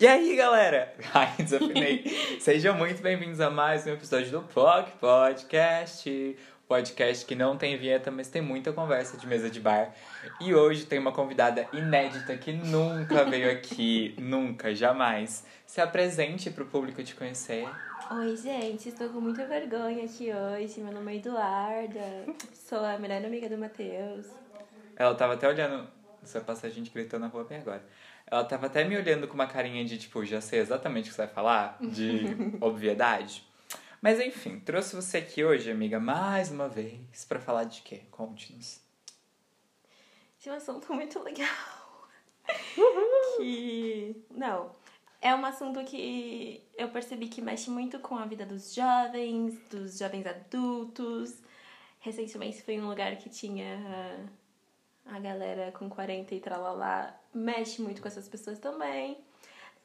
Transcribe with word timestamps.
E 0.00 0.08
aí, 0.08 0.34
galera? 0.34 0.92
Ai, 1.14 1.32
desafinei. 1.38 2.04
Sejam 2.40 2.76
muito 2.76 3.00
bem-vindos 3.00 3.40
a 3.40 3.48
mais 3.48 3.86
um 3.86 3.90
episódio 3.90 4.28
do 4.28 4.42
POC 4.42 4.90
Podcast. 4.98 6.36
Podcast 6.66 7.24
que 7.24 7.36
não 7.36 7.56
tem 7.56 7.78
vinheta, 7.78 8.10
mas 8.10 8.28
tem 8.28 8.42
muita 8.42 8.72
conversa 8.72 9.16
de 9.16 9.24
mesa 9.24 9.48
de 9.48 9.60
bar. 9.60 9.94
E 10.40 10.52
hoje 10.52 10.84
tem 10.84 10.98
uma 10.98 11.12
convidada 11.12 11.68
inédita 11.72 12.36
que 12.36 12.52
nunca 12.52 13.24
veio 13.24 13.48
aqui, 13.52 14.16
nunca, 14.18 14.74
jamais. 14.74 15.46
Se 15.64 15.80
apresente 15.80 16.50
pro 16.50 16.66
público 16.66 17.00
te 17.04 17.14
conhecer. 17.14 17.64
Oi, 18.10 18.36
gente, 18.36 18.88
estou 18.88 19.08
com 19.10 19.20
muita 19.20 19.46
vergonha 19.46 20.04
aqui 20.04 20.32
hoje. 20.32 20.80
Meu 20.80 20.92
nome 20.92 21.12
é 21.12 21.16
Eduarda, 21.18 22.34
sou 22.52 22.84
a 22.84 22.98
melhor 22.98 23.24
amiga 23.24 23.48
do 23.48 23.56
Matheus. 23.56 24.26
Ela 24.96 25.14
tava 25.14 25.34
até 25.34 25.46
olhando. 25.46 25.88
Você 26.20 26.38
vai 26.38 26.46
passar 26.46 26.70
gente 26.70 26.90
gritando 26.90 27.20
na 27.20 27.28
rua 27.28 27.44
bem 27.44 27.58
agora. 27.58 27.84
Ela 28.34 28.44
tava 28.44 28.66
até 28.66 28.82
me 28.82 28.96
olhando 28.96 29.28
com 29.28 29.34
uma 29.34 29.46
carinha 29.46 29.84
de 29.84 29.96
tipo, 29.96 30.24
já 30.24 30.40
sei 30.40 30.58
exatamente 30.58 31.04
o 31.04 31.08
que 31.10 31.14
você 31.14 31.24
vai 31.24 31.32
falar, 31.32 31.78
de 31.80 32.24
obviedade. 32.60 33.46
Mas 34.02 34.18
enfim, 34.18 34.58
trouxe 34.58 34.96
você 34.96 35.18
aqui 35.18 35.44
hoje, 35.44 35.70
amiga, 35.70 36.00
mais 36.00 36.50
uma 36.50 36.68
vez, 36.68 37.24
para 37.28 37.38
falar 37.38 37.62
de 37.62 37.80
quê? 37.82 38.02
Conte-nos. 38.10 38.80
De 40.40 40.50
um 40.50 40.54
assunto 40.54 40.92
muito 40.92 41.22
legal. 41.22 41.46
que. 43.36 44.16
Não. 44.32 44.74
É 45.22 45.32
um 45.32 45.46
assunto 45.46 45.84
que 45.84 46.60
eu 46.76 46.88
percebi 46.88 47.28
que 47.28 47.40
mexe 47.40 47.70
muito 47.70 48.00
com 48.00 48.16
a 48.16 48.26
vida 48.26 48.44
dos 48.44 48.74
jovens, 48.74 49.56
dos 49.70 49.96
jovens 49.96 50.26
adultos. 50.26 51.40
Recentemente 52.00 52.64
em 52.66 52.82
um 52.82 52.88
lugar 52.88 53.16
que 53.16 53.30
tinha 53.30 54.28
a 55.06 55.18
galera 55.18 55.72
com 55.72 55.88
40 55.88 56.34
e 56.34 56.40
tralalá 56.40 57.14
mexe 57.32 57.82
muito 57.82 58.00
com 58.00 58.08
essas 58.08 58.28
pessoas 58.28 58.58
também. 58.58 59.18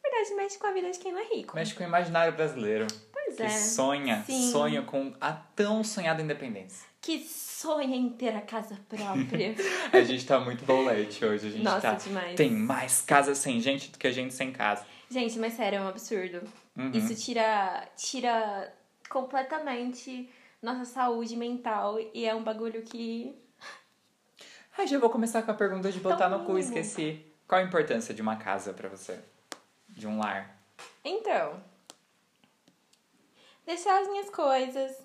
Na 0.03 0.09
verdade, 0.09 0.35
mexe 0.35 0.57
com 0.57 0.67
a 0.67 0.71
vida 0.71 0.89
de 0.89 0.99
quem 0.99 1.11
não 1.11 1.19
é 1.19 1.35
rico. 1.35 1.55
Mexe 1.55 1.73
com 1.73 1.83
o 1.83 1.87
imaginário 1.87 2.33
brasileiro. 2.33 2.87
Pois 3.11 3.35
que 3.35 3.44
é. 3.44 3.49
sonha, 3.49 4.23
Sim. 4.25 4.52
sonha 4.52 4.81
com 4.81 5.13
a 5.19 5.33
tão 5.33 5.83
sonhada 5.83 6.21
independência. 6.21 6.88
Que 7.02 7.19
sonha 7.19 7.95
em 7.95 8.09
ter 8.09 8.35
a 8.35 8.41
casa 8.41 8.77
própria. 8.88 9.55
A 9.91 10.02
gente 10.02 10.25
tá 10.25 10.39
muito 10.39 10.66
bolete 10.66 11.23
hoje, 11.23 11.47
a 11.47 11.49
gente 11.49 11.63
Nossa, 11.63 11.81
tá... 11.81 11.94
demais. 11.94 12.35
Tem 12.35 12.51
mais 12.51 13.01
casa 13.01 13.33
sem 13.35 13.59
gente 13.59 13.91
do 13.91 13.97
que 13.97 14.11
gente 14.11 14.33
sem 14.33 14.51
casa. 14.51 14.85
Gente, 15.09 15.39
mas 15.39 15.53
sério, 15.53 15.79
é 15.79 15.81
um 15.81 15.88
absurdo. 15.88 16.41
Uhum. 16.77 16.91
Isso 16.94 17.16
tira, 17.16 17.88
tira 17.95 18.73
completamente 19.09 20.29
nossa 20.61 20.85
saúde 20.85 21.35
mental 21.35 21.97
e 22.13 22.25
é 22.25 22.35
um 22.35 22.44
bagulho 22.44 22.81
que. 22.83 23.35
Ah, 24.80 24.85
já 24.85 24.97
vou 24.97 25.09
começar 25.09 25.41
com 25.41 25.52
a 25.52 25.53
pergunta 25.53 25.91
de 25.91 25.99
botar 25.99 26.30
Tão 26.30 26.39
no 26.39 26.45
cu, 26.45 26.58
esqueci. 26.58 27.22
Qual 27.45 27.59
a 27.59 27.63
importância 27.66 28.13
de 28.13 28.22
uma 28.22 28.38
casa 28.38 28.72
pra 28.72 28.88
você? 28.88 29.19
De 29.89 30.08
um 30.08 30.17
lar? 30.17 30.58
Então. 31.03 31.61
Deixar 33.66 34.02
as 34.02 34.07
minhas 34.07 34.30
coisas. 34.30 34.95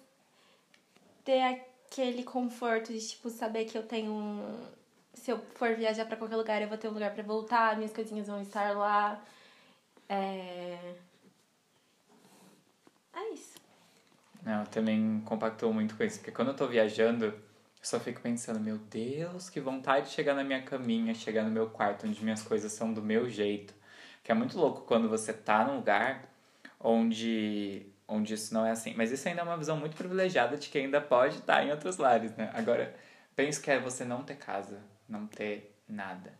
Ter 1.24 1.42
aquele 1.42 2.22
conforto 2.22 2.92
de, 2.92 3.04
tipo, 3.04 3.28
saber 3.28 3.64
que 3.64 3.76
eu 3.76 3.82
tenho 3.82 4.12
um. 4.12 4.64
Se 5.12 5.32
eu 5.32 5.40
for 5.56 5.74
viajar 5.74 6.04
pra 6.06 6.16
qualquer 6.16 6.36
lugar, 6.36 6.62
eu 6.62 6.68
vou 6.68 6.78
ter 6.78 6.86
um 6.86 6.92
lugar 6.92 7.12
pra 7.12 7.24
voltar, 7.24 7.76
minhas 7.76 7.92
coisinhas 7.92 8.28
vão 8.28 8.40
estar 8.40 8.76
lá. 8.76 9.20
É. 10.08 10.94
É 13.12 13.32
isso. 13.32 13.58
Não, 14.40 14.60
eu 14.60 14.66
também 14.68 15.20
compactou 15.26 15.72
muito 15.72 15.96
com 15.96 16.04
isso, 16.04 16.18
porque 16.18 16.30
quando 16.30 16.48
eu 16.52 16.56
tô 16.56 16.68
viajando, 16.68 17.34
eu 17.84 17.88
só 17.88 18.00
fico 18.00 18.22
pensando, 18.22 18.58
meu 18.58 18.78
Deus, 18.78 19.50
que 19.50 19.60
vontade 19.60 20.06
de 20.06 20.12
chegar 20.14 20.34
na 20.34 20.42
minha 20.42 20.62
caminha, 20.62 21.14
chegar 21.14 21.44
no 21.44 21.50
meu 21.50 21.68
quarto, 21.68 22.06
onde 22.06 22.24
minhas 22.24 22.42
coisas 22.42 22.72
são 22.72 22.94
do 22.94 23.02
meu 23.02 23.28
jeito. 23.28 23.74
Que 24.22 24.32
é 24.32 24.34
muito 24.34 24.58
louco 24.58 24.80
quando 24.86 25.06
você 25.06 25.34
tá 25.34 25.66
num 25.66 25.76
lugar 25.76 26.24
onde, 26.80 27.84
onde 28.08 28.32
isso 28.32 28.54
não 28.54 28.64
é 28.64 28.70
assim. 28.70 28.94
Mas 28.96 29.12
isso 29.12 29.28
ainda 29.28 29.42
é 29.42 29.44
uma 29.44 29.58
visão 29.58 29.76
muito 29.76 29.94
privilegiada 29.96 30.56
de 30.56 30.70
que 30.70 30.78
ainda 30.78 30.98
pode 30.98 31.40
estar 31.40 31.62
em 31.62 31.70
outros 31.70 31.98
lares, 31.98 32.34
né? 32.36 32.50
Agora, 32.54 32.96
penso 33.36 33.60
que 33.60 33.70
é 33.70 33.78
você 33.78 34.02
não 34.02 34.24
ter 34.24 34.36
casa, 34.36 34.80
não 35.06 35.26
ter 35.26 35.76
nada. 35.86 36.32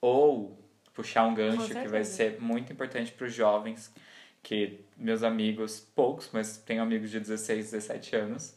Ou 0.00 0.56
puxar 0.94 1.26
um 1.26 1.34
gancho 1.34 1.74
que 1.74 1.88
vai 1.88 2.04
ser 2.04 2.40
muito 2.40 2.72
importante 2.72 3.10
para 3.10 3.26
os 3.26 3.34
jovens, 3.34 3.92
que 4.40 4.84
meus 4.96 5.24
amigos, 5.24 5.80
poucos, 5.80 6.30
mas 6.32 6.58
tenho 6.58 6.80
amigos 6.80 7.10
de 7.10 7.18
16, 7.18 7.72
17 7.72 8.14
anos, 8.14 8.54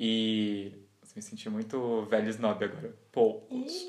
e 0.00 0.87
me 1.18 1.22
senti 1.22 1.50
muito 1.50 2.02
velho 2.04 2.28
snob 2.30 2.64
agora, 2.64 2.94
poucos. 3.10 3.88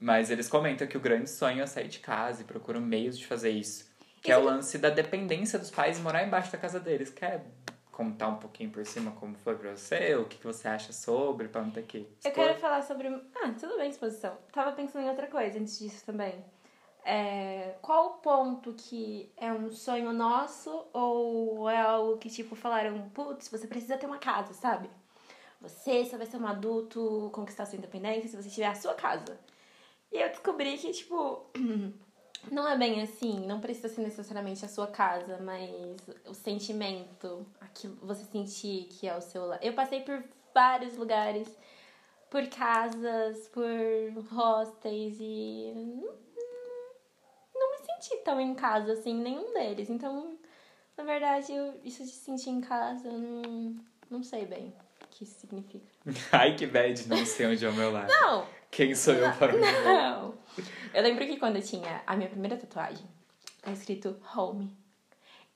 Mas 0.00 0.30
eles 0.30 0.48
comentam 0.48 0.86
que 0.86 0.96
o 0.96 1.00
grande 1.00 1.30
sonho 1.30 1.62
é 1.62 1.66
sair 1.66 1.88
de 1.88 2.00
casa 2.00 2.42
e 2.42 2.44
procuram 2.44 2.80
meios 2.80 3.16
de 3.16 3.26
fazer 3.26 3.50
isso. 3.50 3.88
Que 4.20 4.32
é 4.32 4.36
o 4.36 4.42
lance 4.42 4.76
da 4.76 4.90
dependência 4.90 5.58
dos 5.58 5.70
pais 5.70 5.98
e 5.98 6.02
morar 6.02 6.24
embaixo 6.26 6.50
da 6.50 6.58
casa 6.58 6.80
deles. 6.80 7.10
Quer 7.10 7.44
contar 7.92 8.28
um 8.28 8.36
pouquinho 8.36 8.70
por 8.70 8.84
cima 8.84 9.12
como 9.12 9.34
foi 9.36 9.56
pra 9.56 9.76
você? 9.76 10.14
O 10.16 10.24
que 10.24 10.38
que 10.38 10.44
você 10.44 10.66
acha 10.68 10.92
sobre, 10.92 11.48
pra 11.48 11.62
não 11.62 11.70
ter 11.70 11.82
que 11.84 11.98
Eu 11.98 12.30
expor? 12.30 12.32
quero 12.32 12.58
falar 12.58 12.82
sobre. 12.82 13.08
Ah, 13.08 13.52
tudo 13.58 13.76
bem, 13.76 13.90
exposição. 13.90 14.36
Tava 14.52 14.72
pensando 14.72 15.04
em 15.04 15.08
outra 15.08 15.26
coisa 15.28 15.58
antes 15.58 15.78
disso 15.78 16.04
também. 16.04 16.44
É, 17.04 17.76
qual 17.80 18.06
o 18.06 18.10
ponto 18.18 18.74
que 18.74 19.32
é 19.36 19.50
um 19.52 19.70
sonho 19.70 20.12
nosso 20.12 20.86
ou 20.92 21.68
é 21.70 21.80
algo 21.80 22.18
que, 22.18 22.28
tipo, 22.28 22.54
falaram, 22.54 23.08
putz, 23.10 23.48
você 23.48 23.66
precisa 23.66 23.96
ter 23.96 24.04
uma 24.06 24.18
casa, 24.18 24.52
sabe? 24.52 24.90
Você 25.60 26.04
só 26.06 26.16
vai 26.16 26.26
ser 26.26 26.38
um 26.38 26.46
adulto, 26.46 27.30
conquistar 27.32 27.66
sua 27.66 27.76
independência 27.76 28.28
se 28.28 28.36
você 28.36 28.48
tiver 28.48 28.66
a 28.66 28.74
sua 28.74 28.94
casa. 28.94 29.38
E 30.10 30.18
eu 30.18 30.28
descobri 30.30 30.76
que, 30.78 30.90
tipo, 30.90 31.46
não 32.50 32.66
é 32.66 32.76
bem 32.78 33.02
assim, 33.02 33.46
não 33.46 33.60
precisa 33.60 33.88
ser 33.88 34.00
necessariamente 34.00 34.64
a 34.64 34.68
sua 34.68 34.86
casa, 34.86 35.38
mas 35.42 35.96
o 36.26 36.34
sentimento, 36.34 37.46
aquilo, 37.60 37.96
você 38.02 38.24
sentir 38.24 38.86
que 38.86 39.06
é 39.06 39.14
o 39.16 39.20
seu 39.20 39.46
lar. 39.46 39.58
Eu 39.62 39.74
passei 39.74 40.00
por 40.00 40.24
vários 40.54 40.96
lugares, 40.96 41.48
por 42.30 42.46
casas, 42.48 43.48
por 43.48 43.64
hostels 44.32 45.16
e 45.20 45.72
não, 47.54 47.70
me 47.72 47.78
senti 47.84 48.16
tão 48.24 48.40
em 48.40 48.54
casa 48.54 48.94
assim, 48.94 49.14
nenhum 49.14 49.52
deles. 49.52 49.90
Então, 49.90 50.38
na 50.96 51.04
verdade, 51.04 51.52
eu, 51.52 51.78
isso 51.84 52.02
de 52.02 52.12
sentir 52.12 52.50
em 52.50 52.62
casa, 52.62 53.08
eu 53.08 53.18
não, 53.18 53.76
não 54.10 54.22
sei 54.22 54.46
bem 54.46 54.74
que 55.20 55.24
isso 55.24 55.38
significa. 55.38 55.86
Ai, 56.32 56.56
que 56.56 56.66
bad, 56.66 57.06
não 57.06 57.26
sei 57.26 57.46
onde 57.46 57.64
é 57.64 57.68
o 57.68 57.74
meu 57.74 57.92
lar. 57.92 58.06
Não! 58.08 58.46
Quem 58.70 58.94
sou 58.94 59.12
eu 59.12 59.30
para 59.34 59.54
o 59.54 59.60
meu 59.60 59.84
lar? 59.84 59.84
Não! 59.84 60.34
Eu 60.94 61.02
lembro 61.02 61.26
que 61.26 61.36
quando 61.36 61.56
eu 61.56 61.62
tinha 61.62 62.02
a 62.06 62.16
minha 62.16 62.28
primeira 62.28 62.56
tatuagem, 62.56 63.06
tá 63.60 63.70
escrito 63.70 64.18
home 64.34 64.74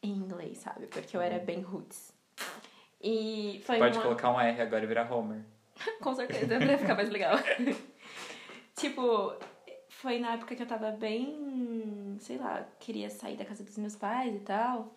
em 0.02 0.10
inglês, 0.10 0.58
sabe? 0.58 0.86
Porque 0.86 1.16
eu 1.16 1.20
era 1.20 1.38
bem 1.38 1.62
roots. 1.62 2.12
E 3.00 3.62
foi 3.64 3.78
Pode 3.78 3.96
uma... 3.96 4.02
colocar 4.02 4.30
um 4.30 4.38
R 4.38 4.60
agora 4.60 4.84
e 4.84 4.86
virar 4.86 5.10
Homer. 5.10 5.42
Com 6.02 6.14
certeza, 6.14 6.58
pra 6.58 6.78
ficar 6.78 6.94
mais 6.94 7.08
legal. 7.08 7.36
tipo, 8.76 9.32
foi 9.88 10.18
na 10.18 10.34
época 10.34 10.54
que 10.54 10.62
eu 10.62 10.66
tava 10.66 10.90
bem, 10.90 12.18
sei 12.20 12.36
lá, 12.36 12.66
queria 12.78 13.08
sair 13.08 13.36
da 13.36 13.46
casa 13.46 13.64
dos 13.64 13.78
meus 13.78 13.96
pais 13.96 14.36
e 14.36 14.40
tal. 14.40 14.94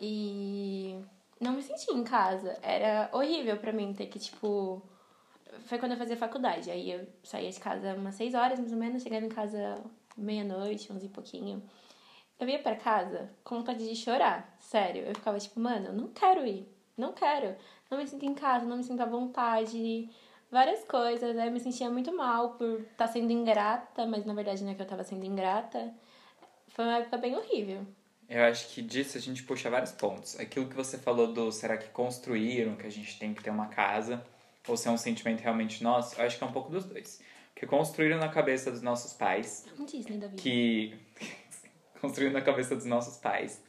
E 0.00 1.00
não 1.40 1.52
me 1.52 1.62
sentia 1.62 1.94
em 1.94 2.04
casa. 2.04 2.58
Era 2.62 3.10
horrível 3.12 3.56
pra 3.58 3.72
mim 3.72 3.92
ter 3.92 4.06
que, 4.06 4.18
tipo. 4.18 4.82
Foi 5.66 5.78
quando 5.78 5.92
eu 5.92 5.98
fazia 5.98 6.16
faculdade. 6.16 6.70
Aí 6.70 6.90
eu 6.90 7.06
saía 7.22 7.50
de 7.50 7.60
casa 7.60 7.94
umas 7.94 8.14
seis 8.14 8.34
horas, 8.34 8.58
mais 8.58 8.72
ou 8.72 8.78
menos, 8.78 9.02
chegava 9.02 9.24
em 9.24 9.28
casa 9.28 9.82
meia-noite, 10.16 10.92
onze 10.92 11.06
e 11.06 11.08
pouquinho. 11.08 11.62
Eu 12.38 12.48
ia 12.48 12.58
pra 12.58 12.76
casa 12.76 13.30
com 13.42 13.56
vontade 13.56 13.88
de 13.88 13.96
chorar, 13.96 14.56
sério. 14.60 15.04
Eu 15.04 15.14
ficava 15.14 15.38
tipo, 15.38 15.58
mano, 15.58 15.86
eu 15.86 15.92
não 15.92 16.08
quero 16.08 16.46
ir, 16.46 16.68
não 16.96 17.12
quero. 17.12 17.56
Não 17.90 17.98
me 17.98 18.06
sinto 18.06 18.26
em 18.26 18.34
casa, 18.34 18.66
não 18.66 18.76
me 18.76 18.84
sinto 18.84 19.00
à 19.02 19.06
vontade, 19.06 20.10
várias 20.50 20.84
coisas. 20.84 21.36
Aí 21.38 21.48
eu 21.48 21.52
me 21.52 21.60
sentia 21.60 21.90
muito 21.90 22.14
mal 22.14 22.54
por 22.54 22.80
estar 22.80 23.08
sendo 23.08 23.30
ingrata, 23.32 24.06
mas 24.06 24.24
na 24.26 24.34
verdade 24.34 24.62
não 24.64 24.72
é 24.72 24.74
que 24.74 24.82
eu 24.82 24.86
tava 24.86 25.04
sendo 25.04 25.24
ingrata. 25.24 25.94
Foi 26.68 26.84
uma 26.84 26.98
época 26.98 27.16
bem 27.16 27.34
horrível. 27.36 27.86
Eu 28.28 28.42
acho 28.44 28.68
que 28.68 28.82
disso 28.82 29.16
a 29.16 29.20
gente 29.20 29.42
puxa 29.44 29.70
vários 29.70 29.92
pontos. 29.92 30.38
Aquilo 30.38 30.68
que 30.68 30.74
você 30.74 30.98
falou 30.98 31.32
do 31.32 31.52
será 31.52 31.76
que 31.76 31.88
construíram, 31.90 32.74
que 32.74 32.86
a 32.86 32.90
gente 32.90 33.18
tem 33.18 33.32
que 33.32 33.42
ter 33.42 33.50
uma 33.50 33.68
casa, 33.68 34.24
ou 34.66 34.76
se 34.76 34.88
é 34.88 34.90
um 34.90 34.96
sentimento 34.96 35.40
realmente 35.40 35.82
nosso, 35.82 36.20
eu 36.20 36.26
acho 36.26 36.36
que 36.36 36.42
é 36.42 36.46
um 36.46 36.52
pouco 36.52 36.70
dos 36.70 36.84
dois. 36.84 37.20
Porque 37.54 37.66
construíram 37.66 38.18
na 38.18 38.28
cabeça 38.28 38.70
dos 38.70 38.82
nossos 38.82 39.12
pais 39.12 39.64
É 39.66 39.80
um 39.80 39.86
Disney 39.86 40.18
da 40.18 40.26
vida. 40.26 40.42
que. 40.42 40.94
construíram 42.00 42.32
na 42.34 42.42
cabeça 42.42 42.76
dos 42.76 42.84
nossos 42.84 43.16
pais 43.16 43.62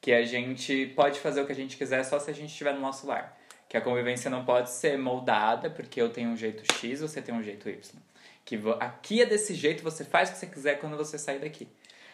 que 0.00 0.12
a 0.12 0.24
gente 0.24 0.86
pode 0.96 1.20
fazer 1.20 1.42
o 1.42 1.46
que 1.46 1.52
a 1.52 1.54
gente 1.54 1.76
quiser 1.76 2.02
só 2.04 2.18
se 2.18 2.30
a 2.30 2.34
gente 2.34 2.50
estiver 2.50 2.74
no 2.74 2.80
nosso 2.80 3.06
lar. 3.06 3.38
Que 3.68 3.76
a 3.76 3.80
convivência 3.80 4.30
não 4.30 4.44
pode 4.44 4.70
ser 4.70 4.98
moldada 4.98 5.70
porque 5.70 6.00
eu 6.00 6.10
tenho 6.10 6.30
um 6.30 6.36
jeito 6.36 6.64
X, 6.74 7.00
você 7.00 7.20
tem 7.22 7.34
um 7.34 7.42
jeito 7.42 7.68
Y. 7.68 8.00
Que 8.44 8.58
aqui 8.80 9.22
é 9.22 9.26
desse 9.26 9.54
jeito, 9.54 9.82
você 9.84 10.04
faz 10.04 10.30
o 10.30 10.32
que 10.32 10.38
você 10.38 10.46
quiser 10.46 10.80
quando 10.80 10.96
você 10.96 11.18
sair 11.18 11.38
daqui. 11.38 11.68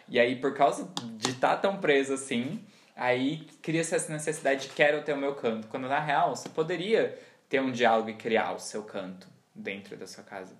E 0.09 0.21
aí, 0.21 0.37
por 0.37 0.55
causa 0.55 0.89
de 1.17 1.31
estar 1.31 1.57
tão 1.57 1.79
preso 1.79 2.15
assim, 2.15 2.65
aí 2.95 3.47
cria-se 3.61 3.95
essa 3.95 4.13
necessidade 4.13 4.69
de 4.69 4.69
quero 4.69 5.03
ter 5.03 5.13
o 5.13 5.17
meu 5.17 5.35
canto. 5.35 5.67
Quando 5.69 5.89
na 5.89 6.01
real, 6.01 6.35
você 6.35 6.49
poderia 6.49 7.19
ter 7.49 7.61
um 7.61 7.73
diálogo 7.73 8.11
e 8.11 8.15
criar 8.15 8.53
o 8.53 8.59
seu 8.59 8.83
canto 8.83 9.29
dentro 9.55 9.97
da 9.97 10.07
sua 10.07 10.23
casa. 10.23 10.55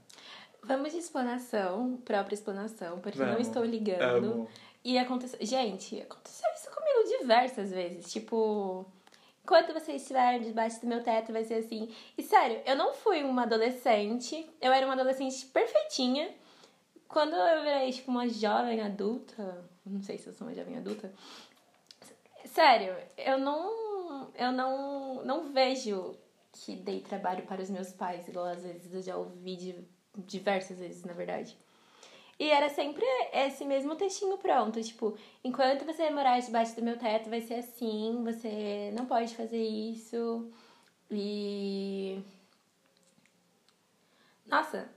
Vamos 0.63 0.93
de 0.93 0.99
explanação, 0.99 1.97
própria 2.05 2.35
explanação, 2.35 2.99
porque 2.99 3.19
não 3.19 3.35
Vamos. 3.35 3.47
estou 3.47 3.65
ligando. 3.65 4.03
Amo. 4.03 4.49
E 4.85 4.99
aconteceu. 4.99 5.39
Gente, 5.41 6.01
aconteceu 6.01 6.49
isso 6.55 6.69
comigo 6.71 7.21
diversas 7.21 7.71
vezes. 7.71 8.13
Tipo, 8.13 8.85
enquanto 9.45 9.73
você 9.73 9.93
estiver 9.93 10.41
debaixo 10.41 10.81
do 10.81 10.89
meu 10.89 11.03
teto, 11.03 11.33
vai 11.33 11.45
ser 11.45 11.55
assim. 11.55 11.89
E 12.19 12.23
sério, 12.23 12.61
eu 12.67 12.75
não 12.75 12.95
fui 12.95 13.23
uma 13.23 13.43
adolescente. 13.43 14.49
Eu 14.61 14.73
era 14.73 14.87
uma 14.87 14.95
adolescente 14.95 15.47
perfeitinha. 15.47 16.31
Quando 17.09 17.35
eu 17.35 17.63
virei, 17.63 17.93
tipo, 17.93 18.11
uma 18.11 18.29
jovem 18.29 18.81
adulta. 18.81 19.65
Não 19.85 20.03
sei 20.03 20.19
se 20.19 20.27
eu 20.27 20.33
sou 20.33 20.47
uma 20.47 20.55
jovem 20.55 20.77
adulta. 20.77 21.13
Sério, 22.45 22.97
eu 23.17 23.39
não. 23.39 24.31
Eu 24.35 24.53
não, 24.53 25.25
não 25.25 25.53
vejo 25.53 26.17
que 26.53 26.75
dei 26.77 27.01
trabalho 27.01 27.45
para 27.47 27.63
os 27.63 27.71
meus 27.71 27.93
pais, 27.93 28.27
igual 28.29 28.47
às 28.47 28.63
vezes 28.63 28.93
eu 28.93 29.03
já 29.03 29.17
ouvi 29.17 29.57
de, 29.57 29.75
diversas 30.17 30.79
vezes, 30.79 31.05
na 31.05 31.13
verdade. 31.13 31.57
E 32.39 32.51
era 32.51 32.69
sempre 32.69 33.05
esse 33.33 33.65
mesmo 33.65 33.97
textinho 33.97 34.37
pronto, 34.37 34.83
tipo, 34.83 35.17
enquanto 35.43 35.87
você 35.87 36.11
morar 36.11 36.39
debaixo 36.41 36.77
do 36.77 36.83
meu 36.83 36.99
teto 36.99 37.31
vai 37.31 37.41
ser 37.41 37.55
assim, 37.55 38.23
você 38.23 38.93
não 38.95 39.07
pode 39.07 39.35
fazer 39.35 39.63
isso. 39.63 40.51
E. 41.11 42.21
Nossa, 44.47 44.89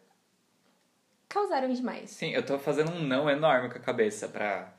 causaram 1.29 1.71
demais. 1.71 2.09
Sim, 2.09 2.31
eu 2.31 2.45
tô 2.45 2.57
fazendo 2.59 2.91
um 2.91 3.01
não 3.01 3.29
enorme 3.29 3.69
com 3.69 3.77
a 3.77 3.81
cabeça 3.81 4.27
pra, 4.27 4.73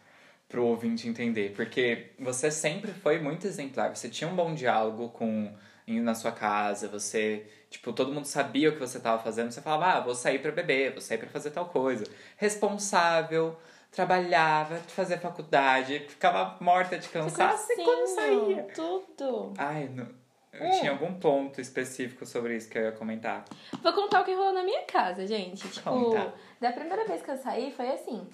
pro 0.49 0.67
ouvinte 0.67 1.09
entender, 1.09 1.55
porque 1.55 2.11
você 2.19 2.51
sempre 2.51 2.93
foi 2.93 3.19
muito 3.21 3.47
exemplar, 3.47 3.97
você 3.97 4.09
tinha 4.09 4.29
um 4.29 4.35
bom 4.35 4.53
diálogo 4.53 5.09
com 5.11 5.51
na 5.87 6.15
sua 6.15 6.31
casa, 6.31 6.87
você, 6.87 7.45
tipo, 7.69 7.93
todo 7.93 8.13
mundo 8.13 8.25
sabia 8.27 8.69
o 8.69 8.73
que 8.73 8.79
você 8.79 8.99
estava 8.99 9.21
fazendo, 9.21 9.51
você 9.51 9.61
falava, 9.61 9.99
ah, 9.99 10.01
vou 10.01 10.15
sair 10.15 10.39
para 10.39 10.53
beber, 10.53 10.93
vou 10.93 11.01
sair 11.01 11.19
para 11.19 11.29
fazer 11.29 11.51
tal 11.51 11.67
coisa. 11.67 12.05
Responsável, 12.37 13.57
trabalhava, 13.91 14.77
fazia 14.77 15.19
faculdade, 15.19 15.99
ficava 16.09 16.57
morta 16.61 16.97
de 16.97 17.09
cansaço 17.09 17.73
e 17.73 17.77
quando 17.83 18.07
saía. 18.07 18.69
Tudo. 18.73 19.55
Ai, 19.59 19.89
não, 19.89 20.07
eu 20.53 20.67
é. 20.67 20.71
tinha 20.81 20.91
algum 20.91 21.15
ponto 21.15 21.61
específico 21.61 22.27
sobre 22.27 22.57
isso 22.57 22.69
que 22.69 22.77
eu 22.77 22.83
ia 22.83 22.93
comentar. 22.93 23.45
Vou 23.83 23.93
contar 23.93 24.23
o 24.23 24.25
que 24.25 24.35
rolou 24.35 24.53
na 24.53 24.63
minha 24.63 24.83
casa, 24.83 25.27
gente. 25.27 25.69
Tipo, 25.69 25.91
Conta. 25.91 26.35
da 26.61 26.73
primeira 26.73 27.05
vez 27.05 27.23
que 27.23 27.31
eu 27.31 27.37
saí 27.37 27.73
foi 27.73 27.91
assim. 27.91 28.27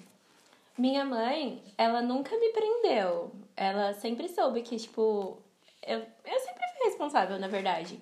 Minha 0.77 1.05
mãe, 1.05 1.63
ela 1.77 2.01
nunca 2.01 2.37
me 2.37 2.49
prendeu. 2.49 3.31
Ela 3.55 3.93
sempre 3.93 4.27
soube 4.29 4.61
que, 4.61 4.77
tipo, 4.77 5.37
eu, 5.85 5.99
eu 5.99 6.39
sempre 6.39 6.67
fui 6.75 6.85
responsável, 6.85 7.39
na 7.39 7.47
verdade. 7.47 7.99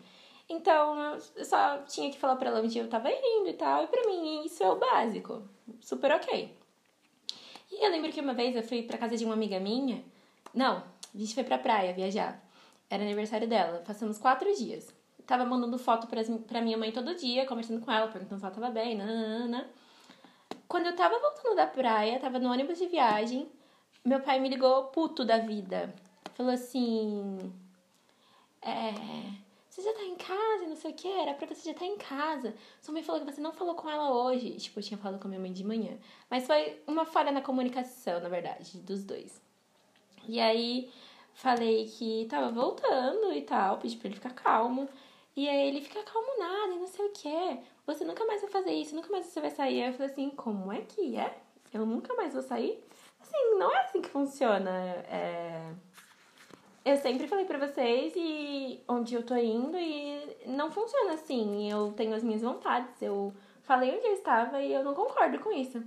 Então, 0.48 1.20
eu 1.36 1.46
só 1.46 1.80
tinha 1.80 2.12
que 2.12 2.18
falar 2.20 2.36
pra 2.36 2.50
ela 2.50 2.62
onde 2.62 2.78
eu 2.78 2.88
tava 2.88 3.10
indo 3.10 3.50
e 3.50 3.54
tal. 3.54 3.84
E 3.84 3.88
pra 3.88 4.06
mim, 4.06 4.46
isso 4.46 4.64
é 4.64 4.70
o 4.70 4.76
básico. 4.76 5.44
Super 5.82 6.12
ok. 6.12 6.56
E 7.72 7.86
eu 7.86 7.92
lembro 7.92 8.12
que 8.12 8.22
uma 8.22 8.34
vez 8.34 8.56
eu 8.56 8.64
fui 8.64 8.84
pra 8.84 8.98
casa 8.98 9.18
de 9.18 9.26
uma 9.26 9.34
amiga 9.34 9.60
minha. 9.60 10.04
Não, 10.54 10.84
a 11.14 11.18
gente 11.18 11.34
foi 11.34 11.44
pra 11.44 11.58
praia 11.58 11.94
viajar. 11.94 12.45
Era 12.90 13.04
aniversário 13.04 13.48
dela. 13.48 13.84
Passamos 13.86 14.18
quatro 14.18 14.54
dias. 14.56 14.94
Tava 15.26 15.46
mandando 15.46 15.78
foto 15.78 16.08
pra, 16.08 16.62
minha 16.62 16.78
mãe 16.78 16.92
todo 16.92 17.16
dia, 17.16 17.46
conversando 17.46 17.84
com 17.84 17.92
ela, 17.92 18.08
perguntando 18.08 18.40
se 18.40 18.46
ela 18.46 18.54
tava 18.54 18.70
bem, 18.70 18.96
nanana. 18.96 19.70
Quando 20.68 20.86
eu 20.88 20.96
tava 20.96 21.18
voltando 21.20 21.56
da 21.56 21.66
praia, 21.66 22.20
tava 22.20 22.38
no 22.38 22.52
ônibus 22.52 22.78
de 22.78 22.86
viagem, 22.86 23.50
meu 24.04 24.20
pai 24.20 24.40
me 24.40 24.50
ligou 24.50 24.86
puto 24.86 25.26
da 25.26 25.40
vida. 25.40 25.94
Falou 26.36 26.52
assim: 26.52 27.52
é, 28.62 28.92
você 29.70 29.82
já 29.82 29.94
tá 29.94 30.04
em 30.04 30.16
casa, 30.16 30.68
não 30.68 30.76
sei 30.76 30.92
o 30.92 30.94
que, 30.94 31.08
era 31.08 31.34
pra 31.34 31.48
você 31.48 31.66
já 31.66 31.72
estar 31.72 31.86
tá 31.86 31.92
em 31.92 31.98
casa. 31.98 32.56
Sua 32.82 32.94
mãe 32.94 33.04
falou 33.04 33.20
que 33.20 33.32
você 33.32 33.42
não 33.42 33.52
falou 33.52 33.76
com 33.76 33.90
ela 33.90 34.10
hoje. 34.10 34.52
Tipo, 34.52 34.80
eu 34.80 34.84
tinha 34.84 34.98
falado 34.98 35.20
com 35.20 35.28
minha 35.28 35.40
mãe 35.40 35.52
de 35.52 35.64
manhã. 35.64 35.98
Mas 36.30 36.48
foi 36.48 36.82
uma 36.88 37.06
falha 37.06 37.32
na 37.32 37.42
comunicação, 37.42 38.20
na 38.22 38.30
verdade, 38.30 38.78
dos 38.80 39.04
dois. 39.04 39.42
E 40.28 40.40
aí, 40.40 40.90
falei 41.36 41.86
que 41.86 42.26
tava 42.30 42.52
voltando 42.52 43.32
e 43.32 43.42
tal, 43.44 43.78
pedi 43.78 43.96
pra 43.98 44.08
ele 44.08 44.16
ficar 44.16 44.34
calmo. 44.34 44.90
E 45.36 45.48
aí 45.48 45.68
ele 45.68 45.82
fica 45.82 46.02
calmo 46.04 46.40
nada 46.40 46.74
e 46.74 46.80
não 46.80 46.88
sei 46.88 47.06
o 47.06 47.12
que. 47.12 47.60
Você 47.86 48.04
nunca 48.04 48.26
mais 48.26 48.42
vai 48.42 48.50
fazer 48.50 48.72
isso, 48.72 48.96
nunca 48.96 49.12
mais 49.12 49.28
você 49.28 49.40
vai 49.40 49.52
sair. 49.52 49.84
Aí 49.84 49.90
eu 49.90 49.94
falei 49.94 50.12
assim, 50.12 50.30
como 50.32 50.72
é 50.72 50.82
que 50.82 51.18
é? 51.18 51.38
Eu 51.74 51.86
nunca 51.86 52.14
mais 52.16 52.34
vou 52.34 52.42
sair? 52.42 52.84
Assim, 53.22 53.58
não 53.60 53.72
é 53.72 53.82
assim 53.82 54.02
que 54.02 54.10
funciona. 54.10 54.72
É 54.72 55.74
eu 56.86 56.98
sempre 56.98 57.28
falei 57.28 57.46
pra 57.46 57.58
vocês 57.58 58.14
e 58.16 58.80
onde 58.88 59.16
eu 59.16 59.24
tô 59.24 59.36
indo 59.36 59.76
e 59.76 60.38
não 60.46 60.70
funciona 60.70 61.14
assim. 61.14 61.70
Eu 61.70 61.92
tenho 61.94 62.14
as 62.14 62.24
minhas 62.24 62.44
vontades. 62.44 63.02
Eu 63.02 63.34
falei 63.64 63.98
onde 63.98 64.06
eu 64.06 64.14
estava 64.14 64.62
e 64.62 64.72
eu 64.72 64.84
não 64.84 64.94
concordo 64.94 65.40
com 65.40 65.52
isso. 65.52 65.84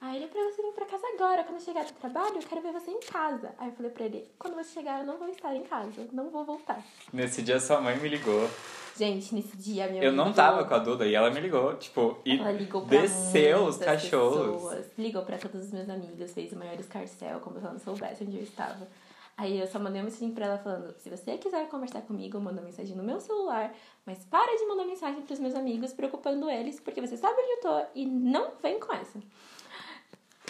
Aí 0.00 0.16
ele 0.16 0.28
pra 0.28 0.40
você 0.44 0.62
vir 0.62 0.72
pra 0.72 0.86
casa 0.86 1.02
agora. 1.14 1.42
Quando 1.42 1.56
eu 1.56 1.64
chegar 1.64 1.84
do 1.84 1.92
trabalho, 1.94 2.36
eu 2.36 2.42
quero 2.42 2.60
ver 2.60 2.72
você 2.72 2.90
em 2.90 3.00
casa. 3.00 3.52
Aí 3.58 3.68
eu 3.68 3.72
falei 3.74 3.90
pra 3.90 4.04
ele, 4.04 4.30
quando 4.38 4.54
você 4.54 4.70
chegar, 4.70 5.00
eu 5.00 5.06
não 5.06 5.18
vou 5.18 5.28
estar 5.28 5.54
em 5.54 5.64
casa. 5.64 6.06
Não 6.12 6.30
vou 6.30 6.44
voltar. 6.44 6.84
Nesse 7.12 7.42
dia 7.42 7.58
sua 7.58 7.80
mãe 7.80 7.96
me 7.98 8.08
ligou. 8.08 8.48
Gente, 8.96 9.34
nesse 9.34 9.56
dia 9.56 9.88
minha 9.88 10.02
Eu 10.02 10.12
não 10.12 10.32
tava 10.32 10.64
com 10.64 10.74
a 10.74 10.78
Duda 10.78 11.06
e 11.06 11.14
ela 11.14 11.30
me 11.30 11.40
ligou, 11.40 11.76
tipo, 11.76 12.18
e 12.24 12.38
ela 12.38 12.50
ligou 12.50 12.82
pra 12.82 13.00
desceu 13.00 13.64
os 13.64 13.76
cachorros. 13.76 14.62
Pessoas, 14.62 14.86
ligou 14.98 15.22
pra 15.22 15.38
todos 15.38 15.66
os 15.66 15.72
meus 15.72 15.88
amigos, 15.88 16.32
fez 16.32 16.52
o 16.52 16.56
maior 16.56 16.78
escarcel, 16.78 17.38
como 17.40 17.58
se 17.58 17.64
ela 17.64 17.74
não 17.74 17.80
soubesse 17.80 18.24
onde 18.24 18.36
eu 18.36 18.42
estava. 18.42 18.88
Aí 19.36 19.60
eu 19.60 19.68
só 19.68 19.78
mandei 19.78 20.00
uma 20.00 20.06
mensagem 20.06 20.32
pra 20.32 20.46
ela 20.46 20.58
falando: 20.58 20.92
se 20.98 21.08
você 21.08 21.38
quiser 21.38 21.68
conversar 21.68 22.02
comigo, 22.02 22.40
manda 22.40 22.60
mensagem 22.60 22.96
no 22.96 23.04
meu 23.04 23.20
celular, 23.20 23.72
mas 24.04 24.24
para 24.24 24.56
de 24.56 24.66
mandar 24.66 24.84
mensagem 24.84 25.22
pros 25.22 25.38
meus 25.38 25.54
amigos, 25.54 25.92
preocupando 25.92 26.50
eles, 26.50 26.80
porque 26.80 27.00
você 27.00 27.16
sabe 27.16 27.40
onde 27.40 27.52
eu 27.52 27.60
tô 27.60 27.86
e 27.94 28.04
não 28.04 28.50
vem 28.60 28.80
com 28.80 28.92
essa. 28.92 29.20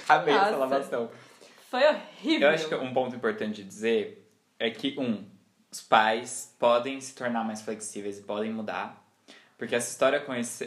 Amei 0.13 0.35
Nossa, 0.35 0.49
essa 0.49 0.57
lavação. 0.57 1.11
Foi 1.71 1.83
horrível. 1.87 2.49
Eu 2.49 2.55
acho 2.55 2.69
que 2.69 2.75
um 2.75 2.93
ponto 2.93 3.15
importante 3.15 3.63
de 3.63 3.69
dizer 3.69 4.27
é 4.59 4.71
que, 4.71 4.99
um, 4.99 5.25
os 5.71 5.81
pais 5.83 6.55
podem 6.59 7.01
se 7.01 7.15
tornar 7.15 7.45
mais 7.45 7.61
flexíveis 7.61 8.19
e 8.19 8.23
podem 8.23 8.53
mudar. 8.53 9.05
Porque 9.59 9.75
essa 9.75 9.91
história 9.91 10.19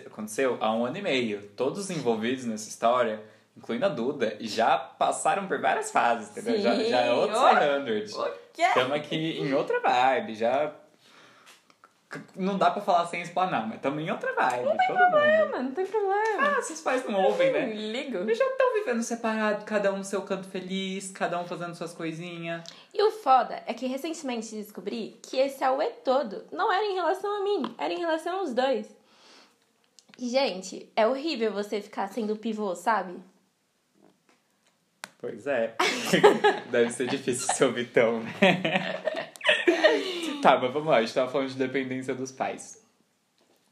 aconteceu 0.06 0.58
há 0.60 0.74
um 0.76 0.86
ano 0.86 0.98
e 0.98 1.02
meio. 1.02 1.42
Todos 1.56 1.80
os 1.80 1.90
envolvidos 1.90 2.46
nessa 2.46 2.70
história 2.70 3.24
incluindo 3.56 3.86
a 3.86 3.90
Duda, 3.90 4.38
já 4.40 4.78
passaram 4.78 5.48
por 5.48 5.60
várias 5.60 5.92
fases, 5.92 6.30
entendeu? 6.30 6.56
Sim. 6.56 6.62
Já, 6.62 6.84
já 6.84 7.02
é 7.02 7.12
outro 7.12 7.36
oh, 7.38 7.40
Estamos 8.58 8.94
aqui 8.94 9.40
em 9.40 9.54
outra 9.54 9.80
vibe, 9.80 10.36
já. 10.36 10.74
Não 12.36 12.58
dá 12.58 12.72
pra 12.72 12.82
falar 12.82 13.06
sem 13.08 13.22
explanar, 13.22 13.66
mas 13.66 13.76
estamos 13.76 14.02
em 14.04 14.12
outra 14.12 14.34
vibe. 14.34 14.66
Não 14.66 14.78
tem 14.78 14.88
todo 14.88 14.98
problema, 14.98 15.46
mundo. 15.58 15.64
não 15.64 15.72
tem 15.72 15.86
problema. 15.86 16.58
Ah, 16.58 16.62
seus 16.62 16.82
pais 16.82 17.06
não 17.08 17.24
ouvem, 17.24 17.52
né? 17.52 17.74
Ligo. 17.74 18.18
Eles 18.18 18.38
já 18.38 18.46
estão 18.46 18.74
vivendo 18.74 19.02
separado, 19.04 19.66
cada 19.66 19.94
um 19.94 19.98
no 19.98 20.04
seu 20.04 20.22
canto 20.24 20.48
feliz, 20.48 21.12
cada 21.12 21.40
um 21.40 21.46
fazendo 21.46 21.76
suas 21.76 21.94
coisinhas. 21.94 22.64
E 22.94 23.02
o 23.02 23.12
foda 23.12 23.62
é 23.66 23.74
que 23.74 23.88
recentemente 23.88 24.56
descobri 24.56 25.18
que 25.22 25.38
esse 25.38 25.64
auê 25.64 25.88
todo 25.88 26.46
não 26.52 26.72
era 26.72 26.86
em 26.86 26.96
relação 26.96 27.38
a 27.38 27.44
mim, 27.44 27.76
era 27.78 27.94
em 27.94 28.00
relação 28.00 28.40
aos 28.40 28.54
dois. 28.54 28.88
Gente, 30.20 30.92
é 30.96 31.08
horrível 31.08 31.52
você 31.52 31.82
ficar 31.82 32.08
sendo 32.10 32.36
pivô, 32.36 32.76
sabe? 32.76 33.16
Pois 35.20 35.46
é. 35.48 35.76
Deve 36.70 36.92
ser 36.92 37.08
difícil 37.08 37.54
ser 37.54 37.66
o 37.66 37.72
Vitão, 37.72 38.20
né? 38.22 38.32
tá, 40.42 40.58
mas 40.60 40.74
vamos 40.74 40.90
lá, 40.90 40.98
a 40.98 41.02
gente 41.02 41.14
tava 41.14 41.32
falando 41.32 41.50
de 41.50 41.56
dependência 41.56 42.14
dos 42.14 42.32
pais. 42.32 42.86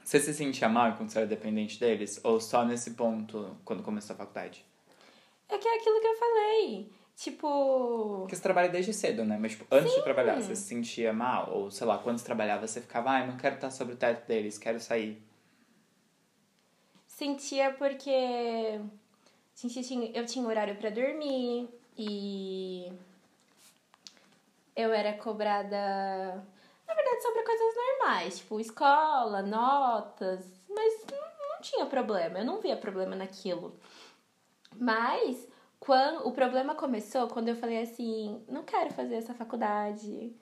Você 0.03 0.19
se 0.19 0.33
sentia 0.33 0.69
mal 0.69 0.95
quando 0.95 1.09
você 1.09 1.19
era 1.19 1.27
dependente 1.27 1.79
deles? 1.79 2.19
Ou 2.23 2.39
só 2.39 2.65
nesse 2.65 2.91
ponto, 2.91 3.57
quando 3.65 3.83
começou 3.83 4.13
a 4.13 4.17
faculdade? 4.17 4.65
É 5.47 5.57
que 5.57 5.67
é 5.67 5.75
aquilo 5.77 5.99
que 5.99 6.07
eu 6.07 6.17
falei. 6.17 6.91
Tipo. 7.15 8.19
Porque 8.21 8.35
você 8.35 8.41
trabalha 8.41 8.69
desde 8.69 8.93
cedo, 8.93 9.25
né? 9.25 9.37
Mas, 9.39 9.51
tipo, 9.51 9.65
antes 9.69 9.91
Sim. 9.91 9.97
de 9.97 10.03
trabalhar, 10.03 10.41
você 10.41 10.55
se 10.55 10.63
sentia 10.63 11.11
mal? 11.11 11.51
Ou, 11.51 11.69
sei 11.69 11.85
lá, 11.85 11.97
quando 11.97 12.17
você 12.17 12.25
trabalhava, 12.25 12.65
você 12.65 12.79
ficava, 12.81 13.11
ai, 13.11 13.27
não 13.27 13.37
quero 13.37 13.55
estar 13.55 13.69
sobre 13.69 13.93
o 13.93 13.97
teto 13.97 14.25
deles, 14.25 14.57
quero 14.57 14.79
sair. 14.79 15.21
Sentia 17.05 17.71
porque 17.73 18.79
Gente, 19.61 20.11
eu 20.15 20.25
tinha 20.25 20.47
horário 20.47 20.75
para 20.75 20.89
dormir 20.89 21.67
e 21.97 22.89
eu 24.73 24.93
era 24.93 25.11
cobrada, 25.11 26.41
verdade, 27.19 27.21
sobre 27.21 27.43
coisas 27.43 27.75
normais, 27.75 28.37
tipo 28.39 28.59
escola, 28.59 29.41
notas, 29.41 30.45
mas 30.69 31.05
não, 31.11 31.49
não 31.49 31.61
tinha 31.61 31.85
problema, 31.85 32.39
eu 32.39 32.45
não 32.45 32.61
via 32.61 32.77
problema 32.77 33.15
naquilo. 33.15 33.75
Mas 34.77 35.47
quando 35.79 36.27
o 36.27 36.31
problema 36.31 36.75
começou 36.75 37.27
quando 37.27 37.49
eu 37.49 37.55
falei 37.55 37.81
assim, 37.81 38.41
não 38.47 38.63
quero 38.63 38.91
fazer 38.93 39.15
essa 39.15 39.33
faculdade, 39.33 40.33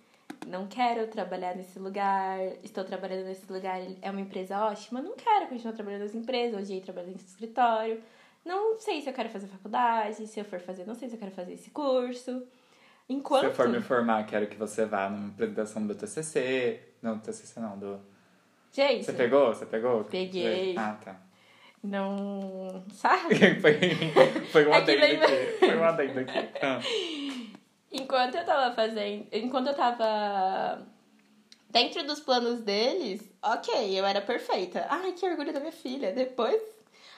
não 0.46 0.68
quero 0.68 1.08
trabalhar 1.08 1.56
nesse 1.56 1.80
lugar, 1.80 2.40
estou 2.64 2.84
trabalhando 2.84 3.26
nesse 3.26 3.52
lugar, 3.52 3.80
é 4.02 4.12
uma 4.12 4.22
empresa 4.22 4.64
ótima, 4.66 5.02
não 5.02 5.16
quero 5.16 5.48
continuar 5.48 5.74
trabalhando 5.74 6.02
nessa 6.02 6.18
empresa, 6.18 6.58
odiei 6.58 6.82
trabalhar 6.82 7.08
nesse 7.08 7.28
escritório. 7.28 8.02
Não 8.46 8.80
sei 8.80 9.02
se 9.02 9.10
eu 9.10 9.14
quero 9.14 9.30
fazer 9.30 9.48
faculdade, 9.48 10.26
se 10.26 10.40
eu 10.40 10.46
for 10.46 10.60
fazer, 10.60 10.86
não 10.86 10.96
sei 10.96 11.10
se 11.10 11.16
eu 11.16 11.20
quero 11.20 11.32
fazer 11.32 11.54
esse 11.54 11.70
curso. 11.70 12.48
Enquanto... 13.10 13.42
Se 13.42 13.48
eu 13.48 13.54
for 13.56 13.70
me 13.70 13.80
formar, 13.82 14.26
quero 14.26 14.48
que 14.48 14.56
você 14.58 14.86
vá 14.86 15.10
numa 15.10 15.30
apresentação 15.30 15.86
do 15.88 15.96
TCC. 15.96 16.80
Não, 17.02 17.16
do 17.18 17.22
TCC 17.24 17.60
não, 17.60 17.78
do... 17.78 18.00
Gente... 18.74 19.06
Você 19.06 19.14
pegou? 19.14 19.48
Você 19.54 19.66
pegou? 19.66 20.04
Peguei. 20.04 20.76
Ah, 20.78 20.98
tá. 21.04 21.16
Não. 21.84 22.84
Sabe? 22.92 23.36
foi, 23.62 23.74
foi 24.52 24.66
um 24.68 24.74
É 24.74 24.78
adendo 24.78 25.02
lembra- 25.02 25.26
aqui. 25.28 25.58
Foi 25.60 25.78
um 25.78 25.84
adendo 25.84 26.20
aqui. 26.20 26.50
Ah. 26.62 26.80
Enquanto 27.92 28.36
eu 28.36 28.46
tava 28.46 28.76
fazendo. 28.76 29.28
Enquanto 29.32 29.68
eu 29.68 29.74
tava 29.74 30.86
dentro 31.70 32.06
dos 32.06 32.20
planos 32.20 32.60
deles, 32.62 33.32
ok, 33.42 33.98
eu 33.98 34.06
era 34.06 34.20
perfeita. 34.22 34.86
Ai, 34.90 35.14
que 35.14 35.26
orgulho 35.26 35.54
da 35.54 35.60
minha 35.62 35.72
filha. 35.72 36.12
Depois. 36.12 36.62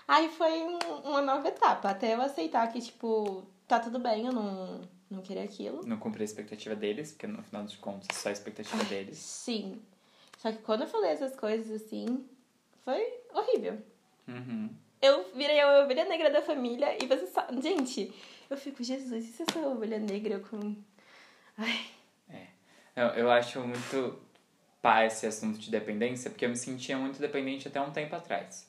Aí 0.08 0.30
foi 0.30 0.52
um- 0.62 0.78
uma 1.10 1.22
nova 1.22 1.48
etapa. 1.48 1.90
Até 1.90 2.14
eu 2.14 2.22
aceitar 2.22 2.68
que, 2.72 2.80
tipo, 2.80 3.44
tá 3.68 3.80
tudo 3.80 3.98
bem, 4.00 4.28
eu 4.28 4.32
não, 4.32 4.82
não 5.10 5.22
queria 5.22 5.44
aquilo. 5.44 5.86
Não 5.86 5.98
cumpri 5.98 6.22
a 6.22 6.26
expectativa 6.26 6.76
deles, 6.76 7.12
porque 7.12 7.28
no 7.28 7.44
final 7.44 7.64
dos 7.64 7.76
contos 7.76 8.08
é 8.10 8.14
só 8.14 8.30
a 8.30 8.32
expectativa 8.32 8.84
deles. 8.86 9.18
Sim. 9.18 9.82
Só 10.38 10.52
que 10.52 10.60
quando 10.60 10.82
eu 10.82 10.88
falei 10.88 11.12
essas 11.12 11.36
coisas 11.36 11.82
assim, 11.82 12.26
foi 12.86 13.02
horrível. 13.34 13.82
Uhum. 14.28 14.70
Eu 15.02 15.32
virei 15.34 15.60
a 15.60 15.84
ovelha 15.84 16.06
negra 16.06 16.30
da 16.30 16.42
família 16.42 16.98
e 17.02 17.08
você 17.08 17.26
sabe. 17.28 17.62
Gente, 17.62 18.14
eu 18.50 18.58
fico, 18.58 18.84
Jesus, 18.84 19.26
e 19.26 19.28
se 19.28 19.44
eu 19.44 19.48
sou 19.52 19.66
a 19.66 19.74
ovelha 19.74 20.00
negra 20.00 20.40
com. 20.40 20.76
Ai. 21.58 21.86
Eu, 23.00 23.06
eu 23.08 23.32
acho 23.32 23.62
muito 23.62 24.20
pá 24.82 25.06
esse 25.06 25.26
assunto 25.26 25.58
de 25.58 25.72
dependência, 25.72 26.30
porque 26.30 26.44
eu 26.44 26.50
me 26.50 26.58
sentia 26.58 26.98
muito 26.98 27.18
dependente 27.18 27.68
até 27.68 27.80
um 27.80 27.92
tempo 27.92 28.14
atrás. 28.14 28.69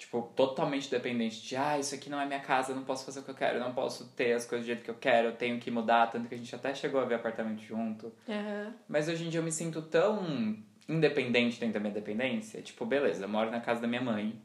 Tipo, 0.00 0.32
totalmente 0.34 0.90
dependente 0.90 1.42
de, 1.42 1.56
ah, 1.56 1.78
isso 1.78 1.94
aqui 1.94 2.08
não 2.08 2.18
é 2.18 2.24
minha 2.24 2.40
casa, 2.40 2.72
eu 2.72 2.76
não 2.76 2.84
posso 2.84 3.04
fazer 3.04 3.20
o 3.20 3.22
que 3.22 3.30
eu 3.32 3.34
quero, 3.34 3.58
eu 3.58 3.60
não 3.60 3.74
posso 3.74 4.06
ter 4.16 4.32
as 4.32 4.46
coisas 4.46 4.64
do 4.64 4.68
jeito 4.68 4.82
que 4.82 4.90
eu 4.90 4.94
quero, 4.94 5.28
eu 5.28 5.36
tenho 5.36 5.60
que 5.60 5.70
mudar, 5.70 6.06
tanto 6.06 6.26
que 6.26 6.34
a 6.34 6.38
gente 6.38 6.54
até 6.54 6.74
chegou 6.74 6.98
a 7.02 7.04
ver 7.04 7.16
apartamento 7.16 7.60
junto. 7.60 8.10
Aham. 8.26 8.74
Mas 8.88 9.08
hoje 9.08 9.26
em 9.26 9.28
dia 9.28 9.40
eu 9.40 9.44
me 9.44 9.52
sinto 9.52 9.82
tão 9.82 10.56
independente 10.88 11.60
dentro 11.60 11.74
da 11.74 11.80
minha 11.80 11.92
dependência. 11.92 12.62
Tipo, 12.62 12.86
beleza, 12.86 13.24
eu 13.26 13.28
moro 13.28 13.50
na 13.50 13.60
casa 13.60 13.82
da 13.82 13.86
minha 13.86 14.00
mãe 14.00 14.40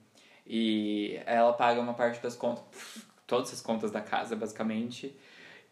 e 0.46 1.18
ela 1.26 1.54
paga 1.54 1.80
uma 1.80 1.94
parte 1.94 2.22
das 2.22 2.36
contas, 2.36 2.66
todas 3.26 3.54
as 3.54 3.62
contas 3.62 3.92
da 3.92 4.02
casa, 4.02 4.36
basicamente. 4.36 5.18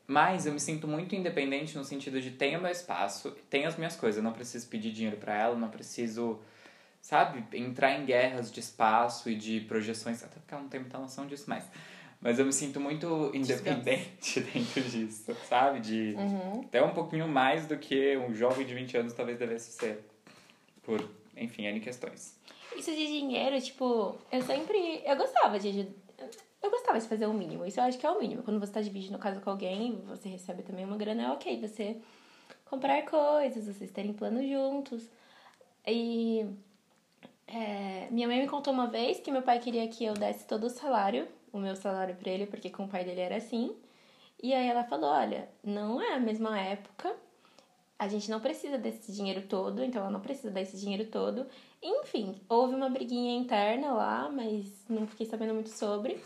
Mas 0.07 0.45
eu 0.45 0.53
me 0.53 0.61
sinto 0.61 0.87
muito 0.87 1.13
independente 1.13 1.77
no 1.77 1.83
sentido 1.83 2.21
de 2.21 2.31
tenho 2.31 2.61
meu 2.61 2.71
espaço, 2.71 3.35
tenho 3.49 3.67
as 3.67 3.75
minhas 3.75 3.97
coisas, 3.97 4.17
eu 4.17 4.23
não 4.23 4.31
preciso 4.31 4.65
pedir 4.69 4.93
dinheiro 4.93 5.17
pra 5.17 5.35
ela, 5.37 5.57
não 5.57 5.67
preciso, 5.67 6.39
sabe, 7.03 7.43
entrar 7.57 7.91
em 7.99 8.05
guerras 8.05 8.49
de 8.49 8.61
espaço 8.61 9.29
e 9.29 9.35
de 9.35 9.59
projeções, 9.59 10.23
até 10.23 10.39
porque 10.39 10.53
ela 10.53 10.63
não 10.63 10.69
tem 10.69 10.79
muita 10.79 10.97
noção 10.97 11.27
disso 11.27 11.49
mais. 11.49 11.69
Mas 12.21 12.39
eu 12.39 12.45
me 12.45 12.53
sinto 12.53 12.79
muito 12.79 13.29
independente 13.35 14.39
dentro 14.53 14.81
disso, 14.81 15.35
sabe? 15.49 15.81
De 15.81 16.15
Uhum. 16.17 16.61
até 16.61 16.81
um 16.81 16.93
pouquinho 16.93 17.27
mais 17.27 17.67
do 17.67 17.77
que 17.77 18.15
um 18.15 18.33
jovem 18.33 18.65
de 18.65 18.73
20 18.73 18.95
anos 18.97 19.13
talvez 19.13 19.37
devesse 19.37 19.73
ser. 19.73 20.09
Por, 20.83 21.05
enfim, 21.35 21.65
N 21.65 21.81
questões. 21.81 22.39
Isso 22.77 22.91
de 22.91 23.05
dinheiro, 23.05 23.59
tipo, 23.61 24.17
eu 24.31 24.41
sempre. 24.41 25.01
Eu 25.05 25.17
gostava 25.17 25.59
de 25.59 25.67
ajudar. 25.67 25.91
Eu 26.61 26.71
gostava 26.71 26.97
de 26.97 27.05
fazer 27.09 27.25
o 27.25 27.33
mínimo. 27.33 27.65
Isso 27.65 27.81
eu 27.81 27.83
acho 27.83 27.97
que 27.97 28.05
é 28.05 28.09
o 28.09 28.17
mínimo. 28.17 28.41
Quando 28.43 28.57
você 28.61 28.71
tá 28.71 28.79
dividindo 28.81 29.19
casa 29.19 29.41
com 29.41 29.49
alguém, 29.49 30.01
você 30.07 30.29
recebe 30.29 30.63
também 30.63 30.85
uma 30.85 30.95
grana, 30.95 31.23
é 31.23 31.29
ok. 31.31 31.59
Você 31.59 31.97
comprar 32.63 33.01
coisas, 33.03 33.67
vocês 33.67 33.91
terem 33.91 34.13
plano 34.13 34.41
juntos. 34.47 35.09
E. 35.85 36.45
é, 37.47 38.07
minha 38.11 38.27
mãe 38.27 38.41
me 38.41 38.47
contou 38.47 38.73
uma 38.73 38.87
vez 38.87 39.19
que 39.19 39.31
meu 39.31 39.41
pai 39.41 39.59
queria 39.59 39.87
que 39.87 40.05
eu 40.05 40.13
desse 40.13 40.45
todo 40.45 40.65
o 40.65 40.69
salário, 40.69 41.27
o 41.51 41.57
meu 41.57 41.75
salário 41.75 42.15
pra 42.15 42.31
ele, 42.31 42.45
porque 42.45 42.69
com 42.69 42.85
o 42.85 42.87
pai 42.87 43.03
dele 43.03 43.21
era 43.21 43.37
assim. 43.37 43.75
E 44.41 44.53
aí 44.53 44.67
ela 44.67 44.83
falou: 44.83 45.09
olha, 45.09 45.49
não 45.63 46.01
é 46.01 46.13
a 46.13 46.19
mesma 46.19 46.59
época, 46.59 47.15
a 47.97 48.07
gente 48.07 48.29
não 48.29 48.39
precisa 48.39 48.77
desse 48.77 49.11
dinheiro 49.11 49.43
todo, 49.47 49.83
então 49.83 50.01
ela 50.01 50.11
não 50.11 50.19
precisa 50.19 50.51
desse 50.51 50.77
dinheiro 50.77 51.05
todo. 51.09 51.45
Enfim, 51.81 52.35
houve 52.49 52.75
uma 52.75 52.89
briguinha 52.89 53.37
interna 53.37 53.93
lá, 53.93 54.29
mas 54.29 54.85
não 54.89 55.07
fiquei 55.07 55.25
sabendo 55.25 55.53
muito 55.53 55.69
sobre. 55.69 56.19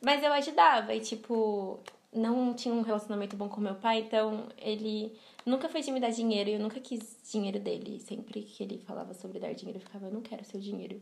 Mas 0.00 0.22
eu 0.22 0.32
ajudava 0.32 0.94
e, 0.94 1.00
tipo, 1.00 1.80
não 2.12 2.54
tinha 2.54 2.74
um 2.74 2.82
relacionamento 2.82 3.36
bom 3.36 3.48
com 3.48 3.60
meu 3.60 3.74
pai, 3.74 4.00
então 4.00 4.46
ele 4.56 5.18
nunca 5.48 5.68
foi 5.68 5.82
de 5.82 5.90
me 5.90 6.00
dar 6.00 6.10
dinheiro 6.10 6.50
e 6.50 6.54
eu 6.54 6.60
nunca 6.60 6.80
quis 6.80 7.16
dinheiro 7.30 7.58
dele. 7.58 7.98
Sempre 8.00 8.42
que 8.42 8.62
ele 8.62 8.78
falava 8.78 9.14
sobre 9.14 9.38
dar 9.38 9.52
dinheiro, 9.52 9.78
eu 9.78 9.82
ficava, 9.82 10.06
eu 10.06 10.12
não 10.12 10.20
quero 10.20 10.44
seu 10.44 10.60
dinheiro. 10.60 11.00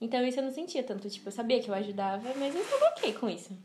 Então 0.00 0.24
isso 0.26 0.38
eu 0.38 0.44
não 0.44 0.52
sentia 0.52 0.82
tanto, 0.82 1.08
tipo, 1.08 1.28
eu 1.28 1.32
sabia 1.32 1.60
que 1.60 1.70
eu 1.70 1.74
ajudava, 1.74 2.34
mas 2.36 2.54
eu 2.54 2.64
tava 2.64 2.84
ok 2.86 3.12
com 3.14 3.30
isso. 3.30 3.56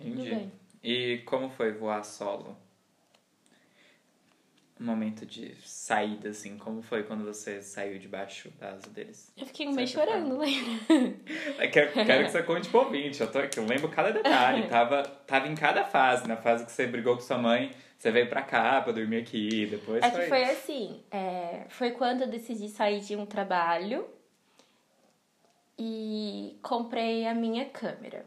Entendi. 0.00 0.30
bem. 0.30 0.52
E 0.82 1.18
como 1.26 1.50
foi 1.50 1.72
voar 1.72 2.02
solo? 2.04 2.56
Um 4.80 4.84
momento 4.84 5.26
de 5.26 5.54
saída, 5.62 6.30
assim. 6.30 6.56
Como 6.56 6.80
foi 6.80 7.02
quando 7.02 7.22
você 7.22 7.60
saiu 7.60 7.98
debaixo 7.98 8.50
da 8.58 8.70
asa 8.70 8.88
deles? 8.88 9.30
Eu 9.36 9.44
fiquei 9.44 9.68
um 9.68 9.74
Certa 9.74 9.90
chorando, 9.90 10.38
lembra? 10.38 10.72
Eu 11.58 11.70
quero, 11.70 11.92
quero 11.92 12.24
que 12.24 12.30
você 12.30 12.42
conte 12.42 12.70
pro 12.70 12.84
ouvinte. 12.84 13.20
Eu, 13.20 13.30
tô, 13.30 13.46
que 13.46 13.58
eu 13.58 13.66
lembro 13.66 13.90
cada 13.90 14.10
detalhe. 14.10 14.68
Tava, 14.68 15.02
tava 15.02 15.48
em 15.48 15.54
cada 15.54 15.84
fase. 15.84 16.26
Na 16.26 16.38
fase 16.38 16.64
que 16.64 16.72
você 16.72 16.86
brigou 16.86 17.14
com 17.14 17.20
sua 17.20 17.36
mãe, 17.36 17.72
você 18.00 18.10
veio 18.10 18.30
pra 18.30 18.40
cá 18.40 18.80
pra 18.80 18.92
dormir 18.92 19.18
aqui. 19.18 19.66
Depois 19.66 20.02
É 20.02 20.10
foi... 20.10 20.22
que 20.22 20.28
foi 20.28 20.44
assim, 20.44 21.02
é, 21.10 21.66
foi 21.68 21.90
quando 21.90 22.22
eu 22.22 22.28
decidi 22.28 22.66
sair 22.70 23.00
de 23.00 23.14
um 23.14 23.26
trabalho 23.26 24.08
e 25.78 26.58
comprei 26.62 27.26
a 27.26 27.34
minha 27.34 27.66
câmera. 27.66 28.24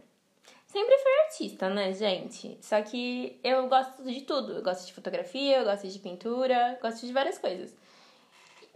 Sempre 0.67 0.95
fui 0.99 1.11
artista, 1.25 1.69
né, 1.71 1.91
gente? 1.91 2.55
Só 2.61 2.79
que 2.83 3.39
eu 3.43 3.67
gosto 3.67 4.03
de 4.03 4.21
tudo. 4.21 4.53
Eu 4.53 4.63
gosto 4.63 4.85
de 4.85 4.93
fotografia, 4.93 5.57
eu 5.57 5.65
gosto 5.65 5.87
de 5.87 5.99
pintura, 5.99 6.77
gosto 6.79 7.05
de 7.05 7.11
várias 7.11 7.39
coisas. 7.39 7.75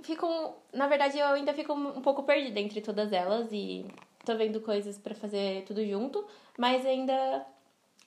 Fico, 0.02 0.56
na 0.74 0.88
verdade, 0.88 1.20
eu 1.20 1.28
ainda 1.28 1.54
fico 1.54 1.74
um 1.74 2.02
pouco 2.02 2.24
perdida 2.24 2.60
entre 2.60 2.82
todas 2.82 3.14
elas 3.14 3.50
e 3.52 3.86
tô 4.26 4.36
vendo 4.36 4.62
coisas 4.62 4.98
pra 4.98 5.14
fazer 5.14 5.64
tudo 5.66 5.86
junto, 5.86 6.28
mas 6.58 6.86
ainda 6.86 7.46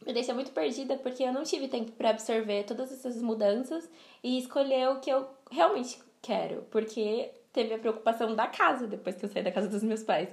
me 0.05 0.13
deixa 0.13 0.35
muito 0.35 0.51
perdida 0.53 0.97
porque 0.97 1.23
eu 1.23 1.33
não 1.33 1.43
tive 1.43 1.69
tempo 1.69 1.93
pra 1.93 2.11
absorver 2.11 2.65
todas 2.65 2.93
essas 2.93 3.21
mudanças 3.21 3.89
e 4.23 4.39
escolher 4.39 4.89
o 4.89 5.01
que 5.01 5.11
eu 5.11 5.29
realmente 5.51 5.99
quero, 6.23 6.63
porque 6.71 7.31
teve 7.53 7.75
a 7.75 7.79
preocupação 7.79 8.35
da 8.35 8.47
casa 8.47 8.87
depois 8.87 9.17
que 9.17 9.25
eu 9.25 9.29
saí 9.29 9.43
da 9.43 9.53
casa 9.53 9.69
dos 9.69 9.83
meus 9.83 10.03
pais. 10.03 10.29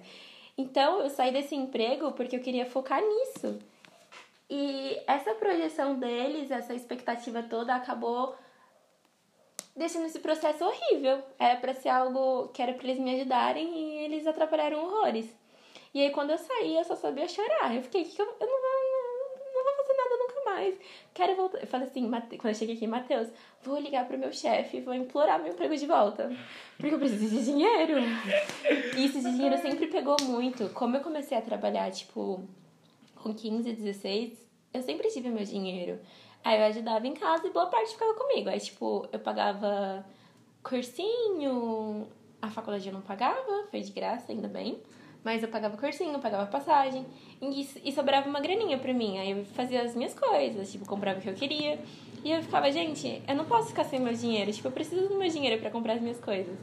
Então, 0.58 1.02
eu 1.02 1.10
saí 1.10 1.32
desse 1.32 1.56
emprego 1.56 2.12
porque 2.14 2.36
eu 2.36 2.42
queria 2.42 2.66
focar 2.66 3.02
nisso. 3.02 3.60
E 4.50 5.00
essa 5.06 5.36
projeção 5.36 6.00
deles, 6.00 6.50
essa 6.50 6.74
expectativa 6.74 7.44
toda 7.44 7.76
acabou 7.76 8.36
deixando 9.76 10.06
esse 10.06 10.20
processo 10.20 10.64
horrível. 10.66 11.22
Era 11.38 11.60
pra 11.60 11.74
ser 11.74 11.90
algo 11.90 12.48
que 12.50 12.62
era 12.62 12.74
pra 12.74 12.88
eles 12.88 13.00
me 13.00 13.14
ajudarem 13.16 13.68
e 13.78 14.06
eles 14.06 14.26
atrapalharam 14.26 14.84
horrores. 14.84 15.30
E 15.94 16.02
aí, 16.02 16.12
quando 16.12 16.32
eu 16.32 16.38
saí, 16.38 16.76
eu 16.76 16.84
só 16.84 16.96
sabia 16.96 17.28
chorar. 17.28 17.76
Eu 17.76 17.84
fiquei, 17.84 18.04
que 18.06 18.22
eu, 18.22 18.26
eu 18.26 18.48
não 18.48 18.62
vou, 18.62 19.54
não 19.54 19.64
vou 19.64 19.86
fazer 19.86 19.98
nada 19.98 20.18
nunca 20.18 20.44
mais. 20.58 20.76
Quero 21.14 21.36
voltar. 21.36 21.60
Eu 21.60 21.68
falei 21.68 21.88
assim, 21.88 22.08
Mate- 22.08 22.38
quando 22.38 22.54
eu 22.54 22.56
cheguei 22.56 22.76
aqui, 22.76 22.88
Matheus, 22.88 23.28
vou 23.62 23.80
ligar 23.80 24.08
pro 24.08 24.18
meu 24.18 24.32
chefe 24.34 24.82
vou 24.82 24.94
implorar 24.94 25.40
meu 25.42 25.54
emprego 25.54 25.76
de 25.76 25.86
volta. 25.86 26.32
Porque 26.78 26.94
eu 26.96 27.00
preciso 27.00 27.30
de 27.30 27.44
dinheiro. 27.46 27.94
E 28.98 29.06
isso 29.06 29.20
de 29.22 29.32
dinheiro 29.32 29.58
sempre 29.60 29.88
pegou 29.88 30.16
muito. 30.24 30.70
Como 30.74 30.96
eu 30.96 31.02
comecei 31.02 31.38
a 31.38 31.42
trabalhar, 31.42 31.92
tipo, 31.92 32.44
com 33.16 33.34
15, 33.34 33.72
16, 33.74 34.34
eu 34.74 34.82
sempre 34.82 35.10
tive 35.10 35.30
meu 35.30 35.44
dinheiro. 35.44 36.00
Aí 36.44 36.60
eu 36.60 36.66
ajudava 36.66 37.06
em 37.08 37.14
casa 37.14 37.46
e 37.48 37.50
boa 37.52 37.68
parte 37.68 37.92
ficava 37.92 38.14
comigo. 38.14 38.50
Aí, 38.50 38.60
tipo, 38.60 39.08
eu 39.12 39.20
pagava 39.20 40.06
cursinho, 40.64 42.08
a 42.42 42.50
faculdade 42.50 42.88
eu 42.88 42.94
não 42.94 43.02
pagava, 43.02 43.66
foi 43.72 43.82
de 43.82 43.92
graça, 43.92 44.32
ainda 44.32 44.48
bem. 44.48 44.80
Mas 45.28 45.44
eu 45.44 45.50
pagava 45.50 45.76
cursinho, 45.76 46.18
pagava 46.20 46.46
passagem. 46.46 47.06
E, 47.42 47.92
sobrava 47.92 48.30
uma 48.30 48.40
graninha 48.40 48.78
pra 48.78 48.94
mim. 48.94 49.18
Aí 49.18 49.32
eu 49.32 49.44
fazia 49.44 49.82
as 49.82 49.94
minhas 49.94 50.14
coisas, 50.14 50.72
tipo, 50.72 50.86
comprava 50.86 51.20
o 51.20 51.22
que 51.22 51.30
eu 51.30 51.34
queria. 51.34 51.78
E 52.24 52.32
eu 52.32 52.42
ficava, 52.42 52.72
gente, 52.72 53.22
eu 53.28 53.36
não 53.36 53.44
posso 53.44 53.68
ficar 53.68 53.84
sem 53.84 54.00
meu 54.00 54.14
dinheiro. 54.14 54.54
Tipo, 54.54 54.70
eu 54.70 54.72
preciso 54.72 55.10
do 55.10 55.20
meu 55.20 55.28
dinheiro 55.28 55.60
pra 55.60 55.70
comprar 55.70 55.96
as 55.96 56.02
minhas 56.02 56.18
coisas. 56.18 56.58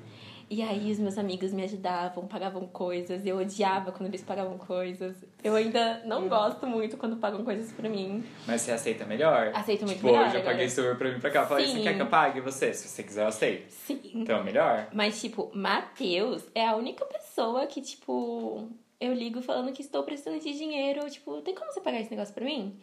E 0.50 0.62
aí 0.62 0.90
os 0.92 0.98
meus 0.98 1.16
amigos 1.18 1.52
me 1.52 1.62
ajudavam, 1.62 2.26
pagavam 2.26 2.66
coisas. 2.66 3.24
Eu 3.26 3.38
odiava 3.38 3.90
quando 3.92 4.08
eles 4.08 4.22
pagavam 4.22 4.58
coisas. 4.58 5.24
Eu 5.42 5.54
ainda 5.54 6.02
não 6.04 6.28
gosto 6.28 6.66
muito 6.66 6.96
quando 6.96 7.16
pagam 7.16 7.44
coisas 7.44 7.72
pra 7.72 7.88
mim. 7.88 8.24
Mas 8.46 8.62
você 8.62 8.72
aceita 8.72 9.04
melhor? 9.04 9.50
Aceito 9.54 9.84
muito 9.84 9.96
tipo, 9.96 10.06
melhor, 10.06 10.26
hoje 10.26 10.36
eu 10.36 10.42
paguei 10.42 10.66
agora. 10.66 10.68
seu 10.70 10.96
pra 10.96 11.12
mim 11.12 11.20
pra 11.20 11.30
cá. 11.30 11.40
Eu 11.42 11.46
Falei, 11.46 11.66
você 11.66 11.80
quer 11.80 11.94
que 11.94 12.02
eu 12.02 12.06
pague 12.06 12.40
você? 12.40 12.72
Se 12.72 12.88
você 12.88 13.02
quiser, 13.02 13.22
eu 13.22 13.28
aceito. 13.28 13.70
Sim. 13.70 14.00
Então, 14.14 14.42
melhor. 14.44 14.88
Mas, 14.92 15.20
tipo, 15.20 15.50
Matheus 15.54 16.44
é 16.54 16.66
a 16.66 16.76
única 16.76 17.04
pessoa 17.06 17.66
que, 17.66 17.80
tipo, 17.80 18.68
eu 19.00 19.12
ligo 19.12 19.42
falando 19.42 19.72
que 19.72 19.82
estou 19.82 20.02
precisando 20.02 20.40
de 20.40 20.52
dinheiro. 20.52 21.08
Tipo, 21.10 21.40
tem 21.42 21.54
como 21.54 21.72
você 21.72 21.80
pagar 21.80 22.00
esse 22.00 22.10
negócio 22.10 22.34
pra 22.34 22.44
mim? 22.44 22.78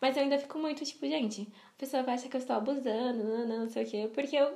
Mas 0.00 0.16
eu 0.16 0.24
ainda 0.24 0.36
fico 0.36 0.58
muito, 0.58 0.84
tipo, 0.84 1.06
gente, 1.06 1.48
a 1.76 1.78
pessoa 1.78 2.02
vai 2.02 2.14
achar 2.14 2.28
que 2.28 2.36
eu 2.36 2.40
estou 2.40 2.56
abusando, 2.56 3.22
não, 3.22 3.46
não, 3.46 3.58
não 3.60 3.68
sei 3.68 3.84
o 3.84 3.86
quê. 3.86 4.10
Porque 4.12 4.34
eu, 4.34 4.52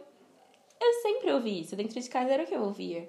eu 0.81 0.93
sempre 1.03 1.33
ouvi 1.33 1.61
isso. 1.61 1.77
Dentro 1.77 2.01
de 2.01 2.09
casa 2.09 2.31
era 2.31 2.43
o 2.43 2.47
que 2.47 2.55
eu 2.55 2.63
ouvia. 2.63 3.09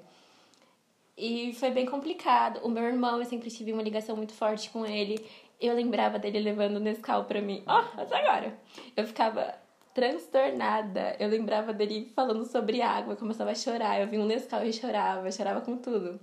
E 1.18 1.54
foi 1.54 1.72
bem 1.72 1.86
complicado. 1.86 2.60
O 2.64 2.70
meu 2.70 2.84
irmão, 2.84 3.20
eu 3.20 3.26
sempre 3.26 3.50
tive 3.50 3.74
uma 3.74 3.82
ligação 3.82 4.16
muito 4.16 4.34
forte 4.34 4.70
com 4.70 4.86
ele. 4.86 5.26
Eu 5.60 5.74
lembrava 5.74 6.20
dele 6.20 6.40
levando 6.40 6.80
Nescau 6.80 7.26
pra 7.26 7.42
mim. 7.42 7.64
Ó, 7.66 7.84
até 7.98 8.18
agora. 8.18 8.60
Eu 8.96 9.06
ficava 9.06 9.56
transtornada. 9.94 11.16
Eu 11.20 11.28
lembrava 11.28 11.74
dele 11.74 12.12
falando 12.16 12.46
sobre 12.46 12.84
água, 12.84 13.14
eu 13.14 13.18
começava 13.18 13.50
a 13.50 13.56
chorar. 13.56 14.00
Eu 14.00 14.08
vi 14.08 14.20
um 14.20 14.26
Nescau 14.28 14.64
e 14.64 14.72
chorava, 14.72 15.32
chorava 15.32 15.62
com 15.62 15.76
tudo. 15.78 16.20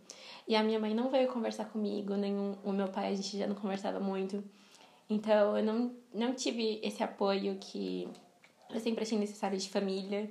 E 0.46 0.54
a 0.54 0.62
minha 0.62 0.78
mãe 0.78 0.94
não 0.94 1.10
veio 1.10 1.26
conversar 1.26 1.64
comigo, 1.64 2.14
nem 2.14 2.36
o 2.62 2.72
meu 2.72 2.86
pai, 2.86 3.08
a 3.08 3.14
gente 3.16 3.36
já 3.36 3.48
não 3.48 3.56
conversava 3.56 3.98
muito. 3.98 4.44
Então 5.10 5.58
eu 5.58 5.64
não, 5.64 5.92
não 6.12 6.34
tive 6.34 6.80
esse 6.84 7.02
apoio 7.02 7.56
que 7.60 8.08
eu 8.72 8.78
sempre 8.78 9.02
achei 9.02 9.18
necessário 9.18 9.58
de 9.58 9.68
família. 9.68 10.30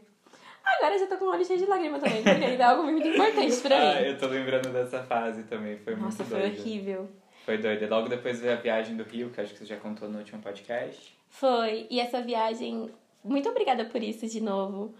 Agora 0.65 0.95
eu 0.95 0.99
já 0.99 1.07
tô 1.07 1.17
com 1.17 1.25
o 1.25 1.29
olho 1.29 1.43
cheio 1.45 1.59
de 1.59 1.65
lágrimas 1.65 2.01
também, 2.01 2.23
porque 2.23 2.43
ainda 2.45 2.63
é 2.63 2.65
algo 2.65 2.83
muito 2.83 3.07
importante 3.07 3.55
pra 3.61 3.77
mim. 3.79 3.85
Ah, 3.85 4.01
eu 4.01 4.17
tô 4.17 4.27
lembrando 4.27 4.69
dessa 4.71 5.03
fase 5.03 5.43
também, 5.43 5.77
foi 5.77 5.95
Nossa, 5.95 6.23
muito 6.23 6.31
foi 6.31 6.39
doido. 6.41 6.59
horrível. 6.61 7.09
Foi 7.45 7.57
doido. 7.57 7.89
Logo 7.89 8.07
depois 8.07 8.39
veio 8.39 8.53
a 8.53 8.55
viagem 8.55 8.95
do 8.95 9.03
Rio, 9.03 9.29
que 9.29 9.41
acho 9.41 9.51
que 9.53 9.59
você 9.59 9.65
já 9.65 9.75
contou 9.77 10.07
no 10.09 10.19
último 10.19 10.41
podcast. 10.41 11.17
Foi. 11.29 11.87
E 11.89 11.99
essa 11.99 12.21
viagem, 12.21 12.89
muito 13.23 13.49
obrigada 13.49 13.83
por 13.85 14.01
isso 14.01 14.25
de 14.27 14.41
novo. 14.41 14.93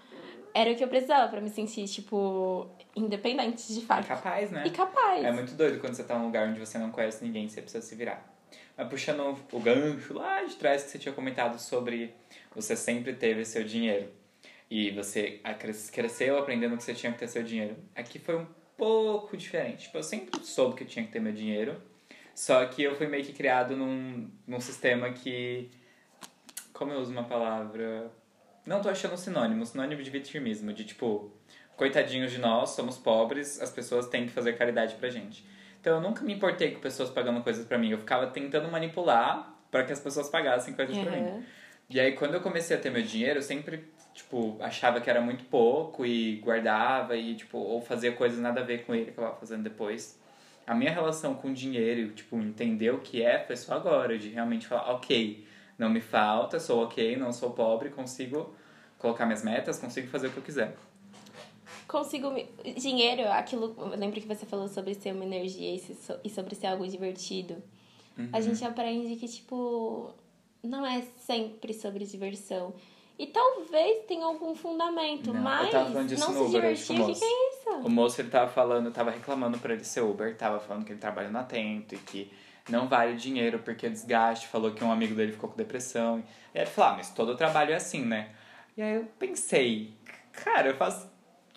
Era 0.54 0.72
o 0.72 0.76
que 0.76 0.84
eu 0.84 0.88
precisava 0.88 1.30
pra 1.30 1.40
me 1.42 1.50
sentir, 1.50 1.86
tipo, 1.88 2.68
independente 2.96 3.74
de 3.74 3.80
E 3.80 3.86
fato. 3.86 4.06
capaz, 4.08 4.52
né? 4.52 4.64
E 4.66 4.70
capaz. 4.70 5.24
É 5.24 5.32
muito 5.32 5.54
doido 5.56 5.80
quando 5.80 5.96
você 5.96 6.04
tá 6.04 6.18
num 6.20 6.26
lugar 6.26 6.48
onde 6.50 6.60
você 6.60 6.78
não 6.78 6.92
conhece 6.92 7.24
ninguém, 7.24 7.48
você 7.48 7.62
precisa 7.62 7.84
se 7.84 7.96
virar. 7.96 8.30
Mas 8.78 8.88
puxando 8.88 9.36
o 9.52 9.60
gancho 9.60 10.14
lá 10.14 10.44
de 10.44 10.56
trás 10.56 10.84
que 10.84 10.90
você 10.92 11.00
tinha 11.00 11.14
comentado 11.14 11.58
sobre 11.60 12.14
você 12.54 12.76
sempre 12.76 13.14
teve 13.14 13.46
seu 13.46 13.64
dinheiro. 13.64 14.10
E 14.70 14.92
você 14.92 15.42
cres- 15.60 15.90
cresceu 15.90 16.38
aprendendo 16.38 16.76
que 16.78 16.84
você 16.84 16.94
tinha 16.94 17.12
que 17.12 17.20
ter 17.20 17.28
seu 17.28 17.44
dinheiro. 17.44 17.76
Aqui 17.96 18.18
foi 18.20 18.36
um 18.38 18.48
pouco 18.78 19.38
diferente. 19.38 19.84
Tipo, 19.84 19.98
eu 20.00 20.04
sempre 20.04 20.44
soube 20.44 20.76
que 20.76 20.84
eu 20.84 20.88
tinha 20.88 21.06
que 21.06 21.12
ter 21.12 21.20
meu 21.20 21.34
dinheiro. 21.34 21.80
Só 22.34 22.66
que 22.66 22.82
eu 22.82 22.96
fui 22.96 23.06
meio 23.08 23.24
que 23.24 23.34
criado 23.34 23.76
num, 23.76 24.30
num 24.48 24.60
sistema 24.60 25.12
que. 25.12 25.70
Como 26.74 26.92
eu 26.92 27.00
uso 27.00 27.12
uma 27.12 27.24
palavra. 27.24 28.12
Não 28.66 28.82
tô 28.82 28.90
achando 28.90 29.14
um 29.14 29.18
sinônimo, 29.18 29.66
sinônimo 29.66 30.02
de 30.02 30.10
vitimismo, 30.10 30.74
de 30.74 30.86
tipo, 30.86 31.32
coitadinhos 31.76 32.32
de 32.32 32.40
nós, 32.40 32.70
somos 32.72 32.98
pobres, 32.98 33.62
as 33.62 33.70
pessoas 33.70 34.08
têm 34.08 34.26
que 34.26 34.32
fazer 34.32 34.54
caridade 34.58 34.96
pra 34.96 35.10
gente. 35.10 35.46
Então 35.82 35.96
eu 35.96 36.02
nunca 36.02 36.24
me 36.24 36.34
importei 36.34 36.72
com 36.72 36.80
pessoas 36.80 37.10
pagando 37.10 37.44
coisas 37.44 37.66
pra 37.66 37.78
mim, 37.78 37.92
eu 37.92 37.98
ficava 37.98 38.28
tentando 38.28 38.72
manipular 38.72 39.54
para 39.70 39.84
que 39.84 39.92
as 39.92 40.00
pessoas 40.00 40.30
pagassem 40.30 40.74
coisas 40.74 40.98
pra 40.98 41.12
mim. 41.12 41.24
Uhum. 41.24 41.44
E 41.90 42.00
aí 42.00 42.14
quando 42.14 42.36
eu 42.36 42.42
comecei 42.42 42.78
a 42.78 42.80
ter 42.80 42.90
meu 42.90 43.02
dinheiro, 43.04 43.40
eu 43.40 43.44
sempre, 43.44 43.84
tipo, 44.14 44.58
achava 44.60 45.02
que 45.02 45.10
era 45.10 45.20
muito 45.22 45.44
pouco 45.46 46.06
e 46.06 46.38
guardava 46.38 47.16
e 47.16 47.36
tipo, 47.36 47.58
ou 47.58 47.82
fazia 47.82 48.12
coisas 48.12 48.40
nada 48.40 48.62
a 48.62 48.64
ver 48.64 48.86
com 48.86 48.94
ele, 48.94 49.10
acabava 49.12 49.36
fazendo 49.36 49.64
depois. 49.64 50.20
A 50.66 50.74
minha 50.74 50.92
relação 50.92 51.36
com 51.36 51.50
o 51.50 51.54
dinheiro, 51.54 52.12
tipo, 52.14 52.38
entender 52.38 52.92
o 52.94 53.00
que 53.00 53.22
é, 53.22 53.40
foi 53.40 53.56
só 53.58 53.74
agora, 53.74 54.18
de 54.18 54.30
realmente 54.30 54.66
falar, 54.68 54.92
ok, 54.94 55.46
não 55.78 55.90
me 55.90 56.00
falta, 56.00 56.60
sou 56.60 56.84
ok, 56.84 57.18
não 57.18 57.34
sou 57.34 57.52
pobre, 57.52 57.90
consigo 57.90 58.56
colocar 58.98 59.26
minhas 59.26 59.44
metas, 59.44 59.78
consigo 59.80 60.08
fazer 60.08 60.28
o 60.28 60.32
que 60.32 60.38
eu 60.38 60.44
quiser. 60.44 60.76
Consigo. 61.88 62.32
me- 62.32 62.48
Dinheiro, 62.78 63.28
aquilo. 63.30 63.76
Eu 63.78 63.88
lembro 64.00 64.20
que 64.20 64.28
você 64.28 64.46
falou 64.46 64.68
sobre 64.68 64.94
ser 64.96 65.14
uma 65.14 65.26
energia 65.26 65.76
e 65.76 65.82
e 66.24 66.30
sobre 66.30 66.56
ser 66.56 66.68
algo 66.68 66.88
divertido. 66.88 67.62
A 68.32 68.40
gente 68.40 68.64
aprende 68.64 69.16
que, 69.16 69.28
tipo, 69.28 70.14
não 70.64 70.86
é 70.86 71.02
sempre 71.18 71.74
sobre 71.74 72.06
diversão. 72.06 72.74
E 73.18 73.28
talvez 73.28 74.06
tenha 74.06 74.26
algum 74.26 74.56
fundamento, 74.56 75.28
Não, 75.28 75.36
eu 75.36 75.42
mas 75.42 75.70
tava 75.70 75.92
falando 75.92 76.08
disso 76.08 76.32
não 76.32 76.42
no 76.42 76.46
se 76.46 76.52
divertir, 76.52 76.98
com 76.98 77.04
o 77.04 77.06
que, 77.14 77.20
que 77.20 77.26
é 77.26 77.50
isso? 77.50 77.70
O 77.86 77.90
moço 77.90 78.22
ele 78.22 78.30
tava 78.30 78.50
falando, 78.50 78.92
tava 78.92 79.12
reclamando 79.12 79.60
pra 79.60 79.74
ele 79.74 79.84
ser 79.84 80.02
Uber, 80.02 80.36
tava 80.36 80.60
falando 80.60 80.84
que 80.84 80.92
ele 80.94 81.00
trabalha 81.00 81.30
no 81.30 81.38
atento 81.38 81.94
e 81.94 81.98
que 82.00 82.32
não 82.70 82.88
vale 82.88 83.16
dinheiro 83.16 83.60
porque 83.60 83.86
é 83.86 83.90
desgaste, 83.90 84.48
falou 84.48 84.72
que 84.72 84.84
um 84.84 84.92
amigo 84.92 85.14
dele 85.14 85.32
ficou 85.32 85.50
com 85.50 85.56
depressão. 85.56 86.24
E 86.54 86.58
aí 86.58 86.64
ele 86.64 86.72
falou, 86.72 86.92
ah, 86.92 86.98
mas 86.98 87.10
todo 87.10 87.36
trabalho 87.36 87.72
é 87.72 87.76
assim, 87.76 88.04
né? 88.04 88.30
E 88.76 88.82
aí 88.82 88.96
eu 88.96 89.08
pensei, 89.20 89.94
cara, 90.32 90.70
eu 90.70 90.76
faço. 90.76 91.08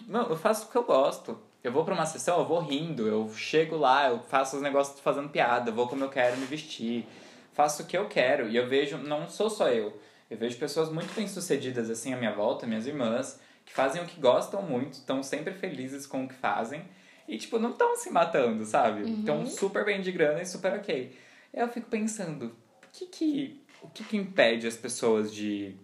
Não, 0.06 0.28
eu 0.28 0.36
faço 0.36 0.66
o 0.66 0.70
que 0.70 0.76
eu 0.76 0.84
gosto. 0.84 1.40
Eu 1.64 1.72
vou 1.72 1.84
pra 1.84 1.94
uma 1.94 2.06
sessão, 2.06 2.38
eu 2.38 2.44
vou 2.44 2.60
rindo, 2.60 3.08
eu 3.08 3.28
chego 3.34 3.76
lá, 3.76 4.08
eu 4.08 4.20
faço 4.20 4.56
os 4.56 4.62
negócios 4.62 5.00
fazendo 5.00 5.28
piada, 5.30 5.72
vou 5.72 5.88
como 5.88 6.04
eu 6.04 6.08
quero 6.08 6.36
me 6.36 6.46
vestir, 6.46 7.04
faço 7.52 7.82
o 7.82 7.86
que 7.86 7.96
eu 7.96 8.06
quero. 8.06 8.48
E 8.48 8.56
eu 8.56 8.68
vejo, 8.68 8.98
não 8.98 9.28
sou 9.28 9.50
só 9.50 9.68
eu, 9.68 9.92
eu 10.30 10.36
vejo 10.36 10.58
pessoas 10.58 10.90
muito 10.90 11.14
bem-sucedidas 11.14 11.88
assim 11.88 12.12
à 12.12 12.16
minha 12.16 12.32
volta, 12.32 12.66
minhas 12.66 12.86
irmãs, 12.86 13.40
que 13.64 13.72
fazem 13.72 14.02
o 14.02 14.06
que 14.06 14.20
gostam 14.20 14.62
muito, 14.62 14.94
estão 14.94 15.22
sempre 15.22 15.54
felizes 15.54 16.06
com 16.06 16.24
o 16.24 16.28
que 16.28 16.34
fazem 16.34 16.84
e, 17.28 17.36
tipo, 17.38 17.58
não 17.58 17.70
estão 17.70 17.96
se 17.96 18.10
matando, 18.10 18.64
sabe? 18.64 19.02
Estão 19.10 19.44
super 19.46 19.84
bem 19.84 20.00
de 20.00 20.12
grana 20.12 20.42
e 20.42 20.46
super 20.46 20.74
ok. 20.74 21.16
Eu 21.52 21.68
fico 21.68 21.88
pensando, 21.88 22.46
o 22.46 22.88
que 22.92 23.06
que, 23.06 23.60
o 23.82 23.88
que, 23.88 24.04
que 24.04 24.16
impede 24.16 24.66
as 24.66 24.76
pessoas 24.76 25.34
de, 25.34 25.74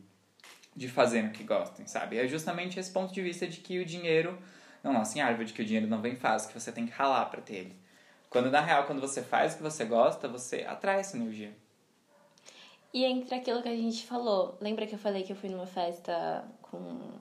de 0.74 0.88
fazerem 0.88 1.30
o 1.30 1.32
que 1.32 1.42
gostem, 1.42 1.86
sabe? 1.86 2.18
É 2.18 2.28
justamente 2.28 2.78
esse 2.78 2.90
ponto 2.90 3.12
de 3.12 3.20
vista 3.20 3.46
de 3.46 3.58
que 3.58 3.80
o 3.80 3.84
dinheiro 3.84 4.38
não 4.82 4.92
nasce 4.92 5.18
em 5.18 5.22
árvore, 5.22 5.46
de 5.46 5.52
que 5.52 5.62
o 5.62 5.64
dinheiro 5.64 5.88
não 5.88 6.00
vem 6.00 6.14
fácil, 6.14 6.48
que 6.48 6.58
você 6.58 6.70
tem 6.70 6.86
que 6.86 6.92
ralar 6.92 7.26
pra 7.26 7.40
ter 7.40 7.54
ele. 7.54 7.76
Quando, 8.30 8.50
na 8.50 8.60
real, 8.60 8.84
quando 8.84 9.00
você 9.00 9.22
faz 9.22 9.54
o 9.54 9.56
que 9.58 9.62
você 9.62 9.84
gosta, 9.84 10.28
você 10.28 10.64
atrai 10.66 11.00
essa 11.00 11.16
energia. 11.16 11.52
E 12.92 13.04
entre 13.04 13.34
aquilo 13.34 13.62
que 13.62 13.68
a 13.68 13.76
gente 13.76 14.06
falou, 14.06 14.56
lembra 14.60 14.86
que 14.86 14.94
eu 14.94 14.98
falei 14.98 15.22
que 15.22 15.32
eu 15.32 15.36
fui 15.36 15.48
numa 15.48 15.66
festa 15.66 16.44
com. 16.60 17.12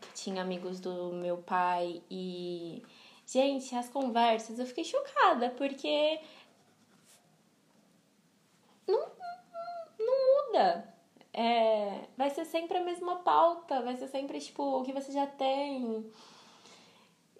que 0.00 0.12
tinha 0.14 0.42
amigos 0.42 0.80
do 0.80 1.12
meu 1.12 1.38
pai 1.38 2.02
e. 2.10 2.82
Gente, 3.26 3.74
as 3.74 3.88
conversas, 3.88 4.58
eu 4.58 4.66
fiquei 4.66 4.84
chocada, 4.84 5.50
porque. 5.50 6.20
Não, 8.86 8.98
não, 9.98 10.48
muda. 10.50 10.92
É, 11.32 12.08
vai 12.16 12.30
ser 12.30 12.44
sempre 12.44 12.78
a 12.78 12.84
mesma 12.84 13.16
pauta, 13.16 13.80
vai 13.80 13.96
ser 13.96 14.08
sempre, 14.08 14.40
tipo, 14.40 14.62
o 14.62 14.82
que 14.82 14.92
você 14.92 15.12
já 15.12 15.26
tem. 15.26 16.04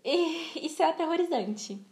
E 0.04 0.66
isso 0.66 0.82
é 0.82 0.86
aterrorizante. 0.86 1.84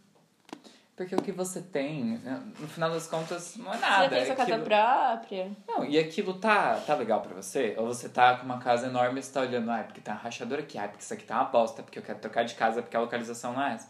Porque 1.01 1.15
o 1.15 1.21
que 1.21 1.31
você 1.31 1.61
tem, 1.61 2.19
né, 2.19 2.39
no 2.59 2.67
final 2.67 2.91
das 2.91 3.07
contas, 3.07 3.55
não 3.57 3.73
é 3.73 3.77
Você 3.77 3.81
nada. 3.81 4.03
já 4.03 4.09
tem 4.09 4.19
é 4.19 4.25
sua 4.27 4.35
casa 4.35 4.51
aquilo- 4.51 4.65
própria. 4.67 5.51
Não, 5.67 5.83
e 5.83 5.97
aquilo 5.97 6.33
tá, 6.35 6.75
tá 6.75 6.93
legal 6.93 7.21
pra 7.21 7.33
você? 7.33 7.73
Ou 7.77 7.87
você 7.87 8.07
tá 8.07 8.37
com 8.37 8.45
uma 8.45 8.59
casa 8.59 8.85
enorme 8.85 9.19
e 9.19 9.23
você 9.23 9.33
tá 9.33 9.41
olhando, 9.41 9.71
ai, 9.71 9.83
porque 9.83 9.99
tá 9.99 10.11
uma 10.11 10.19
rachadura 10.21 10.61
aqui, 10.61 10.77
ai, 10.77 10.87
porque 10.89 11.03
isso 11.03 11.13
aqui 11.13 11.23
tá 11.23 11.35
uma 11.41 11.45
bosta, 11.45 11.81
porque 11.81 11.97
eu 11.97 12.03
quero 12.03 12.19
trocar 12.19 12.43
de 12.45 12.53
casa 12.53 12.83
porque 12.83 12.95
a 12.95 12.99
localização 12.99 13.53
não 13.53 13.63
é 13.63 13.73
essa. 13.73 13.89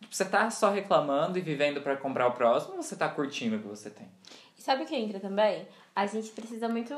Tipo, 0.00 0.14
você 0.14 0.24
tá 0.24 0.48
só 0.50 0.70
reclamando 0.70 1.36
e 1.36 1.40
vivendo 1.40 1.80
pra 1.80 1.96
comprar 1.96 2.28
o 2.28 2.32
próximo 2.32 2.76
ou 2.76 2.82
você 2.82 2.94
tá 2.94 3.08
curtindo 3.08 3.56
o 3.56 3.58
que 3.58 3.66
você 3.68 3.90
tem? 3.90 4.08
E 4.56 4.62
sabe 4.62 4.84
o 4.84 4.86
que 4.86 4.94
entra 4.94 5.18
também? 5.18 5.66
A 5.96 6.06
gente 6.06 6.30
precisa 6.30 6.68
muito. 6.68 6.94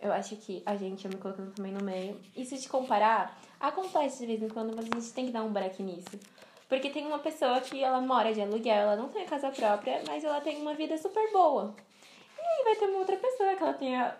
Eu 0.00 0.12
acho 0.12 0.36
que 0.36 0.62
a 0.64 0.74
gente, 0.76 1.04
eu 1.04 1.10
me 1.10 1.16
colocando 1.18 1.52
também 1.52 1.72
no 1.72 1.82
meio. 1.84 2.18
Isso 2.34 2.56
de 2.56 2.66
comparar, 2.68 3.38
acontece 3.60 4.20
de 4.20 4.26
vez 4.26 4.42
em 4.42 4.48
quando, 4.48 4.74
mas 4.74 4.86
a 4.90 4.98
gente 5.00 5.12
tem 5.12 5.26
que 5.26 5.32
dar 5.32 5.42
um 5.42 5.52
break 5.52 5.82
nisso. 5.82 6.18
Porque 6.68 6.90
tem 6.90 7.06
uma 7.06 7.18
pessoa 7.18 7.60
que 7.60 7.82
ela 7.82 8.00
mora 8.00 8.32
de 8.34 8.40
aluguel, 8.40 8.74
ela 8.74 8.96
não 8.96 9.08
tem 9.08 9.22
a 9.22 9.28
casa 9.28 9.50
própria, 9.50 10.02
mas 10.06 10.24
ela 10.24 10.40
tem 10.40 10.60
uma 10.60 10.74
vida 10.74 10.98
super 10.98 11.30
boa. 11.32 11.74
E 12.36 12.40
aí 12.40 12.64
vai 12.64 12.76
ter 12.76 12.86
uma 12.86 12.98
outra 12.98 13.16
pessoa 13.16 13.54
que 13.54 13.62
ela 13.62 13.72
tem 13.74 13.96
a, 13.96 14.16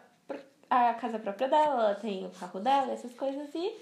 a 0.70 0.94
casa 0.94 1.18
própria 1.18 1.48
dela, 1.48 1.86
ela 1.86 1.94
tem 1.96 2.24
o 2.24 2.30
carro 2.30 2.60
dela, 2.60 2.92
essas 2.92 3.12
coisas, 3.14 3.48
e 3.54 3.74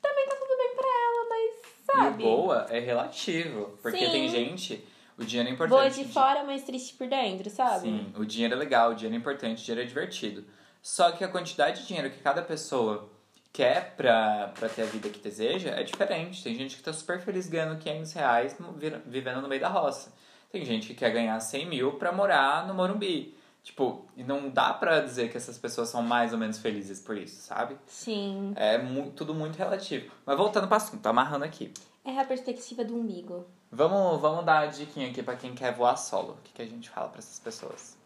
também 0.00 0.28
tá 0.28 0.36
tudo 0.36 0.56
bem 0.56 0.74
pra 0.74 0.86
ela, 0.86 1.28
mas 1.28 1.70
sabe? 1.84 2.22
E 2.22 2.26
boa 2.26 2.66
é 2.70 2.78
relativo, 2.78 3.78
porque 3.82 4.06
Sim. 4.06 4.10
tem 4.10 4.28
gente, 4.28 4.88
o 5.18 5.24
dinheiro 5.24 5.50
é 5.50 5.52
importante. 5.52 5.78
Boa 5.78 5.90
de 5.90 6.04
fora, 6.12 6.44
mas 6.44 6.64
triste 6.64 6.94
por 6.94 7.08
dentro, 7.08 7.50
sabe? 7.50 7.88
Sim, 7.88 8.12
o 8.16 8.24
dinheiro 8.24 8.54
é 8.54 8.56
legal, 8.56 8.92
o 8.92 8.94
dinheiro 8.94 9.16
é 9.16 9.18
importante, 9.18 9.60
o 9.60 9.64
dinheiro 9.64 9.82
é 9.82 9.86
divertido. 9.86 10.44
Só 10.82 11.12
que 11.12 11.22
a 11.22 11.28
quantidade 11.28 11.82
de 11.82 11.88
dinheiro 11.88 12.10
que 12.10 12.20
cada 12.20 12.40
pessoa 12.40 13.10
quer 13.52 13.94
pra, 13.96 14.52
pra 14.58 14.68
ter 14.68 14.82
a 14.82 14.86
vida 14.86 15.08
que 15.08 15.18
deseja 15.20 15.70
é 15.70 15.82
diferente. 15.82 16.42
Tem 16.42 16.54
gente 16.54 16.76
que 16.76 16.82
tá 16.82 16.92
super 16.92 17.20
feliz 17.20 17.48
ganhando 17.48 17.78
500 17.78 18.12
reais 18.12 18.58
no- 18.58 18.72
vivendo 19.06 19.40
no 19.42 19.48
meio 19.48 19.60
da 19.60 19.68
roça. 19.68 20.12
Tem 20.50 20.64
gente 20.64 20.86
que 20.88 20.94
quer 20.94 21.10
ganhar 21.12 21.38
100 21.40 21.66
mil 21.68 21.92
pra 21.94 22.10
morar 22.12 22.66
no 22.66 22.74
Morumbi. 22.74 23.36
Tipo, 23.62 24.06
e 24.16 24.24
não 24.24 24.48
dá 24.48 24.72
pra 24.72 25.00
dizer 25.00 25.30
que 25.30 25.36
essas 25.36 25.58
pessoas 25.58 25.90
são 25.90 26.02
mais 26.02 26.32
ou 26.32 26.38
menos 26.38 26.58
felizes 26.58 26.98
por 26.98 27.16
isso, 27.16 27.42
sabe? 27.42 27.76
Sim. 27.86 28.52
É 28.56 28.78
mu- 28.78 29.10
tudo 29.10 29.34
muito 29.34 29.56
relativo. 29.56 30.10
Mas 30.24 30.36
voltando 30.36 30.66
pro 30.66 30.76
assunto, 30.76 31.02
tô 31.02 31.10
amarrando 31.10 31.44
aqui. 31.44 31.72
É 32.02 32.18
a 32.18 32.24
perspectiva 32.24 32.82
do 32.84 32.96
umbigo. 32.96 33.46
Vamos, 33.70 34.18
vamos 34.20 34.44
dar 34.46 34.60
a 34.60 34.66
diquinha 34.66 35.10
aqui 35.10 35.22
pra 35.22 35.36
quem 35.36 35.54
quer 35.54 35.74
voar 35.74 35.96
solo. 35.96 36.32
O 36.32 36.42
que, 36.42 36.52
que 36.54 36.62
a 36.62 36.66
gente 36.66 36.88
fala 36.88 37.08
pra 37.10 37.18
essas 37.18 37.38
pessoas? 37.38 37.98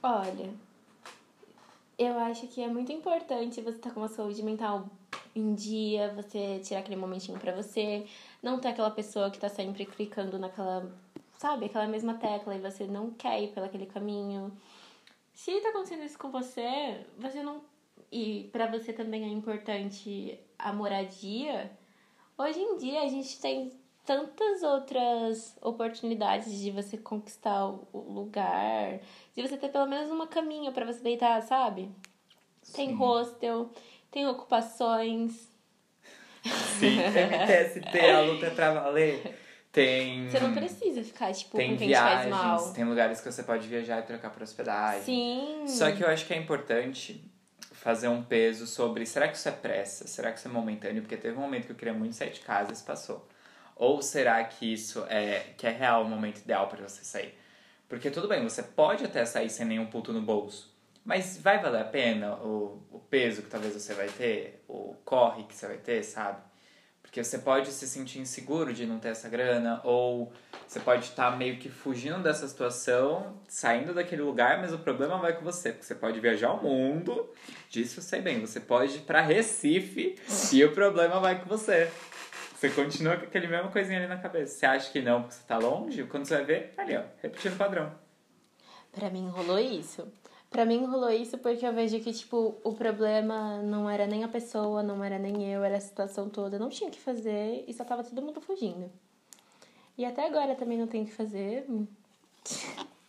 Olha, 0.00 0.50
eu 1.98 2.18
acho 2.18 2.46
que 2.48 2.62
é 2.62 2.68
muito 2.68 2.92
importante 2.92 3.60
você 3.60 3.76
estar 3.76 3.90
com 3.90 4.00
uma 4.00 4.08
saúde 4.08 4.42
mental 4.42 4.88
em 5.34 5.54
dia, 5.54 6.12
você 6.14 6.60
tirar 6.60 6.80
aquele 6.80 6.96
momentinho 6.96 7.38
pra 7.38 7.54
você, 7.54 8.06
não 8.42 8.58
ter 8.58 8.68
aquela 8.68 8.90
pessoa 8.90 9.30
que 9.30 9.38
tá 9.38 9.48
sempre 9.48 9.84
clicando 9.84 10.38
naquela, 10.38 10.92
sabe, 11.38 11.66
aquela 11.66 11.86
mesma 11.86 12.14
tecla 12.14 12.54
e 12.54 12.60
você 12.60 12.86
não 12.86 13.10
quer 13.10 13.42
ir 13.42 13.48
pelo 13.48 13.66
aquele 13.66 13.86
caminho. 13.86 14.52
Se 15.32 15.60
tá 15.60 15.70
acontecendo 15.70 16.04
isso 16.04 16.18
com 16.18 16.30
você, 16.30 17.04
você 17.18 17.42
não 17.42 17.62
e 18.10 18.48
pra 18.52 18.66
você 18.66 18.92
também 18.92 19.24
é 19.24 19.28
importante 19.28 20.38
a 20.56 20.72
moradia. 20.72 21.70
Hoje 22.38 22.60
em 22.60 22.76
dia 22.76 23.02
a 23.02 23.08
gente 23.08 23.40
tem 23.40 23.72
tantas 24.04 24.62
outras 24.62 25.56
oportunidades 25.62 26.60
de 26.60 26.70
você 26.70 26.96
conquistar 26.96 27.66
o 27.66 28.12
lugar, 28.12 29.00
de 29.34 29.42
você 29.42 29.56
ter 29.56 29.70
pelo 29.70 29.86
menos 29.86 30.10
uma 30.10 30.26
caminha 30.26 30.70
pra 30.72 30.84
você 30.84 31.00
deitar, 31.00 31.42
sabe? 31.42 31.90
Tem 32.74 32.88
Sim. 32.88 32.94
hostel, 32.94 33.70
tem 34.10 34.26
ocupações. 34.26 35.48
Sim, 36.78 36.98
MTST, 37.00 38.00
a 38.00 38.20
luta 38.20 38.46
é 38.46 38.50
pra 38.50 38.74
valer. 38.74 39.38
Tem. 39.72 40.28
Você 40.28 40.38
não 40.38 40.54
precisa 40.54 41.02
ficar, 41.02 41.32
tipo, 41.32 41.56
Tem 41.56 41.72
com 41.72 41.78
quem 41.78 41.88
te 41.88 41.94
faz 41.94 42.28
mal. 42.28 42.56
viagens, 42.56 42.72
tem 42.72 42.84
lugares 42.84 43.20
que 43.20 43.32
você 43.32 43.42
pode 43.42 43.66
viajar 43.66 43.98
e 43.98 44.02
trocar 44.02 44.30
por 44.30 44.42
hospedagem. 44.42 45.02
Sim. 45.02 45.66
Só 45.66 45.90
que 45.90 46.04
eu 46.04 46.08
acho 46.08 46.26
que 46.26 46.32
é 46.32 46.36
importante 46.36 47.28
fazer 47.72 48.06
um 48.06 48.22
peso 48.22 48.68
sobre 48.68 49.04
será 49.04 49.26
que 49.26 49.36
isso 49.36 49.48
é 49.48 49.52
pressa? 49.52 50.06
Será 50.06 50.30
que 50.30 50.38
isso 50.38 50.46
é 50.46 50.50
momentâneo? 50.50 51.02
Porque 51.02 51.16
teve 51.16 51.36
um 51.36 51.40
momento 51.40 51.66
que 51.66 51.72
eu 51.72 51.76
queria 51.76 51.92
muito 51.92 52.14
sair 52.14 52.30
de 52.30 52.40
casa 52.40 52.70
e 52.70 52.74
isso 52.74 52.84
passou. 52.84 53.26
Ou 53.76 54.00
será 54.02 54.42
que 54.44 54.72
isso 54.72 55.04
é 55.08 55.52
que 55.56 55.66
é 55.66 55.70
real 55.70 56.02
o 56.02 56.08
momento 56.08 56.38
ideal 56.38 56.68
para 56.68 56.86
você 56.86 57.04
sair? 57.04 57.34
Porque 57.88 58.10
tudo 58.10 58.28
bem, 58.28 58.42
você 58.42 58.62
pode 58.62 59.04
até 59.04 59.24
sair 59.24 59.50
sem 59.50 59.66
nenhum 59.66 59.86
puto 59.86 60.12
no 60.12 60.22
bolso. 60.22 60.72
Mas 61.04 61.38
vai 61.38 61.60
valer 61.60 61.82
a 61.82 61.84
pena 61.84 62.34
o, 62.36 62.82
o 62.90 62.98
peso 62.98 63.42
que 63.42 63.50
talvez 63.50 63.74
você 63.74 63.92
vai 63.92 64.08
ter, 64.08 64.64
o 64.66 64.94
corre 65.04 65.44
que 65.44 65.54
você 65.54 65.66
vai 65.66 65.76
ter, 65.76 66.02
sabe? 66.02 66.38
Porque 67.02 67.22
você 67.22 67.38
pode 67.38 67.70
se 67.70 67.86
sentir 67.86 68.18
inseguro 68.18 68.72
de 68.72 68.86
não 68.86 68.98
ter 68.98 69.10
essa 69.10 69.28
grana, 69.28 69.80
ou 69.84 70.32
você 70.66 70.80
pode 70.80 71.04
estar 71.04 71.36
meio 71.36 71.58
que 71.58 71.68
fugindo 71.68 72.20
dessa 72.20 72.48
situação, 72.48 73.40
saindo 73.46 73.94
daquele 73.94 74.22
lugar, 74.22 74.60
mas 74.60 74.72
o 74.72 74.78
problema 74.78 75.18
vai 75.18 75.34
com 75.34 75.44
você, 75.44 75.70
porque 75.70 75.84
você 75.84 75.94
pode 75.94 76.18
viajar 76.18 76.48
ao 76.48 76.62
mundo, 76.62 77.30
disso 77.68 78.00
eu 78.00 78.02
sei 78.02 78.20
bem, 78.20 78.40
você 78.40 78.58
pode 78.58 78.96
ir 78.96 79.00
pra 79.02 79.20
Recife 79.20 80.16
e 80.52 80.64
o 80.64 80.72
problema 80.72 81.20
vai 81.20 81.40
com 81.40 81.46
você. 81.46 81.88
Você 82.64 82.70
continua 82.70 83.18
com 83.18 83.24
aquele 83.24 83.46
mesmo 83.46 83.70
coisinha 83.70 83.98
ali 83.98 84.06
na 84.06 84.16
cabeça. 84.16 84.54
Você 84.54 84.64
acha 84.64 84.90
que 84.90 85.02
não, 85.02 85.20
porque 85.20 85.34
você 85.34 85.42
tá 85.46 85.58
longe, 85.58 86.02
quando 86.04 86.24
você 86.24 86.36
vai 86.36 86.44
ver, 86.46 86.72
tá 86.74 86.80
ali, 86.80 86.96
ó, 86.96 87.02
repetindo 87.22 87.52
o 87.52 87.56
padrão. 87.56 87.92
Pra 88.90 89.10
mim 89.10 89.28
rolou 89.28 89.58
isso. 89.58 90.08
Pra 90.48 90.64
mim 90.64 90.82
rolou 90.86 91.10
isso 91.10 91.36
porque 91.36 91.66
eu 91.66 91.74
vejo 91.74 92.00
que, 92.00 92.10
tipo, 92.10 92.58
o 92.64 92.72
problema 92.72 93.60
não 93.60 93.90
era 93.90 94.06
nem 94.06 94.24
a 94.24 94.28
pessoa, 94.28 94.82
não 94.82 95.04
era 95.04 95.18
nem 95.18 95.52
eu, 95.52 95.62
era 95.62 95.76
a 95.76 95.80
situação 95.80 96.30
toda. 96.30 96.56
Eu 96.56 96.60
não 96.60 96.70
tinha 96.70 96.88
o 96.88 96.90
que 96.90 96.98
fazer 96.98 97.66
e 97.68 97.74
só 97.74 97.84
tava 97.84 98.02
todo 98.02 98.22
mundo 98.22 98.40
fugindo. 98.40 98.90
E 99.98 100.06
até 100.06 100.26
agora 100.26 100.54
também 100.54 100.78
não 100.78 100.86
tenho 100.86 101.04
o 101.04 101.06
que 101.06 101.12
fazer. 101.12 101.66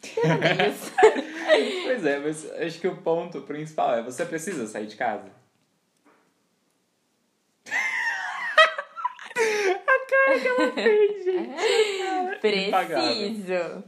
Pois 1.85 2.05
é, 2.05 2.19
mas 2.19 2.51
acho 2.51 2.79
que 2.81 2.87
o 2.87 2.97
ponto 2.97 3.41
principal 3.43 3.95
é 3.95 4.03
você 4.03 4.25
precisa 4.25 4.67
sair 4.67 4.87
de 4.87 4.97
casa. 4.97 5.31
Gente. 10.75 12.39
Preciso. 12.39 13.83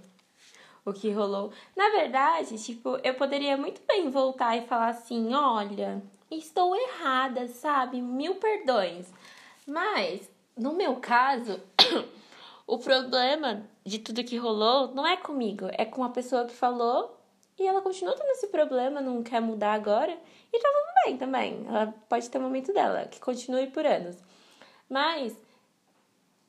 O 0.85 0.93
que 0.93 1.11
rolou. 1.11 1.51
Na 1.75 1.89
verdade, 1.89 2.57
tipo, 2.63 2.97
eu 3.03 3.13
poderia 3.15 3.57
muito 3.57 3.81
bem 3.87 4.09
voltar 4.09 4.57
e 4.57 4.65
falar 4.67 4.89
assim: 4.89 5.33
olha, 5.33 6.01
estou 6.31 6.75
errada, 6.75 7.47
sabe? 7.47 8.01
Mil 8.01 8.35
perdões. 8.35 9.07
Mas, 9.65 10.29
no 10.57 10.73
meu 10.73 10.95
caso, 10.95 11.59
o 12.65 12.77
problema 12.77 13.63
de 13.85 13.99
tudo 13.99 14.23
que 14.23 14.37
rolou 14.37 14.93
não 14.93 15.05
é 15.05 15.17
comigo, 15.17 15.67
é 15.73 15.83
com 15.83 16.03
a 16.03 16.09
pessoa 16.09 16.45
que 16.45 16.55
falou 16.55 17.17
e 17.59 17.65
ela 17.65 17.81
continua 17.81 18.15
tendo 18.15 18.29
esse 18.29 18.47
problema, 18.47 19.01
não 19.01 19.23
quer 19.23 19.41
mudar 19.41 19.73
agora. 19.73 20.15
E 20.53 20.59
tá 20.59 20.69
tudo 20.69 21.05
bem 21.05 21.17
também. 21.17 21.65
Ela 21.67 21.93
pode 22.07 22.29
ter 22.29 22.37
o 22.37 22.41
momento 22.41 22.71
dela, 22.71 23.05
que 23.05 23.19
continue 23.19 23.67
por 23.67 23.85
anos. 23.85 24.15
Mas 24.89 25.35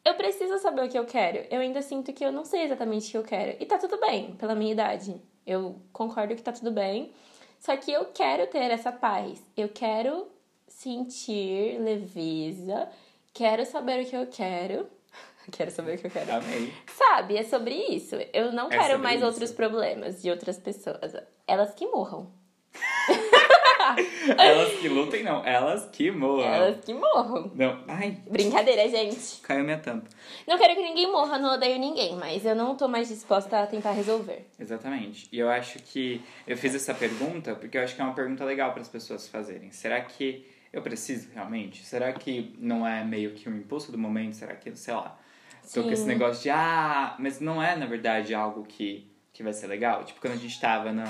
eu 0.09 0.15
preciso 0.15 0.59
saber 0.59 0.85
o 0.85 0.89
que 0.89 0.99
eu 0.99 1.05
quero. 1.05 1.47
Eu 1.51 1.61
ainda 1.61 1.83
sinto 1.83 2.13
que 2.13 2.25
eu 2.25 2.33
não 2.33 2.45
sei 2.45 2.63
exatamente 2.63 3.09
o 3.09 3.11
que 3.11 3.17
eu 3.19 3.25
quero. 3.25 3.57
E 3.61 3.67
tá 3.67 3.79
tudo 3.79 3.99
bem, 4.01 4.35
pela 4.37 4.55
minha 4.55 4.73
idade. 4.73 5.21
Eu 5.47 5.77
concordo 5.93 6.35
que 6.35 6.43
tá 6.43 6.53
tudo 6.53 6.71
bem. 6.71 7.13
Só 7.61 7.77
que 7.77 7.91
eu 7.93 8.07
quero 8.07 8.47
ter 8.47 8.71
essa 8.71 8.93
paz. 8.93 9.41
Eu 9.57 9.69
quero 9.69 10.29
sentir 10.67 11.79
leveza. 11.81 12.89
Quero 13.33 13.65
saber 13.67 14.05
o 14.05 14.07
que 14.09 14.17
eu 14.17 14.27
quero. 14.27 14.87
quero 15.51 15.71
saber 15.71 15.97
o 15.97 15.99
que 15.99 16.07
eu 16.07 16.11
quero. 16.11 16.33
Amei. 16.35 16.73
Sabe, 16.87 17.37
é 17.37 17.45
sobre 17.45 17.75
isso. 17.75 18.17
Eu 18.33 18.53
não 18.53 18.67
É 18.67 18.79
quero 18.79 18.99
mais 18.99 19.19
isso. 19.19 19.27
outros 19.27 19.53
problemas 19.53 20.23
de 20.23 20.31
outras 20.31 20.59
pessoas. 20.59 21.15
Elas 21.47 21.75
que 21.75 21.87
morram. 21.87 22.31
Elas 24.39 24.73
que 24.75 24.89
lutem, 24.89 25.23
não. 25.23 25.45
Elas 25.45 25.89
que 25.91 26.11
morram. 26.11 26.53
Elas 26.55 26.85
que 26.85 26.95
morram. 26.95 27.51
Não. 27.55 27.85
Ai, 27.89 28.19
Brincadeira, 28.31 28.89
gente. 28.89 29.41
caiu 29.43 29.65
minha 29.65 29.79
tampa. 29.79 30.09
Não 30.47 30.59
quero 30.59 30.75
que 30.75 30.83
ninguém 30.83 31.11
morra, 31.11 31.39
não 31.39 31.55
odeio 31.55 31.79
ninguém, 31.79 32.17
mas 32.17 32.45
eu 32.45 32.55
não 32.55 32.75
tô 32.75 32.89
mais 32.89 33.09
disposta 33.09 33.63
a 33.63 33.67
tentar 33.67 33.93
resolver. 33.93 34.47
Exatamente. 34.59 35.29
E 35.33 35.39
eu 35.39 35.49
acho 35.49 35.79
que 35.81 36.23
eu 36.47 36.57
fiz 36.57 36.75
essa 36.75 36.95
pergunta 36.95 37.55
porque 37.55 37.79
eu 37.79 37.83
acho 37.83 37.95
que 37.95 38.01
é 38.01 38.05
uma 38.05 38.15
pergunta 38.15 38.45
legal 38.45 38.73
para 38.73 38.83
as 38.83 38.89
pessoas 38.89 39.29
fazerem. 39.29 39.71
Será 39.71 40.01
que 40.01 40.47
eu 40.73 40.83
preciso 40.83 41.31
realmente? 41.35 41.85
Será 41.85 42.13
que 42.13 42.55
não 42.59 42.87
é 42.87 43.05
meio 43.05 43.33
que 43.33 43.49
um 43.49 43.57
impulso 43.57 43.91
do 43.91 43.99
momento? 43.99 44.35
Será 44.37 44.55
que, 44.55 44.75
sei 44.77 44.95
lá, 44.95 45.19
tô 45.73 45.83
com 45.83 45.91
esse 45.91 46.07
negócio 46.07 46.43
de 46.43 46.51
ah, 46.51 47.15
mas 47.19 47.41
não 47.41 47.63
é 47.63 47.77
na 47.77 47.87
verdade 47.87 48.35
algo 48.35 48.65
que, 48.65 49.11
que 49.33 49.43
vai 49.43 49.53
ser 49.53 49.67
legal? 49.67 50.05
Tipo, 50.05 50.21
quando 50.21 50.35
a 50.35 50.37
gente 50.37 50.61
tava 50.61 50.93
na, 50.93 51.05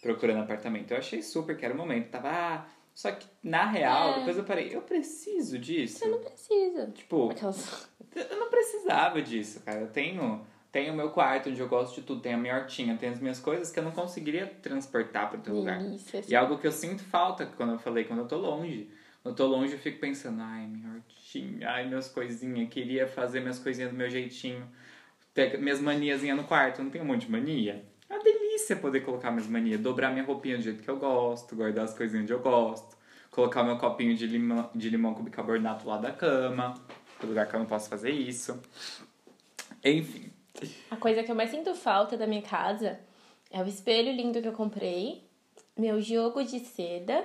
procurando 0.00 0.40
apartamento, 0.42 0.90
eu 0.92 0.98
achei 0.98 1.22
super 1.22 1.56
que 1.56 1.64
era 1.64 1.74
o 1.74 1.76
momento. 1.76 2.10
Tava, 2.10 2.28
ah, 2.30 2.66
só 2.94 3.10
que 3.12 3.26
na 3.42 3.66
real, 3.66 4.10
É. 4.14 4.18
depois 4.20 4.36
eu 4.38 4.44
parei, 4.44 4.74
eu 4.74 4.82
preciso 4.82 5.58
disso. 5.58 5.98
Você 5.98 6.08
não 6.08 6.18
precisa. 6.18 6.86
Tipo, 6.94 7.30
Aquelas... 7.30 7.88
eu 8.14 8.38
não 8.38 8.50
precisava 8.50 9.20
disso, 9.22 9.60
cara. 9.60 9.80
Eu 9.80 9.88
tenho, 9.88 10.44
tenho 10.72 10.92
o 10.92 10.96
meu 10.96 11.10
quarto 11.10 11.50
onde 11.50 11.60
eu 11.60 11.68
gosto 11.68 11.96
de 12.00 12.02
tudo, 12.06 12.20
tenho 12.20 12.36
a 12.36 12.40
minha 12.40 12.54
hortinha, 12.56 12.96
tenho 12.96 13.12
as 13.12 13.20
minhas 13.20 13.38
coisas 13.40 13.70
que 13.70 13.78
eu 13.78 13.84
não 13.84 13.92
conseguiria 13.92 14.46
transportar 14.62 15.28
para 15.28 15.38
outro 15.38 15.54
lugar. 15.54 15.80
E 16.28 16.34
é 16.34 16.38
algo 16.38 16.58
que 16.58 16.66
eu 16.66 16.72
sinto 16.72 17.02
falta 17.04 17.46
quando 17.46 17.72
eu 17.72 17.78
falei, 17.78 18.04
quando 18.04 18.20
eu 18.20 18.26
tô 18.28 18.36
longe. 18.36 18.90
Quando 19.22 19.32
eu 19.32 19.36
tô 19.36 19.46
longe, 19.46 19.72
eu 19.72 19.78
fico 19.78 19.98
pensando, 19.98 20.40
ai, 20.40 20.66
minha 20.66 20.94
hortinha, 20.94 21.68
ai, 21.70 21.86
minhas 21.88 22.08
coisinhas, 22.08 22.68
queria 22.68 23.06
fazer 23.06 23.40
minhas 23.40 23.58
coisinhas 23.58 23.90
do 23.90 23.96
meu 23.96 24.08
jeitinho. 24.08 24.66
Minhas 25.60 25.80
maniazinhas 25.80 26.36
no 26.36 26.44
quarto, 26.44 26.78
eu 26.80 26.84
não 26.84 26.90
tenho 26.90 27.04
um 27.04 27.06
monte 27.06 27.26
de 27.26 27.30
mania. 27.32 27.84
É 28.08 28.14
uma 28.14 28.22
delícia 28.24 28.47
poder 28.76 29.00
colocar 29.00 29.30
minhas 29.30 29.46
manias, 29.46 29.80
dobrar 29.80 30.10
minha 30.10 30.24
roupinha 30.24 30.56
do 30.56 30.62
jeito 30.62 30.82
que 30.82 30.88
eu 30.88 30.96
gosto, 30.98 31.54
guardar 31.56 31.84
as 31.84 31.94
coisinhas 31.94 32.24
onde 32.24 32.32
eu 32.32 32.40
gosto, 32.40 32.96
colocar 33.30 33.62
meu 33.62 33.78
copinho 33.78 34.16
de 34.16 34.26
limão, 34.26 34.70
de 34.74 34.90
limão 34.90 35.14
com 35.14 35.22
bicarbonato 35.22 35.86
lá 35.88 35.98
da 35.98 36.12
cama, 36.12 36.74
no 37.22 37.28
lugar 37.28 37.46
que 37.48 37.54
eu 37.54 37.60
não 37.60 37.66
posso 37.66 37.88
fazer 37.88 38.10
isso. 38.10 38.60
Enfim, 39.84 40.30
A 40.90 40.96
coisa 40.96 41.22
que 41.22 41.30
eu 41.30 41.36
mais 41.36 41.50
sinto 41.50 41.74
falta 41.74 42.16
da 42.16 42.26
minha 42.26 42.42
casa 42.42 42.98
é 43.50 43.62
o 43.62 43.66
espelho 43.66 44.12
lindo 44.12 44.42
que 44.42 44.48
eu 44.48 44.52
comprei, 44.52 45.22
meu 45.76 46.00
jogo 46.00 46.42
de 46.42 46.60
seda. 46.60 47.24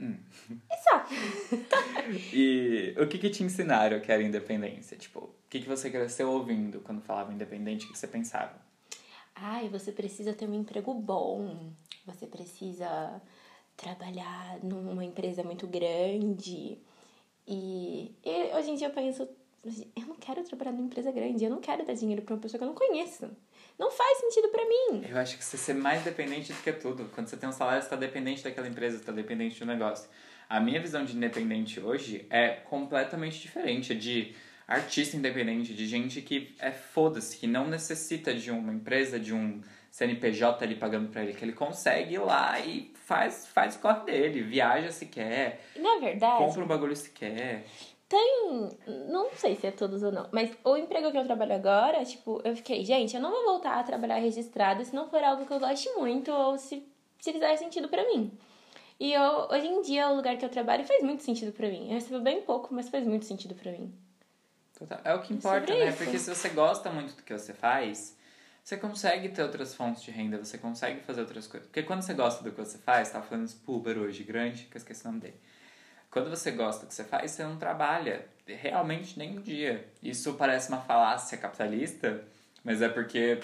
Hum. 0.00 0.18
E 0.50 0.76
só. 0.82 1.04
E 2.32 2.94
o 2.98 3.06
que 3.06 3.18
que 3.18 3.28
te 3.28 3.42
ensinaram 3.42 4.00
que 4.00 4.10
era 4.10 4.22
independência? 4.22 4.96
Tipo, 4.96 5.28
o 5.48 5.50
que 5.50 5.60
que 5.60 5.68
você 5.68 5.88
cresceu 5.88 6.30
ouvindo 6.30 6.80
quando 6.80 7.00
falava 7.00 7.32
independente? 7.32 7.86
O 7.86 7.88
que 7.88 7.96
você 7.96 8.06
pensava? 8.06 8.52
Ai, 9.34 9.66
você 9.70 9.90
precisa 9.90 10.34
ter 10.34 10.46
um 10.46 10.52
emprego 10.52 10.92
bom. 10.92 11.72
Você 12.04 12.26
precisa 12.26 13.18
trabalhar 13.74 14.58
numa 14.62 15.02
empresa 15.02 15.42
muito 15.42 15.66
grande. 15.66 16.76
E, 17.46 18.14
e 18.22 18.54
hoje 18.54 18.72
em 18.72 18.74
dia 18.74 18.88
eu 18.88 18.92
penso, 18.92 19.26
eu 19.96 20.06
não 20.06 20.16
quero 20.16 20.44
trabalhar 20.44 20.72
numa 20.72 20.84
empresa 20.84 21.10
grande, 21.10 21.42
eu 21.42 21.50
não 21.50 21.62
quero 21.62 21.86
dar 21.86 21.94
dinheiro 21.94 22.20
pra 22.20 22.34
uma 22.34 22.42
pessoa 22.42 22.58
que 22.58 22.64
eu 22.64 22.68
não 22.68 22.74
conheço. 22.74 23.30
Não 23.78 23.90
faz 23.90 24.18
sentido 24.18 24.48
pra 24.48 24.62
mim. 24.66 25.02
Eu 25.08 25.16
acho 25.16 25.38
que 25.38 25.44
você 25.44 25.56
ser 25.56 25.72
mais 25.72 26.04
dependente 26.04 26.52
do 26.52 26.62
que 26.62 26.72
tudo. 26.74 27.08
Quando 27.14 27.26
você 27.26 27.38
tem 27.38 27.48
um 27.48 27.52
salário, 27.52 27.82
você 27.82 27.88
tá 27.88 27.96
dependente 27.96 28.44
daquela 28.44 28.68
empresa, 28.68 28.98
você 28.98 29.04
tá 29.04 29.12
dependente 29.12 29.58
do 29.58 29.64
negócio. 29.64 30.10
A 30.46 30.60
minha 30.60 30.78
visão 30.78 31.06
de 31.06 31.16
independente 31.16 31.80
hoje 31.80 32.26
é 32.28 32.48
completamente 32.50 33.40
diferente. 33.40 33.92
É 33.92 33.96
de 33.96 34.34
artista 34.68 35.16
independente, 35.16 35.72
de 35.72 35.86
gente 35.86 36.20
que 36.20 36.54
é 36.60 36.70
foda-se, 36.70 37.38
que 37.38 37.46
não 37.46 37.66
necessita 37.66 38.34
de 38.34 38.50
uma 38.50 38.72
empresa, 38.72 39.18
de 39.18 39.32
um 39.32 39.62
CNPJ 39.90 40.62
ali 40.62 40.74
pagando 40.74 41.08
pra 41.08 41.22
ele, 41.22 41.32
que 41.32 41.42
ele 41.42 41.54
consegue 41.54 42.14
ir 42.14 42.18
lá 42.18 42.60
e 42.60 42.92
faz, 42.94 43.46
faz 43.46 43.76
o 43.76 43.78
corre 43.78 44.04
dele, 44.04 44.42
viaja 44.42 44.92
se 44.92 45.06
quer, 45.06 45.64
Na 45.74 45.98
verdade, 45.98 46.44
compra 46.44 46.62
um 46.62 46.66
bagulho 46.66 46.94
se 46.94 47.10
quer. 47.10 47.64
Tem. 48.06 48.70
Não 49.08 49.30
sei 49.34 49.56
se 49.56 49.66
é 49.66 49.70
todos 49.70 50.02
ou 50.02 50.12
não, 50.12 50.28
mas 50.32 50.50
o 50.64 50.76
emprego 50.76 51.10
que 51.10 51.18
eu 51.18 51.24
trabalho 51.24 51.54
agora, 51.54 52.04
tipo, 52.04 52.40
eu 52.44 52.54
fiquei, 52.54 52.84
gente, 52.84 53.16
eu 53.16 53.22
não 53.22 53.30
vou 53.30 53.44
voltar 53.44 53.80
a 53.80 53.82
trabalhar 53.82 54.16
registrado 54.16 54.84
se 54.84 54.94
não 54.94 55.08
for 55.08 55.22
algo 55.22 55.46
que 55.46 55.52
eu 55.52 55.60
goste 55.60 55.90
muito 55.94 56.30
ou 56.30 56.58
se, 56.58 56.86
se 57.18 57.32
fizer 57.32 57.56
sentido 57.56 57.88
pra 57.88 58.04
mim. 58.04 58.30
E 59.00 59.12
eu, 59.12 59.48
hoje 59.50 59.66
em 59.66 59.80
dia, 59.82 60.08
o 60.08 60.16
lugar 60.16 60.36
que 60.36 60.44
eu 60.44 60.48
trabalho 60.48 60.84
faz 60.84 61.02
muito 61.02 61.22
sentido 61.22 61.52
pra 61.52 61.68
mim. 61.68 61.88
Eu 61.88 61.94
recebo 61.94 62.20
bem 62.20 62.42
pouco, 62.42 62.74
mas 62.74 62.88
faz 62.88 63.06
muito 63.06 63.26
sentido 63.26 63.54
pra 63.54 63.72
mim. 63.72 63.92
Total. 64.78 65.00
É 65.04 65.14
o 65.14 65.20
que 65.20 65.32
É 65.32 65.36
importa, 65.36 65.74
né? 65.74 65.88
isso. 65.88 65.98
Porque 65.98 66.18
se 66.18 66.34
você 66.34 66.48
gosta 66.50 66.90
muito 66.90 67.14
do 67.16 67.22
que 67.22 67.32
você 67.36 67.52
faz, 67.52 68.16
você 68.62 68.76
consegue 68.76 69.28
ter 69.30 69.42
outras 69.42 69.74
fontes 69.74 70.02
de 70.02 70.10
renda, 70.10 70.38
você 70.38 70.58
consegue 70.58 71.00
fazer 71.00 71.22
outras 71.22 71.46
coisas. 71.46 71.66
Porque 71.68 71.82
quando 71.82 72.02
você 72.02 72.14
gosta 72.14 72.44
do 72.44 72.50
que 72.52 72.58
você 72.58 72.78
faz, 72.78 73.10
tava 73.10 73.24
falando 73.24 73.46
isso 73.46 73.56
pro 73.64 73.74
Uber 73.74 73.98
hoje, 73.98 74.22
grande, 74.22 74.64
que 74.64 74.76
eu 74.76 74.78
esqueci 74.78 75.04
o 75.04 75.08
nome 75.08 75.20
dele. 75.20 75.40
Quando 76.10 76.30
você 76.30 76.50
gosta 76.52 76.86
do 76.86 76.88
que 76.88 76.94
você 76.94 77.04
faz, 77.04 77.32
você 77.32 77.42
não 77.42 77.56
trabalha 77.58 78.26
realmente 78.46 79.18
nem 79.18 79.38
um 79.38 79.42
dia. 79.42 79.86
Isso 80.02 80.34
parece 80.34 80.68
uma 80.68 80.80
falácia 80.80 81.36
capitalista, 81.36 82.24
mas 82.64 82.80
é 82.80 82.88
porque, 82.88 83.40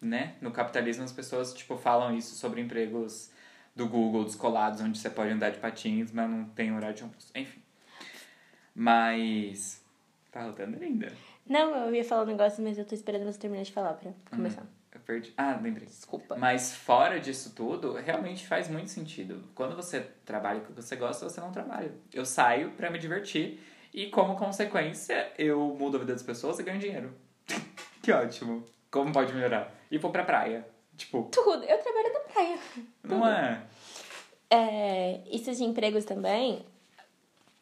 né, 0.00 0.34
no 0.40 0.50
capitalismo 0.50 1.04
as 1.04 1.12
pessoas, 1.12 1.52
tipo, 1.54 1.76
falam 1.76 2.16
isso 2.16 2.34
sobre 2.34 2.60
empregos 2.60 3.30
do 3.76 3.86
Google, 3.88 4.24
dos 4.24 4.34
colados, 4.34 4.80
onde 4.80 4.98
você 4.98 5.08
pode 5.08 5.30
andar 5.30 5.50
de 5.50 5.58
patins, 5.58 6.10
mas 6.10 6.28
não 6.28 6.44
tem 6.46 6.74
horário 6.74 6.96
de 6.96 7.02
almoço. 7.02 7.30
Enfim. 7.34 7.62
Mas. 8.74 9.84
Tá 10.30 10.42
rodando 10.42 10.82
ainda. 10.82 11.12
Não, 11.46 11.74
eu 11.86 11.94
ia 11.94 12.04
falar 12.04 12.22
um 12.22 12.26
negócio, 12.26 12.62
mas 12.62 12.76
eu 12.78 12.84
tô 12.84 12.94
esperando 12.94 13.24
você 13.24 13.38
terminar 13.38 13.62
de 13.62 13.72
falar 13.72 13.94
pra 13.94 14.12
começar. 14.30 14.66
Eu 14.92 15.00
perdi. 15.00 15.32
Ah, 15.36 15.58
lembrei. 15.62 15.86
Desculpa. 15.86 16.36
Mas 16.36 16.74
fora 16.74 17.18
disso 17.18 17.54
tudo, 17.54 17.94
realmente 17.94 18.46
faz 18.46 18.68
muito 18.68 18.90
sentido. 18.90 19.42
Quando 19.54 19.74
você 19.74 20.00
trabalha 20.24 20.60
com 20.60 20.66
o 20.72 20.74
que 20.74 20.82
você 20.82 20.96
gosta, 20.96 21.28
você 21.28 21.40
não 21.40 21.50
trabalha. 21.50 21.92
Eu 22.12 22.24
saio 22.26 22.72
pra 22.72 22.90
me 22.90 22.98
divertir 22.98 23.60
e, 23.92 24.06
como 24.08 24.36
consequência, 24.36 25.32
eu 25.38 25.60
mudo 25.78 25.96
a 25.96 26.00
vida 26.00 26.12
das 26.12 26.22
pessoas 26.22 26.58
e 26.58 26.62
ganho 26.62 26.78
dinheiro. 26.78 27.14
que 28.02 28.12
ótimo. 28.12 28.64
Como 28.90 29.12
pode 29.12 29.32
melhorar? 29.32 29.72
E 29.90 29.98
vou 29.98 30.10
pra 30.10 30.24
praia. 30.24 30.66
Tipo, 30.96 31.28
Tudo. 31.32 31.64
Eu 31.64 31.78
trabalho 31.78 32.12
na 32.12 32.20
praia. 32.20 32.58
não 33.04 33.26
é? 33.26 33.62
É, 34.50 35.20
isso 35.30 35.54
de 35.54 35.64
empregos 35.64 36.04
também. 36.04 36.64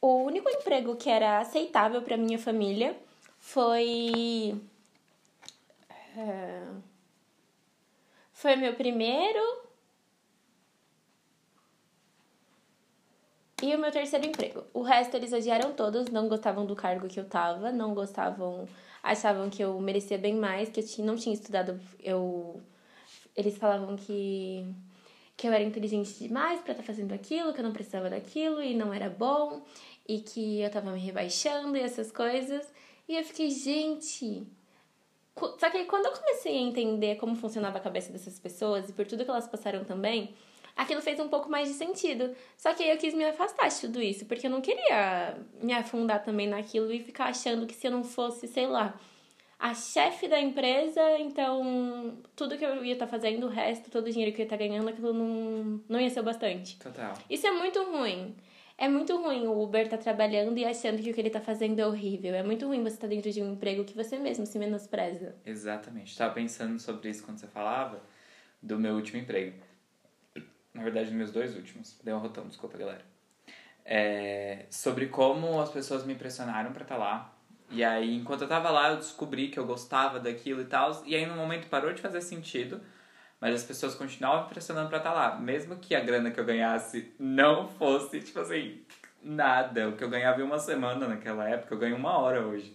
O 0.06 0.22
único 0.22 0.48
emprego 0.48 0.94
que 0.94 1.10
era 1.10 1.40
aceitável 1.40 2.00
pra 2.00 2.16
minha 2.16 2.38
família 2.38 2.96
foi. 3.40 4.54
é, 6.16 6.62
foi 8.32 8.54
meu 8.54 8.74
primeiro. 8.74 9.40
E 13.60 13.74
o 13.74 13.78
meu 13.80 13.90
terceiro 13.90 14.24
emprego. 14.24 14.62
O 14.72 14.82
resto 14.82 15.16
eles 15.16 15.32
odiaram 15.32 15.72
todos, 15.72 16.06
não 16.08 16.28
gostavam 16.28 16.64
do 16.64 16.76
cargo 16.76 17.08
que 17.08 17.18
eu 17.18 17.28
tava, 17.28 17.72
não 17.72 17.92
gostavam, 17.92 18.68
achavam 19.02 19.50
que 19.50 19.64
eu 19.64 19.80
merecia 19.80 20.18
bem 20.18 20.36
mais, 20.36 20.68
que 20.68 20.78
eu 20.78 20.86
tinha, 20.86 21.04
não 21.04 21.16
tinha 21.16 21.34
estudado. 21.34 21.80
Eu, 22.00 22.62
eles 23.34 23.58
falavam 23.58 23.96
que 23.96 24.72
que 25.36 25.46
eu 25.46 25.52
era 25.52 25.62
inteligente 25.62 26.18
demais 26.18 26.60
pra 26.60 26.72
estar 26.72 26.82
fazendo 26.82 27.12
aquilo, 27.12 27.52
que 27.52 27.60
eu 27.60 27.64
não 27.64 27.72
precisava 27.72 28.08
daquilo 28.08 28.62
e 28.62 28.74
não 28.74 28.92
era 28.92 29.10
bom, 29.10 29.62
e 30.08 30.20
que 30.20 30.60
eu 30.60 30.70
tava 30.70 30.90
me 30.90 31.00
rebaixando 31.00 31.76
e 31.76 31.80
essas 31.80 32.10
coisas. 32.10 32.66
E 33.08 33.16
eu 33.16 33.24
fiquei, 33.24 33.50
gente. 33.50 34.46
Só 35.58 35.70
que 35.70 35.76
aí 35.76 35.84
quando 35.84 36.06
eu 36.06 36.12
comecei 36.12 36.56
a 36.56 36.60
entender 36.60 37.16
como 37.16 37.36
funcionava 37.36 37.78
a 37.78 37.80
cabeça 37.80 38.10
dessas 38.12 38.38
pessoas 38.38 38.88
e 38.88 38.92
por 38.92 39.06
tudo 39.06 39.24
que 39.24 39.30
elas 39.30 39.46
passaram 39.46 39.84
também, 39.84 40.34
aquilo 40.74 41.02
fez 41.02 41.20
um 41.20 41.28
pouco 41.28 41.50
mais 41.50 41.68
de 41.68 41.74
sentido. 41.74 42.34
Só 42.56 42.72
que 42.72 42.82
aí 42.82 42.90
eu 42.90 42.96
quis 42.96 43.14
me 43.14 43.24
afastar 43.24 43.68
de 43.68 43.80
tudo 43.80 44.00
isso, 44.00 44.24
porque 44.26 44.46
eu 44.46 44.50
não 44.50 44.60
queria 44.60 45.36
me 45.62 45.72
afundar 45.74 46.24
também 46.24 46.48
naquilo 46.48 46.90
e 46.92 47.00
ficar 47.00 47.26
achando 47.26 47.66
que 47.66 47.74
se 47.74 47.86
eu 47.86 47.90
não 47.90 48.02
fosse, 48.02 48.48
sei 48.48 48.66
lá, 48.66 48.98
a 49.58 49.74
chefe 49.74 50.28
da 50.28 50.38
empresa, 50.40 51.18
então 51.18 52.18
tudo 52.34 52.58
que 52.58 52.64
eu 52.64 52.84
ia 52.84 52.92
estar 52.92 53.06
fazendo, 53.06 53.46
o 53.46 53.50
resto, 53.50 53.90
todo 53.90 54.06
o 54.06 54.10
dinheiro 54.10 54.34
que 54.34 54.40
eu 54.40 54.44
ia 54.44 54.46
estar 54.46 54.56
ganhando, 54.56 54.88
aquilo 54.88 55.12
não, 55.12 55.80
não 55.88 56.00
ia 56.00 56.10
ser 56.10 56.20
o 56.20 56.22
bastante. 56.22 56.78
Total. 56.78 57.14
Isso 57.28 57.46
é 57.46 57.50
muito 57.50 57.82
ruim. 57.84 58.34
É 58.78 58.88
muito 58.88 59.16
ruim 59.16 59.46
o 59.46 59.62
Uber 59.62 59.88
tá 59.88 59.96
trabalhando 59.96 60.58
e 60.58 60.64
achando 60.64 61.02
que 61.02 61.10
o 61.10 61.14
que 61.14 61.20
ele 61.20 61.30
tá 61.30 61.40
fazendo 61.40 61.78
é 61.78 61.86
horrível. 61.86 62.34
É 62.34 62.42
muito 62.42 62.66
ruim 62.66 62.82
você 62.82 62.96
estar 62.96 63.06
dentro 63.06 63.30
de 63.30 63.42
um 63.42 63.54
emprego 63.54 63.84
que 63.84 63.94
você 63.94 64.18
mesmo 64.18 64.44
se 64.44 64.58
menospreza. 64.58 65.34
Exatamente. 65.46 66.16
Tava 66.16 66.34
pensando 66.34 66.78
sobre 66.78 67.08
isso 67.08 67.24
quando 67.24 67.38
você 67.38 67.46
falava 67.46 68.02
do 68.62 68.78
meu 68.78 68.94
último 68.94 69.18
emprego. 69.18 69.56
Na 70.74 70.82
verdade, 70.82 71.06
dos 71.06 71.14
meus 71.14 71.32
dois 71.32 71.56
últimos. 71.56 71.98
Deu 72.04 72.16
um 72.16 72.18
rotão, 72.18 72.46
desculpa, 72.46 72.76
galera. 72.76 73.02
É, 73.82 74.66
sobre 74.68 75.06
como 75.06 75.58
as 75.58 75.70
pessoas 75.70 76.04
me 76.04 76.12
impressionaram 76.12 76.72
pra 76.72 76.82
estar 76.82 76.98
lá. 76.98 77.34
E 77.70 77.82
aí, 77.82 78.14
enquanto 78.14 78.42
eu 78.42 78.48
tava 78.48 78.68
lá, 78.68 78.90
eu 78.90 78.96
descobri 78.96 79.48
que 79.48 79.58
eu 79.58 79.66
gostava 79.66 80.20
daquilo 80.20 80.60
e 80.60 80.66
tal. 80.66 81.02
E 81.06 81.16
aí, 81.16 81.24
no 81.24 81.34
momento, 81.34 81.66
parou 81.68 81.94
de 81.94 82.02
fazer 82.02 82.20
sentido. 82.20 82.82
Mas 83.40 83.54
as 83.54 83.64
pessoas 83.64 83.94
continuavam 83.94 84.40
me 84.42 84.46
impressionando 84.46 84.88
pra 84.88 84.98
estar 84.98 85.12
lá. 85.12 85.36
Mesmo 85.36 85.76
que 85.76 85.94
a 85.94 86.00
grana 86.00 86.30
que 86.30 86.40
eu 86.40 86.44
ganhasse 86.44 87.14
não 87.18 87.68
fosse, 87.68 88.20
tipo 88.20 88.40
assim, 88.40 88.80
nada. 89.22 89.88
O 89.88 89.96
que 89.96 90.02
eu 90.02 90.08
ganhava 90.08 90.40
em 90.40 90.44
uma 90.44 90.58
semana 90.58 91.06
naquela 91.06 91.48
época, 91.48 91.74
eu 91.74 91.78
ganho 91.78 91.96
uma 91.96 92.16
hora 92.18 92.46
hoje. 92.46 92.74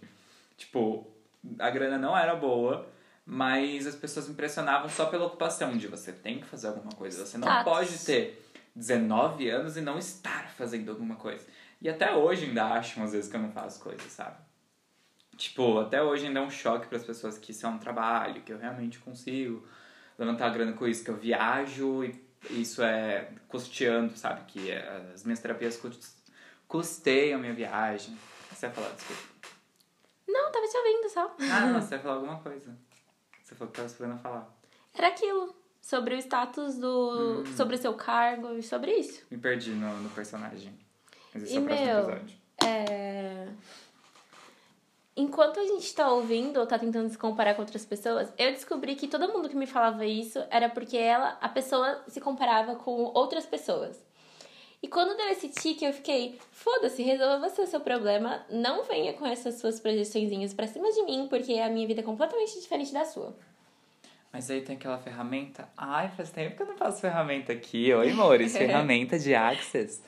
Tipo, 0.56 1.10
a 1.58 1.68
grana 1.70 1.98
não 1.98 2.16
era 2.16 2.34
boa, 2.36 2.86
mas 3.26 3.86
as 3.86 3.96
pessoas 3.96 4.26
me 4.28 4.34
impressionavam 4.34 4.88
só 4.88 5.06
pela 5.06 5.26
ocupação 5.26 5.76
de 5.76 5.88
você 5.88 6.12
tem 6.12 6.38
que 6.38 6.46
fazer 6.46 6.68
alguma 6.68 6.92
coisa. 6.92 7.26
Você 7.26 7.38
não 7.38 7.48
Status. 7.48 7.64
pode 7.72 7.98
ter 8.04 8.48
19 8.76 9.48
anos 9.50 9.76
e 9.76 9.80
não 9.80 9.98
estar 9.98 10.50
fazendo 10.50 10.90
alguma 10.90 11.16
coisa. 11.16 11.44
E 11.80 11.88
até 11.88 12.14
hoje 12.14 12.44
ainda 12.44 12.64
acham, 12.66 13.02
às 13.02 13.12
vezes, 13.12 13.28
que 13.28 13.36
eu 13.36 13.40
não 13.40 13.50
faço 13.50 13.80
coisas, 13.82 14.12
sabe? 14.12 14.36
Tipo, 15.36 15.80
até 15.80 16.00
hoje 16.00 16.26
ainda 16.26 16.38
é 16.38 16.42
um 16.42 16.50
choque 16.50 16.86
para 16.86 16.98
as 16.98 17.04
pessoas 17.04 17.36
que 17.38 17.50
isso 17.50 17.66
é 17.66 17.68
um 17.68 17.78
trabalho, 17.78 18.42
que 18.42 18.52
eu 18.52 18.58
realmente 18.58 18.98
consigo 19.00 19.66
levantar 20.24 20.50
grana 20.50 20.72
com 20.72 20.86
isso, 20.86 21.04
que 21.04 21.10
eu 21.10 21.16
viajo 21.16 22.04
e 22.04 22.20
isso 22.50 22.82
é 22.82 23.30
custeando, 23.48 24.16
sabe? 24.16 24.42
Que 24.46 24.70
é- 24.70 25.10
as 25.14 25.24
minhas 25.24 25.40
terapias 25.40 25.76
cus- 25.76 26.16
custeiam 26.68 27.38
a 27.38 27.40
minha 27.40 27.54
viagem. 27.54 28.16
Você 28.50 28.66
vai 28.66 28.74
falar, 28.74 28.90
desculpa. 28.94 29.22
Não, 30.28 30.50
tava 30.52 30.66
te 30.66 30.76
ouvindo 30.76 31.08
só. 31.10 31.36
Ah, 31.52 31.60
não, 31.66 31.80
você 31.82 31.90
vai 31.90 31.98
falar 32.00 32.14
alguma 32.14 32.38
coisa. 32.40 32.76
Você 33.42 33.54
falou 33.54 33.70
que 33.70 33.76
tava 33.76 33.88
esperando 33.88 34.18
falar. 34.20 34.48
Era 34.94 35.08
aquilo. 35.08 35.54
Sobre 35.80 36.14
o 36.14 36.18
status 36.18 36.78
do. 36.78 37.44
sobre 37.56 37.74
o 37.74 37.78
seu 37.78 37.92
cargo 37.94 38.54
e 38.54 38.62
sobre 38.62 38.92
isso. 38.94 39.24
Me 39.30 39.36
perdi 39.36 39.70
no, 39.72 39.92
no 40.00 40.10
personagem. 40.10 40.72
Mas 41.34 41.42
esse 41.42 41.54
E, 41.54 41.56
é 41.56 41.60
o 41.60 41.64
próximo 41.64 41.86
meu, 41.86 41.98
episódio. 42.10 42.36
É... 42.64 43.48
Enquanto 45.22 45.60
a 45.60 45.64
gente 45.64 45.94
tá 45.94 46.12
ouvindo 46.12 46.58
ou 46.58 46.66
tá 46.66 46.76
tentando 46.76 47.08
se 47.08 47.16
comparar 47.16 47.54
com 47.54 47.62
outras 47.62 47.84
pessoas, 47.84 48.32
eu 48.36 48.50
descobri 48.50 48.96
que 48.96 49.06
todo 49.06 49.32
mundo 49.32 49.48
que 49.48 49.54
me 49.54 49.68
falava 49.68 50.04
isso 50.04 50.42
era 50.50 50.68
porque 50.68 50.96
ela, 50.96 51.38
a 51.40 51.48
pessoa 51.48 52.02
se 52.08 52.20
comparava 52.20 52.74
com 52.74 53.04
outras 53.14 53.46
pessoas. 53.46 54.04
E 54.82 54.88
quando 54.88 55.16
deu 55.16 55.28
esse 55.28 55.48
tique, 55.48 55.84
eu 55.84 55.92
fiquei, 55.92 56.40
foda-se, 56.50 57.04
resolva 57.04 57.48
você 57.48 57.62
o 57.62 57.66
seu 57.68 57.78
problema, 57.78 58.44
não 58.50 58.82
venha 58.82 59.12
com 59.12 59.24
essas 59.24 59.60
suas 59.60 59.78
projeçõezinhas 59.78 60.52
pra 60.52 60.66
cima 60.66 60.90
de 60.90 61.04
mim, 61.04 61.28
porque 61.30 61.52
a 61.52 61.70
minha 61.70 61.86
vida 61.86 62.00
é 62.00 62.04
completamente 62.04 62.60
diferente 62.60 62.92
da 62.92 63.04
sua. 63.04 63.32
Mas 64.32 64.50
aí 64.50 64.60
tem 64.62 64.74
aquela 64.74 64.98
ferramenta. 64.98 65.68
Ai, 65.76 66.10
faz 66.16 66.30
tempo 66.30 66.56
que 66.56 66.62
eu 66.62 66.66
não 66.66 66.76
faço 66.76 67.00
ferramenta 67.00 67.52
aqui. 67.52 67.94
Oi, 67.94 68.10
amores. 68.10 68.54
ferramenta 68.58 69.16
de 69.20 69.36
Access. 69.36 70.02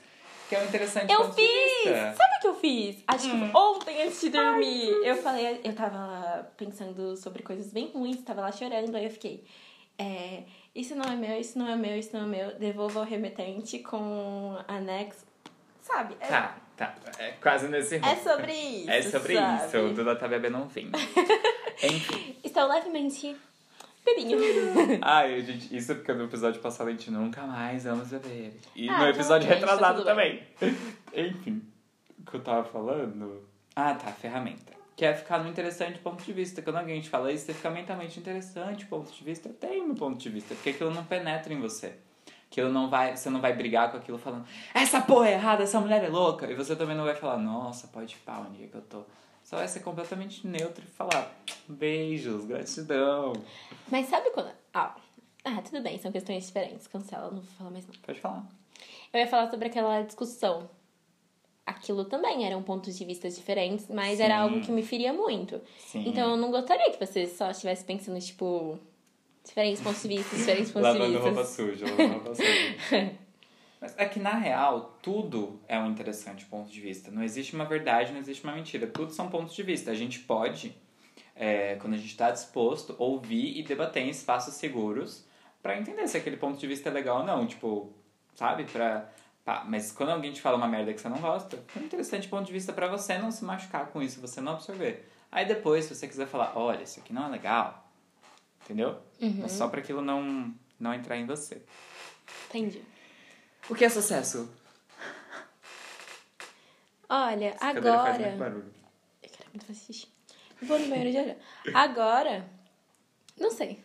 Que 0.47 0.55
é 0.55 0.59
um 0.59 0.65
interessante 0.65 1.11
Eu 1.11 1.31
fiz! 1.33 2.15
Sabe 2.15 2.35
o 2.37 2.41
que 2.41 2.47
eu 2.47 2.55
fiz? 2.55 3.03
Acho 3.07 3.29
que 3.29 3.57
ontem 3.57 4.03
antes 4.03 4.21
de 4.21 4.29
dormir. 4.29 4.89
eu 5.03 5.15
falei, 5.17 5.61
eu 5.63 5.73
tava 5.73 6.47
pensando 6.55 7.17
sobre 7.17 7.41
coisas 7.41 7.71
bem 7.71 7.91
ruins, 7.91 8.21
tava 8.21 8.41
lá 8.41 8.51
chorando, 8.51 8.95
aí 8.95 9.05
eu 9.05 9.11
fiquei. 9.11 9.43
É, 9.97 10.43
isso 10.73 10.93
não 10.95 11.05
é 11.05 11.15
meu, 11.15 11.39
isso 11.39 11.57
não 11.57 11.67
é 11.67 11.75
meu, 11.75 11.97
isso 11.97 12.09
não 12.13 12.23
é 12.23 12.27
meu. 12.27 12.59
Devolva 12.59 12.99
ao 12.99 13.05
remetente 13.05 13.79
com 13.79 14.57
anexo. 14.67 15.25
Sabe? 15.81 16.15
É, 16.19 16.27
Tá, 16.27 16.55
tá. 16.75 16.95
É 17.19 17.31
quase 17.41 17.67
nesse 17.67 17.95
é 17.95 18.15
sobre 18.17 18.53
isso. 18.53 18.89
É 18.89 19.01
sobre 19.03 19.35
sabe? 19.35 19.65
isso. 19.67 19.77
O 19.77 19.93
Duda 19.93 20.15
tá 20.15 20.27
bebendo 20.27 20.57
um 20.57 20.67
vinho. 20.67 20.91
Enfim. 21.81 22.37
Estou 22.43 22.67
levemente 22.67 23.35
bebinho. 24.05 24.37
Ai, 25.01 25.41
gente, 25.41 25.75
isso 25.75 25.91
é 25.91 25.95
porque 25.95 26.13
no 26.13 26.25
episódio 26.25 26.61
passado 26.61 26.87
a 26.87 26.91
gente 26.91 27.09
nunca 27.11 27.41
mais 27.43 27.83
vamos 27.83 28.09
beber. 28.09 28.57
E 28.75 28.87
Ah, 28.87 28.99
no 28.99 29.09
episódio 29.09 29.47
realmente, 29.47 29.65
tá 29.65 29.71
retrasado 29.71 29.97
tudo 29.99 30.05
também. 30.05 30.43
Enfim, 31.13 31.61
o 32.19 32.29
que 32.29 32.37
eu 32.37 32.41
tava 32.41 32.63
falando. 32.63 33.43
Ah, 33.75 33.93
tá, 33.95 34.11
ferramenta. 34.11 34.73
Que 34.95 35.05
é 35.05 35.13
ficar 35.13 35.39
no 35.39 35.49
interessante 35.49 35.99
ponto 35.99 36.23
de 36.23 36.31
vista. 36.31 36.61
Quando 36.61 36.77
alguém 36.77 37.01
te 37.01 37.09
fala 37.09 37.31
isso, 37.31 37.45
você 37.45 37.53
fica 37.53 37.69
mentalmente 37.69 38.17
interessante 38.17 38.85
ponto 38.85 39.11
de 39.11 39.23
vista. 39.23 39.49
Eu 39.49 39.53
tenho 39.53 39.85
meu 39.85 39.95
ponto 39.95 40.17
de 40.17 40.29
vista, 40.29 40.55
porque 40.55 40.69
aquilo 40.69 40.91
não 40.91 41.03
penetra 41.03 41.53
em 41.53 41.59
você. 41.59 41.95
Aquilo 42.49 42.71
não 42.71 42.89
vai, 42.89 43.17
você 43.17 43.29
não 43.29 43.41
vai 43.41 43.51
brigar 43.53 43.91
com 43.91 43.97
aquilo 43.97 44.17
falando, 44.17 44.45
essa 44.73 45.01
porra 45.01 45.27
é 45.27 45.33
errada, 45.33 45.63
essa 45.63 45.79
mulher 45.81 46.01
é 46.01 46.07
louca. 46.07 46.49
E 46.49 46.55
você 46.55 46.73
também 46.73 46.95
não 46.95 47.03
vai 47.03 47.15
falar, 47.15 47.37
nossa, 47.37 47.87
pode 47.87 48.15
pau, 48.17 48.45
onde 48.49 48.63
é 48.63 48.67
que 48.67 48.75
eu 48.75 48.81
tô. 48.81 49.03
Só 49.55 49.59
vai 49.59 49.67
ser 49.69 49.79
completamente 49.79 50.45
neutro 50.45 50.83
e 50.83 50.91
falar, 50.91 51.33
beijos, 51.65 52.43
gratidão. 52.43 53.31
Mas 53.89 54.07
sabe 54.07 54.29
quando. 54.31 54.51
Ah, 54.73 54.93
ah, 55.45 55.61
tudo 55.61 55.81
bem, 55.81 55.97
são 55.97 56.11
questões 56.11 56.45
diferentes. 56.45 56.87
Cancela, 56.87 57.27
não 57.31 57.37
vou 57.37 57.51
falar 57.57 57.69
mais 57.71 57.87
não. 57.87 57.93
Pode 58.01 58.19
falar. 58.19 58.45
Eu 59.13 59.19
ia 59.21 59.27
falar 59.27 59.49
sobre 59.49 59.67
aquela 59.67 60.01
discussão. 60.01 60.69
Aquilo 61.65 62.03
também 62.03 62.45
eram 62.45 62.61
pontos 62.61 62.97
de 62.97 63.05
vista 63.05 63.29
diferentes, 63.29 63.87
mas 63.87 64.19
era 64.19 64.35
Sim. 64.35 64.41
algo 64.41 64.59
que 64.59 64.71
me 64.73 64.83
feria 64.83 65.13
muito. 65.13 65.61
Sim. 65.79 66.03
Então 66.05 66.31
eu 66.31 66.35
não 66.37 66.51
gostaria 66.51 66.91
que 66.91 66.99
você 67.03 67.25
só 67.25 67.49
estivesse 67.51 67.85
pensando, 67.85 68.19
tipo, 68.19 68.77
diferentes 69.41 69.81
pontos 69.81 70.01
de 70.01 70.09
vista, 70.09 70.35
diferentes 70.35 70.69
pontos 70.73 70.91
de 70.91 70.99
Lavando 70.99 71.19
roupa 71.19 71.43
vista. 71.43 71.63
suja, 71.63 71.85
lavando 71.85 72.13
roupa 72.13 72.35
suja. 72.35 73.15
Mas 73.79 73.93
é 73.97 74.05
que, 74.05 74.19
na 74.19 74.33
real, 74.35 74.97
tudo 75.01 75.59
é 75.67 75.77
um 75.77 75.87
interessante 75.91 76.45
ponto 76.45 76.69
de 76.69 76.79
vista. 76.81 77.11
Não 77.11 77.23
existe 77.23 77.53
uma 77.55 77.65
verdade, 77.65 78.11
não 78.11 78.19
existe 78.19 78.43
uma 78.43 78.53
mentira. 78.53 78.87
Tudo 78.87 79.11
são 79.11 79.29
pontos 79.29 79.53
de 79.55 79.63
vista. 79.63 79.91
A 79.91 79.95
gente 79.95 80.19
pode, 80.19 80.75
é, 81.35 81.75
quando 81.75 81.93
a 81.93 81.97
gente 81.97 82.11
está 82.11 82.31
disposto, 82.31 82.95
ouvir 82.97 83.57
e 83.57 83.63
debater 83.63 84.03
em 84.03 84.09
espaços 84.09 84.55
seguros 84.55 85.25
pra 85.61 85.77
entender 85.77 86.07
se 86.07 86.17
aquele 86.17 86.37
ponto 86.37 86.59
de 86.59 86.67
vista 86.67 86.89
é 86.89 86.91
legal 86.91 87.19
ou 87.19 87.25
não. 87.25 87.45
Tipo, 87.45 87.93
sabe? 88.33 88.63
Pra, 88.65 89.11
mas 89.67 89.91
quando 89.91 90.09
alguém 90.09 90.31
te 90.31 90.41
fala 90.41 90.57
uma 90.57 90.67
merda 90.67 90.93
que 90.93 91.01
você 91.01 91.09
não 91.09 91.19
gosta, 91.19 91.63
é 91.75 91.79
um 91.79 91.83
interessante 91.83 92.27
ponto 92.27 92.45
de 92.45 92.53
vista 92.53 92.73
pra 92.73 92.87
você 92.87 93.17
não 93.17 93.29
se 93.31 93.43
machucar 93.45 93.87
com 93.87 94.01
isso, 94.01 94.19
você 94.21 94.41
não 94.41 94.53
absorver. 94.53 95.07
Aí 95.31 95.45
depois, 95.45 95.85
se 95.85 95.93
você 95.93 96.07
quiser 96.07 96.27
falar, 96.27 96.53
olha, 96.55 96.83
isso 96.83 96.99
aqui 96.99 97.11
não 97.11 97.25
é 97.25 97.29
legal, 97.29 97.87
entendeu? 98.63 98.97
Uhum. 99.21 99.39
Mas 99.41 99.51
só 99.51 99.67
pra 99.67 99.81
aquilo 99.81 100.01
não, 100.01 100.53
não 100.79 100.93
entrar 100.93 101.17
em 101.17 101.25
você. 101.25 101.61
Entendi. 102.49 102.81
O 103.69 103.75
que 103.75 103.85
é 103.85 103.89
sucesso? 103.89 104.49
Olha, 107.09 107.47
Essa 107.47 107.59
cadeira 107.73 107.97
faz 107.97 108.15
agora. 108.15 108.27
muito 108.29 108.39
barulho. 108.39 108.73
Eu 109.23 109.29
quero 109.29 109.49
muito 109.49 109.65
fazer 109.65 109.79
xixi. 109.79 110.07
Vou 110.61 110.79
no 110.79 110.87
banheiro 110.87 111.11
já 111.11 111.23
já. 111.25 111.35
Agora, 111.79 112.45
não 113.39 113.51
sei. 113.51 113.83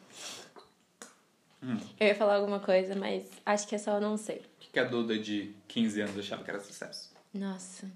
Hum. 1.62 1.78
Eu 1.98 2.06
ia 2.06 2.14
falar 2.14 2.36
alguma 2.36 2.60
coisa, 2.60 2.94
mas 2.94 3.24
acho 3.44 3.68
que 3.68 3.74
é 3.74 3.78
só 3.78 3.92
eu 3.96 4.00
não 4.00 4.16
sei. 4.16 4.38
O 4.38 4.42
que 4.60 4.70
que 4.70 4.78
a 4.78 4.84
Duda 4.84 5.18
de 5.18 5.54
15 5.68 6.00
anos 6.00 6.18
achava 6.18 6.42
que 6.42 6.50
era 6.50 6.60
sucesso? 6.60 7.12
Nossa. 7.34 7.90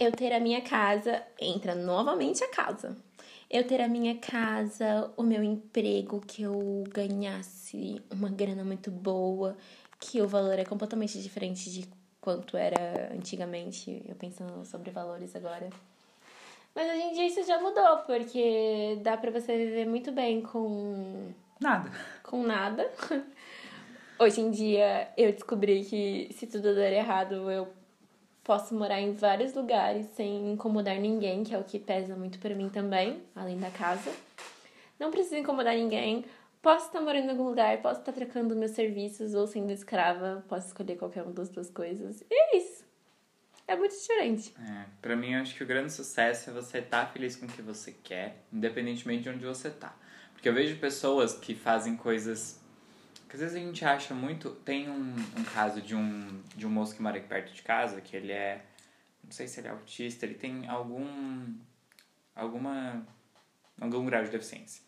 Eu 0.00 0.12
ter 0.12 0.32
a 0.32 0.40
minha 0.40 0.60
casa, 0.62 1.22
entra 1.40 1.74
novamente 1.74 2.42
a 2.44 2.50
casa. 2.50 2.96
Eu 3.52 3.64
ter 3.66 3.82
a 3.82 3.86
minha 3.86 4.16
casa, 4.16 5.12
o 5.14 5.22
meu 5.22 5.44
emprego, 5.44 6.22
que 6.26 6.42
eu 6.42 6.84
ganhasse 6.88 8.00
uma 8.10 8.30
grana 8.30 8.64
muito 8.64 8.90
boa, 8.90 9.58
que 10.00 10.22
o 10.22 10.26
valor 10.26 10.58
é 10.58 10.64
completamente 10.64 11.20
diferente 11.20 11.70
de 11.70 11.86
quanto 12.18 12.56
era 12.56 13.12
antigamente, 13.12 14.02
eu 14.08 14.14
pensando 14.14 14.64
sobre 14.64 14.90
valores 14.90 15.36
agora. 15.36 15.68
Mas 16.74 16.90
hoje 16.90 17.02
em 17.02 17.12
dia 17.12 17.26
isso 17.26 17.42
já 17.44 17.60
mudou, 17.60 17.98
porque 18.06 18.98
dá 19.02 19.18
pra 19.18 19.30
você 19.30 19.54
viver 19.54 19.86
muito 19.86 20.10
bem 20.12 20.40
com 20.40 21.30
Nada. 21.60 21.92
com 22.22 22.42
nada. 22.42 22.90
Hoje 24.18 24.40
em 24.40 24.50
dia 24.50 25.10
eu 25.16 25.32
descobri 25.32 25.84
que 25.84 26.30
se 26.32 26.46
tudo 26.46 26.74
der 26.74 26.92
errado, 26.92 27.50
eu 27.50 27.68
posso 28.44 28.74
morar 28.74 29.00
em 29.00 29.12
vários 29.12 29.54
lugares 29.54 30.06
sem 30.14 30.52
incomodar 30.52 30.98
ninguém, 30.98 31.44
que 31.44 31.54
é 31.54 31.58
o 31.58 31.64
que 31.64 31.78
pesa 31.78 32.16
muito 32.16 32.38
pra 32.38 32.54
mim 32.54 32.68
também, 32.68 33.22
além 33.34 33.58
da 33.58 33.70
casa. 33.70 34.12
Não 34.98 35.10
preciso 35.10 35.36
incomodar 35.36 35.74
ninguém. 35.74 36.24
Posso 36.60 36.86
estar 36.86 37.00
morando 37.00 37.26
em 37.26 37.30
algum 37.30 37.44
lugar, 37.44 37.80
posso 37.82 38.00
estar 38.00 38.12
trocando 38.12 38.54
meus 38.54 38.70
serviços 38.70 39.34
ou 39.34 39.46
sendo 39.46 39.72
escrava, 39.72 40.44
posso 40.48 40.68
escolher 40.68 40.96
qualquer 40.96 41.24
uma 41.24 41.32
das 41.32 41.48
duas 41.48 41.68
coisas. 41.68 42.22
E 42.30 42.34
é 42.34 42.56
isso. 42.56 42.84
É 43.66 43.74
muito 43.74 43.92
diferente. 43.96 44.54
É, 44.60 44.84
pra 45.00 45.16
mim, 45.16 45.32
eu 45.32 45.40
acho 45.40 45.56
que 45.56 45.64
o 45.64 45.66
grande 45.66 45.92
sucesso 45.92 46.50
é 46.50 46.52
você 46.52 46.78
estar 46.78 47.06
feliz 47.12 47.34
com 47.34 47.46
o 47.46 47.48
que 47.48 47.62
você 47.62 47.92
quer, 47.92 48.44
independentemente 48.52 49.24
de 49.24 49.30
onde 49.30 49.44
você 49.44 49.70
tá. 49.70 49.96
Porque 50.32 50.48
eu 50.48 50.54
vejo 50.54 50.78
pessoas 50.78 51.34
que 51.34 51.54
fazem 51.54 51.96
coisas 51.96 52.60
que 53.32 53.36
às 53.36 53.40
vezes 53.40 53.56
a 53.56 53.60
gente 53.60 53.82
acha 53.82 54.12
muito. 54.12 54.50
Tem 54.50 54.90
um, 54.90 55.16
um 55.38 55.44
caso 55.54 55.80
de 55.80 55.96
um, 55.96 56.42
de 56.54 56.66
um 56.66 56.70
moço 56.70 56.94
que 56.94 57.00
mora 57.00 57.16
aqui 57.16 57.26
perto 57.26 57.50
de 57.54 57.62
casa, 57.62 57.98
que 58.02 58.14
ele 58.14 58.30
é. 58.30 58.62
Não 59.24 59.30
sei 59.30 59.48
se 59.48 59.58
ele 59.58 59.68
é 59.68 59.70
autista, 59.70 60.26
ele 60.26 60.34
tem 60.34 60.68
algum. 60.68 61.54
alguma. 62.36 63.02
algum 63.80 64.04
grau 64.04 64.22
de 64.22 64.28
deficiência. 64.28 64.82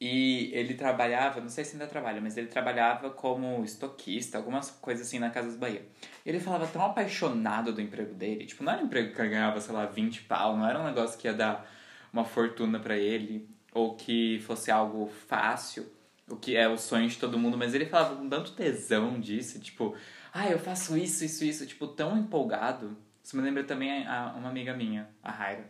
E 0.00 0.50
ele 0.52 0.74
trabalhava, 0.74 1.40
não 1.40 1.48
sei 1.48 1.64
se 1.64 1.74
ainda 1.74 1.86
trabalha, 1.86 2.20
mas 2.20 2.36
ele 2.36 2.48
trabalhava 2.48 3.10
como 3.10 3.62
estoquista, 3.62 4.36
algumas 4.36 4.70
coisas 4.70 5.06
assim 5.06 5.20
na 5.20 5.30
Casas 5.30 5.54
Bahia. 5.54 5.86
E 6.26 6.28
ele 6.28 6.40
falava 6.40 6.66
tão 6.66 6.84
apaixonado 6.84 7.72
do 7.72 7.80
emprego 7.80 8.14
dele, 8.14 8.46
tipo, 8.46 8.64
não 8.64 8.72
era 8.72 8.82
um 8.82 8.86
emprego 8.86 9.10
que 9.10 9.28
ganhava, 9.28 9.60
sei 9.60 9.74
lá, 9.74 9.86
20 9.86 10.22
pau, 10.22 10.56
não 10.56 10.66
era 10.66 10.80
um 10.80 10.86
negócio 10.86 11.18
que 11.18 11.28
ia 11.28 11.34
dar 11.34 11.70
uma 12.12 12.24
fortuna 12.24 12.80
pra 12.80 12.96
ele, 12.96 13.46
ou 13.72 13.94
que 13.94 14.40
fosse 14.40 14.70
algo 14.70 15.06
fácil, 15.28 15.86
o 16.30 16.36
que 16.36 16.56
é 16.56 16.68
o 16.68 16.78
sonho 16.78 17.08
de 17.08 17.18
todo 17.18 17.38
mundo, 17.38 17.58
mas 17.58 17.74
ele 17.74 17.86
falava 17.86 18.16
com 18.16 18.28
tanto 18.28 18.52
tesão 18.52 19.20
disso, 19.20 19.58
tipo, 19.58 19.96
ah, 20.32 20.48
eu 20.48 20.58
faço 20.58 20.96
isso, 20.96 21.24
isso, 21.24 21.44
isso, 21.44 21.66
tipo, 21.66 21.88
tão 21.88 22.16
empolgado. 22.16 22.96
Isso 23.22 23.36
me 23.36 23.42
lembra 23.42 23.64
também 23.64 24.06
a, 24.06 24.34
uma 24.36 24.48
amiga 24.48 24.72
minha, 24.74 25.08
a 25.22 25.30
Raira. 25.30 25.68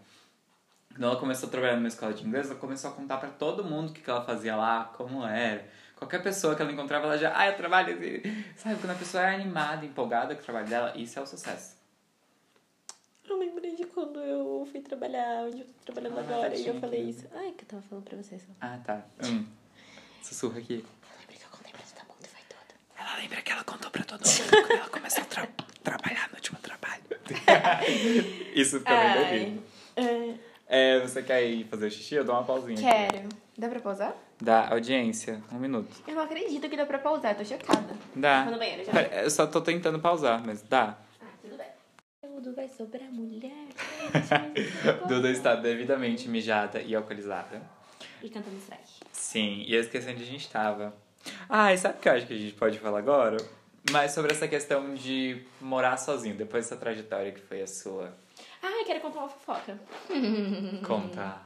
Quando 0.90 1.05
ela 1.05 1.16
começou 1.16 1.49
a 1.49 1.51
trabalhar 1.51 1.77
numa 1.77 1.88
escola 1.88 2.12
de 2.12 2.27
inglês, 2.27 2.51
ela 2.51 2.59
começou 2.59 2.90
a 2.90 2.92
contar 2.92 3.16
pra 3.16 3.31
todo 3.31 3.64
mundo 3.64 3.90
o 3.90 3.92
que, 3.92 4.01
que 4.01 4.11
ela 4.11 4.25
fazia 4.25 4.57
lá, 4.57 4.85
como 4.96 5.25
era. 5.25 5.66
Qualquer 5.96 6.23
pessoa 6.23 6.55
que 6.55 6.62
ela 6.62 6.73
encontrava, 6.73 7.07
ela 7.07 7.18
já, 7.18 7.37
ah, 7.37 7.46
eu 7.49 7.57
trabalho 7.57 7.94
assim. 7.94 8.44
Sabe, 8.57 8.77
quando 8.81 8.90
a 8.90 8.94
pessoa 8.94 9.23
é 9.23 9.35
animada, 9.35 9.85
empolgada 9.85 10.35
com 10.35 10.40
o 10.40 10.44
trabalho 10.44 10.68
dela, 10.68 10.92
isso 10.96 11.18
é 11.18 11.23
o 11.23 11.27
sucesso. 11.27 11.77
Eu 13.29 13.38
lembrei 13.38 13.77
de 13.77 13.85
quando 13.85 14.18
eu 14.18 14.66
fui 14.70 14.81
trabalhar 14.81 15.44
onde 15.44 15.61
eu 15.61 15.66
tô 15.66 15.92
trabalhando 15.92 16.18
Ah, 16.18 16.23
agora 16.23 16.57
e 16.57 16.66
eu 16.66 16.81
falei 16.81 17.03
isso. 17.03 17.27
Ai, 17.33 17.53
que 17.53 17.64
eu 17.64 17.68
tava 17.68 17.83
falando 17.83 18.05
pra 18.05 18.16
vocês. 18.16 18.42
Ah, 18.61 18.79
tá. 18.85 19.05
Hum. 19.25 19.46
Sussurra 20.22 20.59
aqui. 20.59 20.85
Eu 20.85 21.18
lembrei 21.20 21.38
que 21.38 21.44
eu 21.44 21.50
contei 21.50 21.72
pra 21.72 21.83
todo 21.83 22.06
mundo 22.09 22.24
e 22.24 22.28
foi 22.28 22.42
tudo. 22.48 22.74
Ela 22.98 23.16
lembra 23.16 23.42
que 23.42 23.52
ela 23.52 23.64
contou 23.64 23.90
pra 23.90 24.04
todo 24.04 24.20
mundo 24.26 24.50
quando 24.50 24.70
ela 24.72 24.88
começou 24.88 25.22
a 25.22 25.26
tra- 25.26 25.48
trabalhar 25.83 26.28
no 26.28 26.35
último 26.37 26.59
trabalho. 26.61 27.02
isso 28.54 28.80
bem 28.80 28.94
horrível. 29.18 29.62
É, 29.96 30.35
É, 30.96 31.00
você 31.00 31.22
quer 31.22 31.42
ir 31.44 31.64
fazer 31.66 31.87
o 31.87 31.90
xixi? 31.90 32.14
Eu 32.14 32.24
dou 32.24 32.35
uma 32.35 32.44
pausinha. 32.44 32.74
aqui. 32.74 33.12
quero. 33.12 33.28
Dá 33.59 33.68
pra 33.68 33.80
pausar? 33.80 34.14
Dá 34.40 34.68
audiência, 34.70 35.42
um 35.52 35.59
minuto. 35.59 35.90
Eu 36.06 36.14
não 36.14 36.22
acredito 36.22 36.66
que 36.68 36.76
dá 36.76 36.87
pra 36.87 36.98
pausar, 36.98 37.35
tô 37.37 37.44
chocada. 37.44 37.94
Dá. 38.14 38.44
Vou 38.44 38.52
no 38.52 38.59
banheiro 38.59 38.85
já. 38.85 38.92
Pera, 38.92 39.22
eu 39.22 39.30
só 39.30 39.46
tô 39.46 39.61
tentando 39.61 39.98
pausar, 39.98 40.42
mas 40.46 40.62
dá. 40.62 40.96
Ah, 41.20 41.26
tudo 41.42 41.56
bem. 41.59 41.66
Tudo 42.22 42.54
vai 42.54 42.68
sobrar 42.68 43.11
mulher. 43.12 43.50
gente. 44.14 44.70
Duda 45.09 45.28
está 45.30 45.54
devidamente 45.56 46.26
mijada 46.28 46.80
e 46.80 46.94
alcoolizada. 46.94 47.61
E 48.22 48.30
cantando 48.30 48.56
strike. 48.56 49.00
Sim, 49.12 49.64
e 49.66 49.74
eu 49.74 49.80
esqueci 49.80 50.09
onde 50.11 50.22
a 50.22 50.26
gente 50.26 50.46
estava. 50.46 50.94
Ah, 51.48 51.72
e 51.72 51.78
sabe 51.78 51.98
o 51.98 52.00
que 52.00 52.09
eu 52.09 52.12
acho 52.12 52.26
que 52.26 52.35
a 52.35 52.38
gente 52.38 52.54
pode 52.54 52.78
falar 52.78 52.98
agora? 52.98 53.37
Mas 53.90 54.12
sobre 54.12 54.33
essa 54.33 54.46
questão 54.46 54.94
de 54.94 55.42
morar 55.61 55.96
sozinho, 55.96 56.35
depois 56.35 56.64
dessa 56.64 56.76
trajetória 56.76 57.33
que 57.33 57.40
foi 57.40 57.62
a 57.62 57.66
sua. 57.66 58.14
Ah, 58.62 58.80
eu 58.80 58.85
quero 58.85 59.00
contar 59.00 59.20
uma 59.20 59.28
fofoca. 59.28 59.78
Conta. 60.87 61.40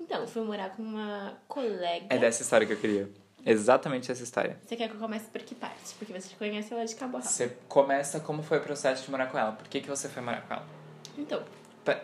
Então, 0.00 0.26
fui 0.26 0.42
morar 0.42 0.70
com 0.70 0.82
uma 0.82 1.38
colega. 1.48 2.06
É 2.10 2.18
dessa 2.18 2.42
história 2.42 2.66
que 2.66 2.72
eu 2.72 2.78
queria. 2.78 3.10
Exatamente 3.44 4.10
essa 4.12 4.22
história. 4.22 4.58
Você 4.64 4.76
quer 4.76 4.88
que 4.88 4.94
eu 4.94 5.00
comece 5.00 5.26
por 5.26 5.40
que 5.40 5.54
parte? 5.54 5.94
Porque 5.98 6.12
você 6.12 6.34
conhece 6.36 6.72
ela 6.72 6.84
de 6.84 6.94
cabo 6.94 7.16
a 7.16 7.20
rabo. 7.20 7.30
Você 7.30 7.56
começa 7.68 8.20
como 8.20 8.42
foi 8.42 8.58
o 8.58 8.60
processo 8.60 9.04
de 9.04 9.10
morar 9.10 9.26
com 9.26 9.38
ela. 9.38 9.52
Por 9.52 9.66
que, 9.68 9.80
que 9.80 9.88
você 9.88 10.08
foi 10.08 10.22
morar 10.22 10.42
com 10.42 10.54
ela? 10.54 10.66
Então, 11.16 11.42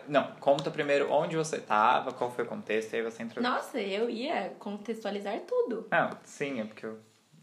Não, 0.07 0.35
conta 0.35 0.71
primeiro 0.71 1.11
onde 1.11 1.35
você 1.35 1.59
tava, 1.59 2.13
qual 2.13 2.31
foi 2.31 2.43
o 2.43 2.47
contexto, 2.47 2.93
e 2.93 2.97
aí 2.97 3.01
você 3.03 3.23
entrou. 3.23 3.43
nossa, 3.43 3.79
eu 3.79 4.09
ia 4.09 4.49
contextualizar 4.59 5.39
tudo. 5.41 5.87
Não, 5.91 6.09
sim, 6.23 6.59
é 6.61 6.65
porque 6.65 6.85
eu 6.85 6.99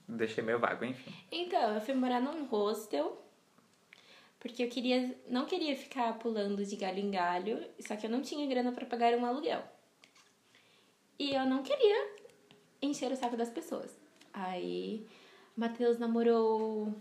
deixei 0.08 0.42
meio 0.42 0.58
vago, 0.58 0.84
enfim. 0.84 1.12
Então, 1.30 1.74
eu 1.74 1.80
fui 1.80 1.94
morar 1.94 2.20
num 2.20 2.44
hostel. 2.46 3.18
Porque 4.38 4.64
eu 4.64 4.68
queria, 4.68 5.16
não 5.28 5.46
queria 5.46 5.76
ficar 5.76 6.18
pulando 6.18 6.64
de 6.64 6.74
galho 6.74 6.98
em 6.98 7.12
galho, 7.12 7.64
só 7.78 7.94
que 7.94 8.06
eu 8.06 8.10
não 8.10 8.22
tinha 8.22 8.44
grana 8.48 8.72
pra 8.72 8.84
pagar 8.84 9.14
um 9.14 9.24
aluguel. 9.24 9.62
E 11.16 11.32
eu 11.32 11.46
não 11.46 11.62
queria 11.62 12.08
encher 12.82 13.12
o 13.12 13.16
saco 13.16 13.36
das 13.36 13.50
pessoas. 13.50 13.96
Aí, 14.32 15.06
Matheus 15.56 15.96
namorou 15.96 16.92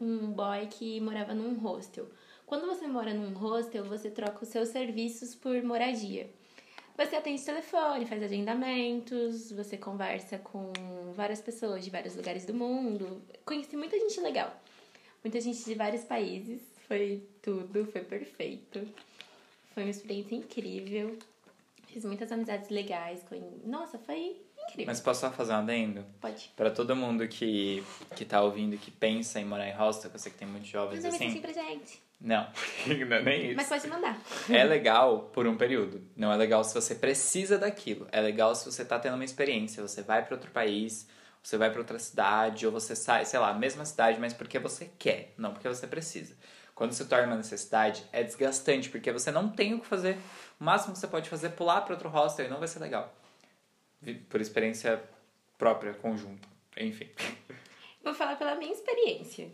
um 0.00 0.32
boy 0.32 0.66
que 0.68 0.98
morava 1.02 1.34
num 1.34 1.58
hostel. 1.58 2.06
Quando 2.50 2.66
você 2.66 2.88
mora 2.88 3.14
num 3.14 3.32
hostel, 3.32 3.84
você 3.84 4.10
troca 4.10 4.42
os 4.42 4.48
seus 4.48 4.70
serviços 4.70 5.36
por 5.36 5.62
moradia. 5.62 6.28
Você 6.96 7.14
atende 7.14 7.44
telefone, 7.44 8.06
faz 8.06 8.20
agendamentos, 8.24 9.52
você 9.52 9.76
conversa 9.76 10.36
com 10.36 10.72
várias 11.14 11.40
pessoas 11.40 11.84
de 11.84 11.90
vários 11.90 12.16
lugares 12.16 12.44
do 12.44 12.52
mundo. 12.52 13.22
Conheci 13.44 13.76
muita 13.76 13.96
gente 14.00 14.20
legal. 14.20 14.52
Muita 15.22 15.40
gente 15.40 15.64
de 15.64 15.74
vários 15.76 16.02
países. 16.02 16.60
Foi 16.88 17.22
tudo, 17.40 17.86
foi 17.86 18.00
perfeito. 18.00 18.80
Foi 19.72 19.84
uma 19.84 19.90
experiência 19.90 20.34
incrível. 20.34 21.16
Fiz 21.86 22.04
muitas 22.04 22.32
amizades 22.32 22.68
legais. 22.68 23.24
Nossa, 23.64 23.96
foi 23.96 24.42
incrível. 24.70 24.86
Mas 24.86 25.00
posso 25.00 25.20
só 25.20 25.30
fazer 25.30 25.52
um 25.52 25.56
adendo? 25.56 26.04
Pode. 26.20 26.52
Pra 26.56 26.70
todo 26.70 26.96
mundo 26.96 27.26
que, 27.28 27.84
que 28.16 28.24
tá 28.24 28.42
ouvindo, 28.42 28.76
que 28.76 28.90
pensa 28.90 29.40
em 29.40 29.44
morar 29.44 29.68
em 29.68 29.74
hostel, 29.74 30.10
que 30.10 30.16
eu 30.16 30.20
sei 30.20 30.32
que 30.32 30.38
tem 30.38 30.48
muitos 30.48 30.68
jovens 30.68 31.02
Manda 31.02 31.10
mensagem 31.10 31.28
assim. 31.28 31.40
pra 31.40 31.52
gente. 31.52 32.02
Não, 32.20 32.46
não 33.08 33.16
é 33.16 33.22
nem 33.22 33.46
isso. 33.46 33.56
Mas 33.56 33.68
pode 33.68 33.88
mandar. 33.88 34.20
É 34.48 34.62
legal 34.64 35.30
por 35.32 35.46
um 35.46 35.56
período. 35.56 36.02
Não 36.16 36.30
é 36.32 36.36
legal 36.36 36.62
se 36.64 36.74
você 36.74 36.94
precisa 36.94 37.56
daquilo. 37.58 38.06
É 38.12 38.20
legal 38.20 38.54
se 38.54 38.70
você 38.70 38.84
tá 38.84 38.98
tendo 38.98 39.14
uma 39.14 39.24
experiência. 39.24 39.82
Você 39.82 40.02
vai 40.02 40.24
para 40.24 40.34
outro 40.34 40.50
país, 40.50 41.08
você 41.42 41.56
vai 41.56 41.70
para 41.70 41.80
outra 41.80 41.98
cidade, 41.98 42.66
ou 42.66 42.72
você 42.72 42.94
sai, 42.94 43.24
sei 43.24 43.38
lá, 43.40 43.54
mesma 43.54 43.84
cidade, 43.84 44.20
mas 44.20 44.34
porque 44.34 44.58
você 44.58 44.90
quer, 44.98 45.32
não 45.38 45.52
porque 45.52 45.68
você 45.68 45.86
precisa. 45.86 46.36
Quando 46.74 46.92
se 46.92 47.04
torna 47.06 47.26
uma 47.26 47.36
necessidade, 47.36 48.06
é 48.12 48.22
desgastante, 48.22 48.88
porque 48.88 49.12
você 49.12 49.30
não 49.30 49.48
tem 49.48 49.74
o 49.74 49.80
que 49.80 49.86
fazer. 49.86 50.16
O 50.58 50.64
máximo 50.64 50.92
que 50.94 50.98
você 50.98 51.08
pode 51.08 51.28
fazer 51.28 51.48
é 51.48 51.50
pular 51.50 51.82
para 51.82 51.94
outro 51.94 52.08
hostel 52.08 52.46
e 52.46 52.48
não 52.48 52.58
vai 52.58 52.68
ser 52.68 52.78
legal. 52.78 53.14
Por 54.28 54.40
experiência 54.40 55.02
própria, 55.58 55.92
conjunta. 55.92 56.48
Enfim. 56.78 57.08
Vou 58.02 58.14
falar 58.14 58.36
pela 58.36 58.54
minha 58.54 58.72
experiência. 58.72 59.50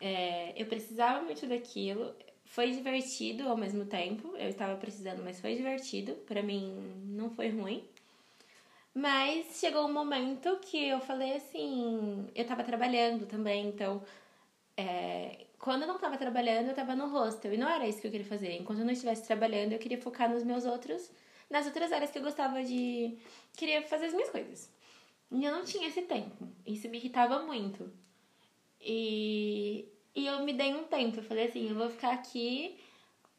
É, 0.00 0.54
eu 0.56 0.64
precisava 0.66 1.22
muito 1.22 1.46
daquilo. 1.46 2.14
Foi 2.46 2.70
divertido 2.70 3.46
ao 3.48 3.56
mesmo 3.56 3.84
tempo. 3.84 4.34
Eu 4.36 4.48
estava 4.48 4.76
precisando, 4.76 5.22
mas 5.22 5.40
foi 5.40 5.54
divertido. 5.56 6.14
Pra 6.26 6.42
mim, 6.42 7.02
não 7.04 7.28
foi 7.28 7.50
ruim. 7.50 7.86
Mas 8.94 9.60
chegou 9.60 9.84
um 9.84 9.92
momento 9.92 10.58
que 10.62 10.88
eu 10.88 11.00
falei 11.00 11.34
assim... 11.34 12.30
Eu 12.34 12.46
tava 12.46 12.64
trabalhando 12.64 13.26
também, 13.26 13.68
então... 13.68 14.02
é, 14.74 15.44
quando 15.58 15.82
eu 15.82 15.88
não 15.88 15.98
tava 15.98 16.16
trabalhando, 16.16 16.68
eu 16.68 16.74
tava 16.74 16.94
no 16.94 17.08
hostel. 17.08 17.52
E 17.52 17.58
não 17.58 17.68
era 17.68 17.86
isso 17.86 18.00
que 18.00 18.06
eu 18.06 18.10
queria 18.10 18.26
fazer. 18.26 18.52
Enquanto 18.52 18.78
eu 18.78 18.86
não 18.86 18.92
estivesse 18.92 19.26
trabalhando, 19.26 19.72
eu 19.72 19.78
queria 19.78 20.00
focar 20.00 20.30
nos 20.30 20.42
meus 20.44 20.64
outros... 20.64 21.10
Nas 21.48 21.66
outras 21.66 21.92
áreas 21.92 22.10
que 22.10 22.18
eu 22.18 22.22
gostava 22.22 22.62
de... 22.62 23.16
Queria 23.56 23.82
fazer 23.82 24.06
as 24.06 24.12
minhas 24.12 24.30
coisas. 24.30 24.70
E 25.30 25.44
eu 25.44 25.52
não 25.52 25.64
tinha 25.64 25.88
esse 25.88 26.02
tempo. 26.02 26.48
Isso 26.66 26.88
me 26.88 26.98
irritava 26.98 27.42
muito. 27.42 27.90
E, 28.80 29.88
e 30.14 30.26
eu 30.26 30.44
me 30.44 30.52
dei 30.52 30.74
um 30.74 30.84
tempo. 30.84 31.18
Eu 31.18 31.24
falei 31.24 31.46
assim, 31.46 31.68
eu 31.68 31.74
vou 31.74 31.88
ficar 31.90 32.12
aqui 32.12 32.78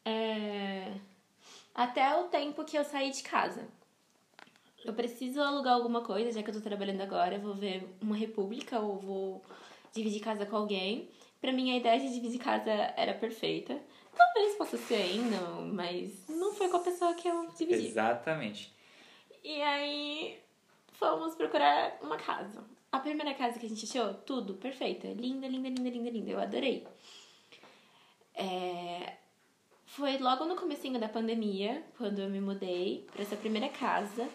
é, 0.04 0.94
até 1.74 2.14
o 2.16 2.24
tempo 2.24 2.64
que 2.64 2.76
eu 2.76 2.84
sair 2.84 3.10
de 3.10 3.22
casa. 3.22 3.68
Eu 4.84 4.94
preciso 4.94 5.40
alugar 5.40 5.74
alguma 5.74 6.02
coisa, 6.02 6.32
já 6.32 6.42
que 6.42 6.50
eu 6.50 6.54
tô 6.54 6.60
trabalhando 6.60 7.00
agora. 7.00 7.34
Eu 7.34 7.40
vou 7.40 7.54
ver 7.54 7.88
uma 8.00 8.16
república 8.16 8.78
ou 8.80 8.98
vou 8.98 9.44
dividir 9.92 10.20
casa 10.20 10.46
com 10.46 10.56
alguém. 10.56 11.10
Pra 11.40 11.52
mim, 11.52 11.70
a 11.70 11.76
ideia 11.76 12.00
de 12.00 12.12
dividir 12.12 12.40
casa 12.40 12.70
era 12.96 13.14
perfeita. 13.14 13.80
Talvez 14.16 14.56
possa 14.56 14.76
ser 14.76 14.96
ainda, 14.96 15.36
mas 15.72 16.26
não 16.28 16.52
foi 16.52 16.68
com 16.68 16.78
a 16.78 16.80
pessoa 16.80 17.14
que 17.14 17.28
eu 17.28 17.48
dividi. 17.56 17.86
Exatamente. 17.86 18.72
E 19.44 19.62
aí, 19.62 20.38
fomos 20.92 21.36
procurar 21.36 21.98
uma 22.02 22.16
casa. 22.16 22.64
A 22.90 22.98
primeira 22.98 23.34
casa 23.34 23.58
que 23.58 23.66
a 23.66 23.68
gente 23.68 23.84
achou, 23.84 24.14
tudo 24.14 24.54
perfeita. 24.54 25.06
Linda, 25.08 25.46
linda, 25.46 25.68
linda, 25.68 25.90
linda, 25.90 26.10
linda. 26.10 26.30
Eu 26.30 26.40
adorei. 26.40 26.86
É... 28.34 29.14
Foi 29.86 30.18
logo 30.18 30.44
no 30.44 30.56
comecinho 30.56 30.98
da 30.98 31.08
pandemia, 31.08 31.82
quando 31.96 32.20
eu 32.20 32.28
me 32.28 32.40
mudei 32.40 33.06
para 33.12 33.22
essa 33.22 33.36
primeira 33.36 33.68
casa. 33.68 34.28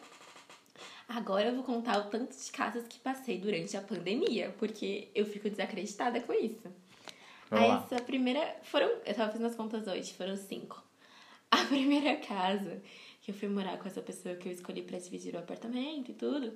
Agora 1.07 1.49
eu 1.49 1.55
vou 1.55 1.63
contar 1.63 1.99
o 1.99 2.09
tanto 2.09 2.35
de 2.35 2.51
casas 2.51 2.87
que 2.87 2.99
passei 2.99 3.37
durante 3.37 3.75
a 3.77 3.81
pandemia, 3.81 4.53
porque 4.57 5.09
eu 5.13 5.25
fico 5.25 5.49
desacreditada 5.49 6.19
com 6.21 6.33
isso. 6.33 6.69
Vamos 7.53 7.61
Aí 7.61 7.67
lá. 7.69 7.87
essa 7.91 8.03
primeira. 8.03 8.55
Foram. 8.63 8.87
Eu 9.05 9.13
tava 9.13 9.31
fazendo 9.31 9.47
as 9.47 9.55
contas 9.55 9.87
hoje, 9.87 10.13
foram 10.13 10.35
cinco. 10.35 10.83
A 11.51 11.57
primeira 11.65 12.15
casa 12.17 12.81
que 13.21 13.31
eu 13.31 13.35
fui 13.35 13.47
morar 13.47 13.77
com 13.77 13.87
essa 13.87 14.01
pessoa 14.01 14.35
que 14.35 14.49
eu 14.49 14.51
escolhi 14.51 14.81
pra 14.81 14.97
dividir 14.97 15.35
o 15.35 15.39
apartamento 15.39 16.11
e 16.11 16.13
tudo. 16.13 16.51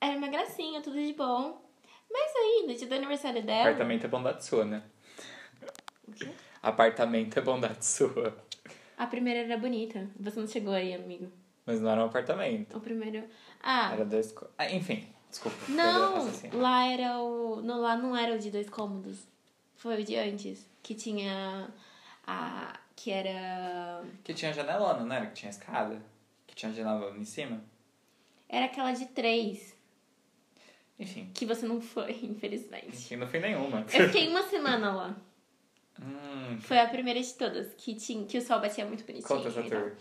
Era 0.00 0.16
uma 0.16 0.28
gracinha, 0.28 0.80
tudo 0.80 0.96
de 0.96 1.12
bom. 1.12 1.62
Mas 2.10 2.32
aí, 2.36 2.64
no 2.66 2.74
dia 2.74 2.86
do 2.88 2.94
aniversário 2.94 3.42
dela. 3.42 3.60
Apartamento 3.68 4.04
é 4.04 4.08
bondade 4.08 4.44
sua, 4.44 4.64
né? 4.64 4.82
O 6.06 6.12
quê? 6.12 6.28
Apartamento 6.62 7.38
é 7.38 7.42
bondade 7.42 7.84
sua. 7.86 8.36
A 8.98 9.06
primeira 9.06 9.40
era 9.40 9.56
bonita. 9.56 10.10
Você 10.18 10.40
não 10.40 10.46
chegou 10.48 10.72
aí, 10.74 10.92
amigo. 10.92 11.30
Mas 11.64 11.80
não 11.80 11.90
era 11.90 12.02
um 12.02 12.06
apartamento. 12.06 12.76
O 12.76 12.80
primeiro. 12.80 13.24
Ah, 13.62 13.92
Era 13.92 14.04
dois. 14.04 14.34
Ah, 14.58 14.70
enfim, 14.70 15.08
desculpa. 15.30 15.56
não! 15.68 16.26
Lá 16.54 16.86
era 16.86 17.18
o. 17.20 17.62
No, 17.62 17.80
lá 17.80 17.96
não 17.96 18.16
era 18.16 18.34
o 18.34 18.38
de 18.38 18.50
dois 18.50 18.68
cômodos. 18.68 19.26
Foi 19.80 20.00
o 20.02 20.04
de 20.04 20.14
antes. 20.16 20.66
Que 20.82 20.94
tinha. 20.94 21.68
A. 22.26 22.78
Que 22.94 23.10
era. 23.10 24.02
Que 24.22 24.34
tinha 24.34 24.52
janelona, 24.52 25.04
não 25.04 25.16
era? 25.16 25.26
Que 25.26 25.34
tinha 25.34 25.50
escada? 25.50 26.02
Que 26.46 26.54
tinha 26.54 26.70
janelona 26.72 27.16
em 27.18 27.24
cima? 27.24 27.62
Era 28.48 28.66
aquela 28.66 28.92
de 28.92 29.06
três. 29.06 29.74
Enfim. 30.98 31.30
Que 31.32 31.46
você 31.46 31.66
não 31.66 31.80
foi, 31.80 32.12
infelizmente. 32.22 32.88
Enfim, 32.88 33.16
não 33.16 33.26
foi 33.26 33.40
nenhuma. 33.40 33.80
Eu 33.92 34.06
fiquei 34.08 34.28
uma 34.28 34.42
semana 34.42 34.92
lá. 34.94 35.16
hum, 35.98 36.58
Foi 36.60 36.78
a 36.78 36.86
primeira 36.88 37.20
de 37.20 37.32
todas, 37.34 37.72
que, 37.74 37.94
tinha, 37.94 38.26
que 38.26 38.36
o 38.36 38.42
sol 38.42 38.60
batia 38.60 38.84
muito 38.84 39.04
bonitinho. 39.06 39.26
conta 39.28 39.48
essa 39.48 39.60
e 39.60 39.70
tal. 39.70 39.80
tour. 39.80 39.92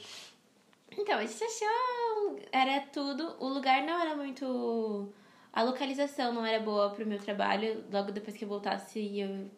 Então, 0.98 1.18
a 1.20 1.26
gente 1.26 1.42
achou. 1.42 2.40
Era 2.52 2.82
tudo. 2.88 3.38
O 3.40 3.48
lugar 3.48 3.82
não 3.84 4.02
era 4.02 4.14
muito. 4.16 5.14
A 5.54 5.64
localização 5.64 6.34
não 6.34 6.46
era 6.46 6.60
boa 6.62 6.90
pro 6.90 7.06
meu 7.06 7.18
trabalho. 7.20 7.86
Logo 7.92 8.12
depois 8.12 8.36
que 8.36 8.44
eu 8.44 8.50
voltasse, 8.50 9.20
eu, 9.20 9.50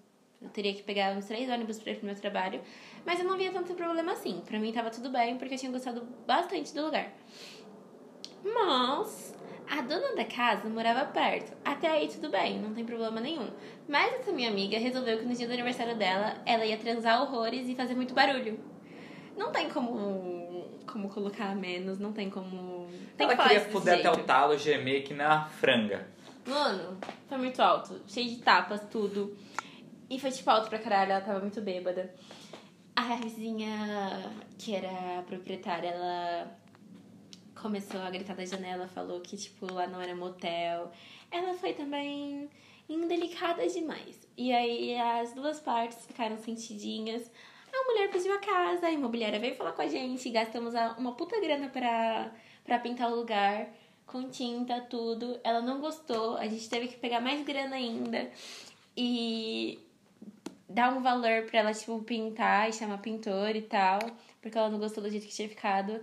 eu 0.42 0.50
teria 0.50 0.74
que 0.74 0.82
pegar 0.82 1.16
uns 1.16 1.26
três 1.26 1.50
ônibus 1.50 1.80
pra 1.80 1.92
ir 1.92 1.98
pro 1.98 2.06
meu 2.06 2.16
trabalho. 2.16 2.62
Mas 3.06 3.20
eu 3.20 3.26
não 3.26 3.38
via 3.38 3.52
tanto 3.52 3.74
problema 3.76 4.14
assim. 4.14 4.42
Pra 4.46 4.60
mim 4.60 4.72
tava 4.72 4.90
tudo 4.90 5.10
bem, 5.10 5.38
porque 5.38 5.54
eu 5.54 5.58
tinha 5.58 5.72
gostado 5.72 6.08
bastante 6.26 6.74
do 6.74 6.86
lugar. 6.86 7.12
Mas. 8.44 9.40
A 9.70 9.80
dona 9.82 10.16
da 10.16 10.26
casa 10.26 10.68
morava 10.68 11.06
perto. 11.06 11.56
Até 11.64 11.88
aí 11.88 12.10
tudo 12.10 12.30
bem, 12.30 12.60
não 12.60 12.74
tem 12.74 12.84
problema 12.84 13.22
nenhum. 13.22 13.48
Mas 13.88 14.14
essa 14.16 14.32
minha 14.34 14.50
amiga 14.50 14.78
resolveu 14.78 15.20
que 15.20 15.26
no 15.26 15.34
dia 15.34 15.48
do 15.48 15.54
aniversário 15.54 15.96
dela, 15.96 16.36
ela 16.46 16.66
ia 16.66 16.78
transar 16.78 17.22
horrores 17.22 17.70
e 17.70 17.76
fazer 17.76 17.96
muito 17.96 18.14
barulho. 18.14 18.60
Não 19.38 19.50
tem 19.50 19.70
como, 19.70 20.66
como 20.86 21.08
colocar 21.08 21.56
menos, 21.56 22.00
não 22.00 22.12
tem 22.12 22.30
como. 22.30 22.90
Tem 23.16 23.26
Ela 23.26 23.38
que 23.38 23.44
queria 23.44 23.62
fuder 23.62 24.00
até 24.00 24.12
o 24.12 24.24
talo, 24.26 24.58
gemer 24.58 25.04
que 25.04 25.14
na 25.14 25.46
franga. 25.46 26.06
Mano, 26.46 26.98
foi 27.30 27.38
muito 27.38 27.62
alto, 27.62 28.02
cheio 28.08 28.30
de 28.30 28.38
tapas, 28.38 28.82
tudo. 28.90 29.38
E 30.12 30.20
foi 30.20 30.30
tipo 30.30 30.50
alto 30.50 30.68
pra 30.68 30.78
caralho, 30.78 31.14
ela 31.14 31.22
tava 31.22 31.40
muito 31.40 31.62
bêbada. 31.62 32.14
A 32.94 33.16
vizinha, 33.16 34.30
que 34.60 34.76
era 34.76 35.20
a 35.20 35.24
proprietária, 35.24 35.88
ela 35.88 36.60
começou 37.56 38.02
a 38.02 38.10
gritar 38.10 38.36
da 38.36 38.44
janela, 38.44 38.90
falou 38.90 39.22
que, 39.22 39.38
tipo, 39.38 39.74
lá 39.74 39.88
não 39.88 40.02
era 40.02 40.14
motel. 40.14 40.92
Ela 41.32 41.54
foi 41.54 41.72
também 41.72 42.50
indelicada 42.90 43.66
demais. 43.70 44.28
E 44.36 44.52
aí 44.52 44.98
as 44.98 45.32
duas 45.32 45.62
partes 45.62 46.06
ficaram 46.06 46.38
sentidinhas. 46.38 47.32
A 47.74 47.86
mulher 47.86 48.12
pediu 48.12 48.34
a 48.36 48.40
casa, 48.40 48.88
a 48.88 48.92
imobiliária 48.92 49.40
veio 49.40 49.56
falar 49.56 49.72
com 49.72 49.82
a 49.82 49.88
gente, 49.88 50.30
gastamos 50.30 50.74
uma 50.98 51.14
puta 51.14 51.40
grana 51.40 51.70
pra, 51.70 52.34
pra 52.66 52.80
pintar 52.80 53.10
o 53.10 53.16
lugar, 53.16 53.70
com 54.06 54.30
tinta, 54.30 54.82
tudo. 54.82 55.40
Ela 55.42 55.62
não 55.62 55.80
gostou, 55.80 56.36
a 56.36 56.48
gente 56.50 56.70
teve 56.70 56.90
que 56.90 56.98
pegar 56.98 57.22
mais 57.22 57.46
grana 57.46 57.78
ainda 57.78 58.30
e 58.98 59.80
dar 60.74 60.94
um 60.94 61.02
valor 61.02 61.44
pra 61.44 61.60
ela, 61.60 61.74
tipo, 61.74 62.02
pintar 62.04 62.70
e 62.70 62.74
chamar 62.74 62.98
pintor 63.00 63.56
e 63.56 63.62
tal, 63.62 64.00
porque 64.42 64.58
ela 64.58 64.70
não 64.70 64.80
gostou 64.80 65.04
do 65.04 65.10
jeito 65.10 65.28
que 65.28 65.34
tinha 65.34 65.50
ficado. 65.50 66.02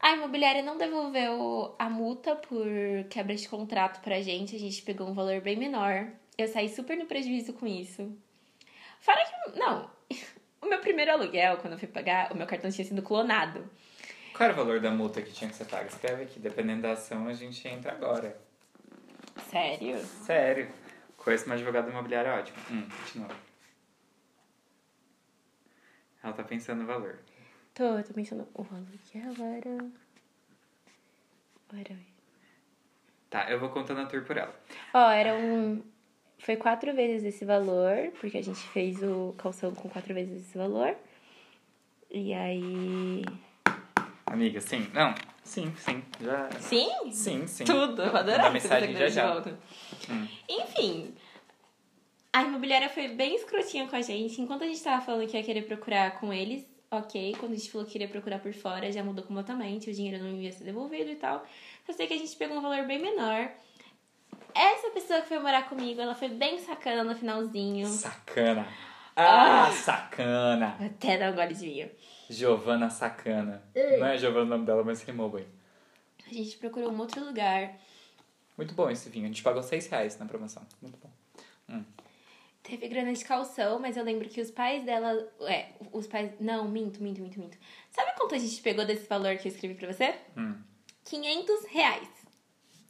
A 0.00 0.12
imobiliária 0.12 0.62
não 0.62 0.78
devolveu 0.78 1.74
a 1.78 1.90
multa 1.90 2.36
por 2.36 2.66
quebra 3.10 3.34
de 3.34 3.48
contrato 3.48 4.00
pra 4.00 4.20
gente, 4.20 4.54
a 4.54 4.58
gente 4.58 4.82
pegou 4.82 5.08
um 5.08 5.14
valor 5.14 5.40
bem 5.40 5.56
menor. 5.56 6.06
Eu 6.36 6.46
saí 6.46 6.68
super 6.68 6.96
no 6.96 7.06
prejuízo 7.06 7.52
com 7.52 7.66
isso. 7.66 8.16
Fora 9.00 9.24
que. 9.24 9.58
Não. 9.58 9.90
O 10.60 10.66
meu 10.66 10.80
primeiro 10.80 11.12
aluguel, 11.12 11.58
quando 11.58 11.74
eu 11.74 11.78
fui 11.78 11.86
pagar, 11.86 12.32
o 12.32 12.36
meu 12.36 12.44
cartão 12.44 12.68
tinha 12.68 12.84
sido 12.84 13.00
clonado. 13.00 13.64
Qual 14.34 14.50
era 14.50 14.52
o 14.52 14.56
valor 14.56 14.80
da 14.80 14.90
multa 14.90 15.22
que 15.22 15.32
tinha 15.32 15.48
que 15.48 15.54
ser 15.54 15.66
paga? 15.66 15.86
Escreve 15.86 16.24
aqui, 16.24 16.40
dependendo 16.40 16.82
da 16.82 16.92
ação, 16.94 17.28
a 17.28 17.32
gente 17.32 17.66
entra 17.68 17.92
agora. 17.92 18.36
Sério? 19.48 19.98
Sério. 20.04 20.68
Conheço 21.16 21.46
uma 21.46 21.54
advogada 21.54 21.88
imobiliária 21.88 22.34
ótima. 22.34 22.58
Hum, 22.72 22.88
continua. 22.88 23.47
Ela 26.22 26.32
tá 26.32 26.42
pensando 26.42 26.80
no 26.80 26.86
valor. 26.86 27.18
Tô, 27.74 28.02
tô 28.02 28.12
pensando. 28.14 28.46
O 28.54 28.62
aluguel 28.62 29.46
era. 29.56 29.90
Era. 31.78 31.98
Tá, 33.30 33.50
eu 33.50 33.60
vou 33.60 33.68
contando 33.68 34.00
a 34.00 34.06
tour 34.06 34.24
por 34.24 34.36
ela. 34.36 34.54
Ó, 34.94 35.10
era 35.10 35.34
um. 35.34 35.82
Foi 36.38 36.56
quatro 36.56 36.94
vezes 36.94 37.24
esse 37.24 37.44
valor, 37.44 38.10
porque 38.20 38.38
a 38.38 38.42
gente 38.42 38.60
fez 38.68 39.02
o 39.02 39.34
calção 39.36 39.74
com 39.74 39.88
quatro 39.88 40.14
vezes 40.14 40.42
esse 40.42 40.56
valor. 40.56 40.96
E 42.10 42.32
aí. 42.32 43.22
Amiga, 44.26 44.60
sim. 44.60 44.88
Não, 44.94 45.14
sim, 45.44 45.74
sim. 45.76 46.02
Já. 46.20 46.50
Sim? 46.60 47.12
Sim, 47.12 47.46
sim. 47.46 47.64
Tudo, 47.64 48.02
eu 48.02 48.16
adorava 48.16 48.50
mensagem 48.50 48.96
já 48.96 49.08
já. 49.08 49.40
Hum. 49.40 50.28
Enfim, 50.48 51.14
a 52.32 52.42
imobiliária 52.42 52.88
foi 52.88 53.08
bem 53.08 53.34
escrotinha 53.34 53.86
com 53.88 53.96
a 53.96 54.02
gente. 54.02 54.40
Enquanto 54.40 54.62
a 54.62 54.66
gente 54.66 54.82
tava 54.82 55.04
falando 55.04 55.26
que 55.26 55.36
ia 55.36 55.42
querer 55.42 55.62
procurar 55.62 56.18
com 56.18 56.32
eles, 56.32 56.66
ok. 56.90 57.34
Quando 57.38 57.52
a 57.52 57.56
gente 57.56 57.70
falou 57.70 57.86
que 57.86 57.92
queria 57.92 58.08
procurar 58.08 58.38
por 58.38 58.52
fora, 58.52 58.90
já 58.92 59.02
mudou 59.02 59.24
completamente. 59.24 59.90
O 59.90 59.94
dinheiro 59.94 60.22
não 60.22 60.30
ia 60.40 60.52
ser 60.52 60.64
devolvido 60.64 61.10
e 61.10 61.16
tal. 61.16 61.44
Só 61.86 61.92
sei 61.92 62.06
que 62.06 62.14
a 62.14 62.18
gente 62.18 62.36
pegou 62.36 62.58
um 62.58 62.60
valor 62.60 62.86
bem 62.86 63.00
menor. 63.00 63.50
Essa 64.54 64.90
pessoa 64.90 65.20
que 65.20 65.28
foi 65.28 65.38
morar 65.38 65.68
comigo, 65.68 66.00
ela 66.00 66.14
foi 66.14 66.28
bem 66.28 66.58
sacana 66.58 67.04
no 67.04 67.14
finalzinho. 67.14 67.86
Sacana. 67.86 68.66
Ah, 69.14 69.70
sacana. 69.72 70.76
Vou 70.78 70.86
Até 70.86 71.18
dar 71.18 71.32
um 71.32 71.34
gole 71.34 71.54
de 71.54 71.66
vinho. 71.66 71.90
Giovana 72.30 72.90
Sacana. 72.90 73.62
Não 73.74 74.06
é 74.06 74.18
Giovana 74.18 74.44
o 74.44 74.48
nome 74.48 74.66
dela, 74.66 74.84
mas 74.84 75.02
rimou 75.02 75.30
bem. 75.30 75.46
A 76.26 76.32
gente 76.32 76.56
procurou 76.58 76.92
um 76.92 76.98
outro 77.00 77.24
lugar. 77.24 77.74
Muito 78.56 78.74
bom 78.74 78.90
esse 78.90 79.08
vinho. 79.08 79.24
A 79.24 79.28
gente 79.28 79.42
pagou 79.42 79.62
6 79.62 79.86
reais 79.88 80.18
na 80.18 80.26
promoção. 80.26 80.62
Muito 80.82 80.98
bom. 80.98 81.10
Hum. 81.70 81.84
Teve 82.68 82.86
grana 82.86 83.14
de 83.14 83.24
calção, 83.24 83.78
mas 83.78 83.96
eu 83.96 84.04
lembro 84.04 84.28
que 84.28 84.42
os 84.42 84.50
pais 84.50 84.84
dela. 84.84 85.26
É, 85.40 85.70
os 85.90 86.06
pais. 86.06 86.32
Não, 86.38 86.68
minto, 86.68 87.02
minto, 87.02 87.22
minto, 87.22 87.40
minto. 87.40 87.56
Sabe 87.90 88.12
quanto 88.14 88.34
a 88.34 88.38
gente 88.38 88.60
pegou 88.60 88.84
desse 88.84 89.08
valor 89.08 89.38
que 89.38 89.48
eu 89.48 89.52
escrevi 89.52 89.74
pra 89.74 89.90
você? 89.90 90.14
Hum. 90.36 90.54
500 91.04 91.64
reais. 91.70 92.08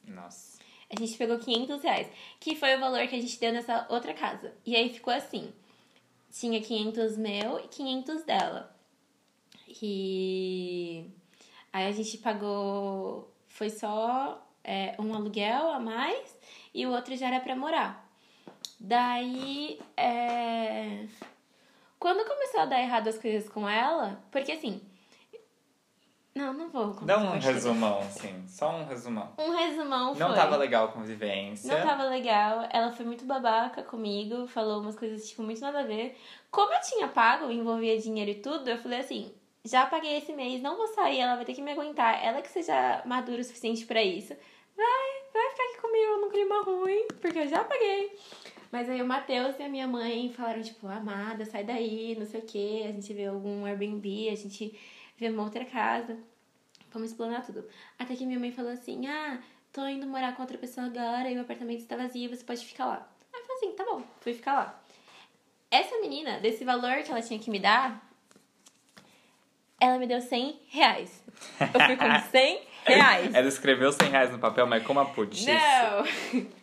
Nossa. 0.05 0.59
A 0.91 0.99
gente 0.99 1.17
pegou 1.17 1.39
500 1.39 1.81
reais, 1.81 2.09
que 2.41 2.57
foi 2.57 2.75
o 2.75 2.81
valor 2.81 3.07
que 3.07 3.15
a 3.15 3.21
gente 3.21 3.39
deu 3.39 3.53
nessa 3.53 3.87
outra 3.89 4.13
casa. 4.15 4.53
E 4.67 4.75
aí 4.75 4.93
ficou 4.93 5.15
assim: 5.15 5.53
tinha 6.33 6.61
500 6.61 7.17
meu 7.17 7.61
e 7.61 7.69
500 7.69 8.25
dela. 8.25 8.77
E 9.81 11.07
aí 11.73 11.87
a 11.87 11.93
gente 11.93 12.19
pagou. 12.19 13.33
Foi 13.47 13.71
só 13.71 14.45
é, 14.65 14.97
um 14.99 15.15
aluguel 15.15 15.71
a 15.71 15.79
mais 15.79 16.37
e 16.75 16.85
o 16.85 16.91
outro 16.91 17.17
já 17.17 17.29
era 17.29 17.39
pra 17.39 17.55
morar. 17.55 18.08
Daí, 18.81 19.81
é... 19.97 21.07
quando 21.99 22.27
começou 22.27 22.61
a 22.61 22.67
dar 22.67 22.81
errado 22.81 23.09
as 23.09 23.19
coisas 23.19 23.49
com 23.49 23.69
ela, 23.69 24.23
porque 24.31 24.53
assim, 24.53 24.81
Não, 26.39 26.53
não 26.53 26.69
vou. 26.69 26.95
Dá 27.03 27.19
um 27.19 27.37
resumão, 27.39 27.99
assim. 27.99 28.47
Só 28.47 28.71
um 28.71 28.87
resumão. 28.87 29.33
Um 29.37 29.51
resumão 29.51 30.15
foi. 30.15 30.25
Não 30.25 30.33
tava 30.33 30.57
legal 30.57 30.85
a 30.85 30.93
convivência. 30.93 31.77
Não 31.77 31.85
tava 31.85 32.05
legal. 32.05 32.69
Ela 32.71 32.93
foi 32.93 33.05
muito 33.05 33.25
babaca 33.25 33.83
comigo, 33.83 34.47
falou 34.47 34.81
umas 34.81 34.95
coisas, 34.95 35.29
tipo, 35.29 35.43
muito 35.43 35.61
nada 35.61 35.81
a 35.81 35.83
ver. 35.83 36.17
Como 36.49 36.73
eu 36.73 36.81
tinha 36.81 37.09
pago, 37.09 37.51
envolvia 37.51 37.99
dinheiro 37.99 38.31
e 38.31 38.37
tudo, 38.37 38.71
eu 38.71 38.79
falei 38.79 39.01
assim: 39.01 39.35
já 39.65 39.87
paguei 39.87 40.19
esse 40.19 40.33
mês, 40.33 40.63
não 40.63 40.77
vou 40.77 40.87
sair, 40.89 41.19
ela 41.19 41.35
vai 41.35 41.45
ter 41.45 41.55
que 41.55 41.63
me 41.63 41.73
aguentar. 41.73 42.25
Ela 42.25 42.41
que 42.41 42.49
seja 42.49 43.03
madura 43.05 43.41
o 43.41 43.45
suficiente 43.45 43.85
pra 43.85 44.01
isso. 44.01 44.33
Vai, 44.77 45.33
vai 45.35 45.51
ficar 45.51 45.65
aqui 45.65 45.81
comigo 45.81 46.21
num 46.21 46.31
clima 46.31 46.63
ruim, 46.63 47.09
porque 47.21 47.41
eu 47.41 47.49
já 47.49 47.65
paguei. 47.65 48.17
Mas 48.71 48.89
aí 48.89 49.01
o 49.01 49.07
Matheus 49.07 49.59
e 49.59 49.63
a 49.63 49.69
minha 49.69 49.87
mãe 49.87 50.31
falaram, 50.33 50.63
tipo, 50.63 50.87
amada, 50.87 51.45
sai 51.45 51.65
daí, 51.65 52.15
não 52.19 52.27
sei 52.27 52.41
o 52.41 52.45
quê. 52.45 52.85
A 52.87 52.93
gente 52.93 53.13
vê 53.15 53.27
algum 53.27 53.65
Airbnb, 53.65 54.29
a 54.29 54.35
gente 54.35 54.79
vê 55.17 55.29
uma 55.29 55.43
outra 55.43 55.65
casa. 55.65 56.19
Vamos 56.93 57.11
explanar 57.11 57.45
tudo. 57.45 57.65
Até 57.99 58.15
que 58.15 58.27
minha 58.27 58.39
mãe 58.39 58.53
falou 58.53 58.71
assim: 58.71 59.07
Ah, 59.07 59.39
tô 59.73 59.87
indo 59.87 60.07
morar 60.07 60.35
com 60.35 60.43
outra 60.43 60.59
pessoa 60.59 60.87
agora 60.87 61.31
e 61.31 61.37
o 61.37 61.41
apartamento 61.41 61.81
está 61.81 61.97
vazio, 61.97 62.29
você 62.29 62.45
pode 62.45 62.65
ficar 62.65 62.87
lá. 62.87 63.09
Aí 63.33 63.41
eu 63.41 63.47
falei 63.47 63.57
assim: 63.57 63.73
tá 63.77 63.85
bom, 63.85 64.03
fui 64.21 64.35
ficar 64.35 64.55
lá. 64.55 64.83
Essa 65.71 65.99
menina, 66.01 66.41
desse 66.41 66.65
valor 66.65 67.03
que 67.03 67.11
ela 67.11 67.21
tinha 67.21 67.39
que 67.39 67.51
me 67.51 67.59
dar, 67.59 68.03
ela 69.81 69.99
me 69.99 70.07
deu 70.07 70.21
100 70.21 70.61
reais. 70.71 71.23
Eu 71.61 71.81
fui 71.87 71.97
com 71.97 72.21
100 72.31 72.63
reais. 72.87 73.35
Ela 73.35 73.49
escreveu 73.49 73.93
100 73.93 74.09
reais 74.09 74.33
no 74.33 74.39
papel, 74.39 74.67
mas 74.67 74.83
como 74.83 75.01
a 75.01 75.05
putice. 75.05 75.47
Não! 75.47 76.49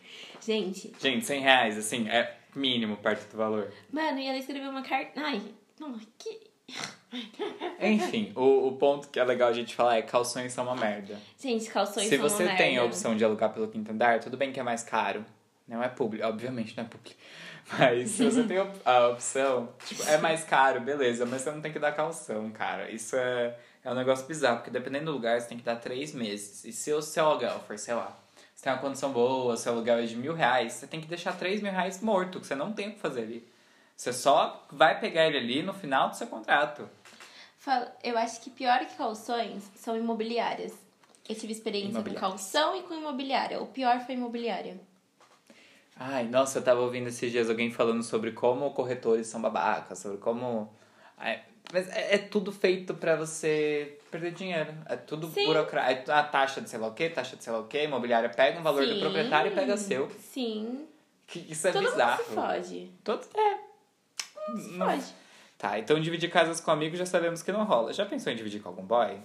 Gente, 0.46 0.92
Gente, 1.00 1.26
100 1.26 1.40
reais, 1.40 1.76
assim, 1.76 2.08
é 2.08 2.36
mínimo 2.54 2.96
perto 2.98 3.28
do 3.30 3.36
valor. 3.36 3.72
mano, 3.92 4.18
e 4.18 4.26
ela 4.28 4.38
escreveu 4.38 4.70
uma 4.70 4.82
carta. 4.82 5.20
Ai, 5.20 5.42
não, 5.80 5.98
que. 6.16 6.46
Enfim, 7.80 8.32
o, 8.34 8.68
o 8.68 8.72
ponto 8.76 9.08
que 9.08 9.18
é 9.18 9.24
legal 9.24 9.48
a 9.48 9.52
gente 9.52 9.74
falar 9.74 9.96
é 9.96 10.02
calções 10.02 10.52
são 10.52 10.64
uma 10.64 10.76
merda. 10.76 11.18
Gente, 11.38 11.68
calções 11.70 12.08
Se 12.08 12.16
são 12.16 12.28
você 12.28 12.44
uma 12.44 12.56
tem 12.56 12.68
a 12.76 12.80
merda. 12.80 12.86
opção 12.86 13.16
de 13.16 13.24
alugar 13.24 13.52
pelo 13.52 13.68
quinto 13.68 13.90
andar, 13.92 14.20
tudo 14.20 14.36
bem 14.36 14.52
que 14.52 14.60
é 14.60 14.62
mais 14.62 14.82
caro. 14.82 15.24
Não 15.66 15.82
é 15.82 15.88
público, 15.88 16.24
obviamente 16.26 16.76
não 16.76 16.84
é 16.84 16.86
público. 16.86 17.16
Mas 17.78 18.10
se 18.10 18.24
você 18.24 18.44
tem 18.44 18.58
a 18.84 19.08
opção, 19.08 19.68
tipo, 19.84 20.02
é 20.04 20.16
mais 20.18 20.44
caro, 20.44 20.80
beleza, 20.80 21.26
mas 21.26 21.42
você 21.42 21.50
não 21.50 21.60
tem 21.60 21.72
que 21.72 21.80
dar 21.80 21.90
calção, 21.90 22.48
cara. 22.50 22.88
Isso 22.92 23.16
é, 23.16 23.56
é 23.82 23.90
um 23.90 23.94
negócio 23.96 24.24
bizarro, 24.24 24.58
porque 24.58 24.70
dependendo 24.70 25.06
do 25.06 25.10
lugar, 25.12 25.40
você 25.40 25.48
tem 25.48 25.58
que 25.58 25.64
dar 25.64 25.74
três 25.74 26.14
meses. 26.14 26.64
E 26.64 26.70
se 26.72 26.92
o 26.92 27.02
seu 27.02 27.26
aluguel 27.26 27.58
for, 27.66 27.76
sei 27.76 27.94
lá, 27.94 28.16
você 28.24 28.25
tem 28.66 28.72
uma 28.72 28.80
condição 28.80 29.12
boa, 29.12 29.56
seu 29.56 29.72
aluguel 29.72 30.00
é 30.00 30.02
de 30.02 30.16
mil 30.16 30.34
reais, 30.34 30.72
você 30.72 30.88
tem 30.88 31.00
que 31.00 31.06
deixar 31.06 31.38
três 31.38 31.62
mil 31.62 31.70
reais 31.70 32.00
morto, 32.00 32.40
que 32.40 32.46
você 32.48 32.56
não 32.56 32.72
tem 32.72 32.88
o 32.88 32.92
que 32.94 32.98
fazer 32.98 33.22
ali. 33.22 33.48
Você 33.96 34.12
só 34.12 34.66
vai 34.72 34.98
pegar 34.98 35.24
ele 35.24 35.38
ali 35.38 35.62
no 35.62 35.72
final 35.72 36.08
do 36.08 36.16
seu 36.16 36.26
contrato. 36.26 36.90
Eu 38.02 38.18
acho 38.18 38.40
que 38.40 38.50
pior 38.50 38.80
que 38.80 38.96
calções 38.96 39.62
são 39.76 39.96
imobiliárias. 39.96 40.72
Eu 41.28 41.36
tive 41.36 41.52
experiência 41.52 42.02
com 42.02 42.14
calção 42.14 42.74
e 42.74 42.82
com 42.82 42.94
imobiliária. 42.94 43.62
O 43.62 43.66
pior 43.68 44.00
foi 44.00 44.16
imobiliária. 44.16 44.80
Ai, 45.96 46.24
nossa, 46.24 46.58
eu 46.58 46.64
tava 46.64 46.80
ouvindo 46.80 47.06
esses 47.06 47.30
dias 47.30 47.48
alguém 47.48 47.70
falando 47.70 48.02
sobre 48.02 48.32
como 48.32 48.72
corretores 48.72 49.28
são 49.28 49.40
babacas, 49.40 50.00
sobre 50.00 50.18
como. 50.18 50.74
Mas 51.72 51.88
é, 51.88 52.14
é 52.14 52.18
tudo 52.18 52.52
feito 52.52 52.94
pra 52.94 53.16
você 53.16 53.98
perder 54.10 54.32
dinheiro. 54.32 54.72
É 54.88 54.96
tudo 54.96 55.28
burocrático. 55.28 56.10
A 56.12 56.22
taxa 56.22 56.60
de 56.60 56.70
sei 56.70 56.78
lá 56.78 56.86
o 56.88 56.94
quê, 56.94 57.08
taxa 57.10 57.36
de 57.36 57.42
sei 57.44 57.52
lá 57.52 57.58
o 57.60 57.64
quê, 57.66 57.84
imobiliária 57.84 58.28
pega 58.28 58.58
um 58.58 58.62
valor 58.62 58.86
do 58.86 58.94
Sim. 58.94 59.00
proprietário 59.00 59.50
e 59.52 59.54
pega 59.54 59.76
seu. 59.76 60.10
Sim. 60.20 60.86
Que 61.26 61.40
isso 61.50 61.66
é 61.66 61.72
Todo 61.72 61.90
bizarro. 61.90 62.22
mundo 62.22 62.28
se 62.28 62.34
foge. 62.34 62.92
Todo, 63.02 63.26
é. 63.36 63.58
Não- 64.76 64.90
Foge. 64.90 65.12
Tá, 65.58 65.78
então 65.78 65.98
dividir 65.98 66.30
casas 66.30 66.60
com 66.60 66.70
amigos 66.70 66.98
já 66.98 67.06
sabemos 67.06 67.42
que 67.42 67.50
não 67.50 67.64
rola. 67.64 67.92
Já 67.92 68.04
pensou 68.06 68.30
em 68.32 68.36
dividir 68.36 68.60
com 68.62 68.68
algum 68.68 68.84
boy? 68.84 69.18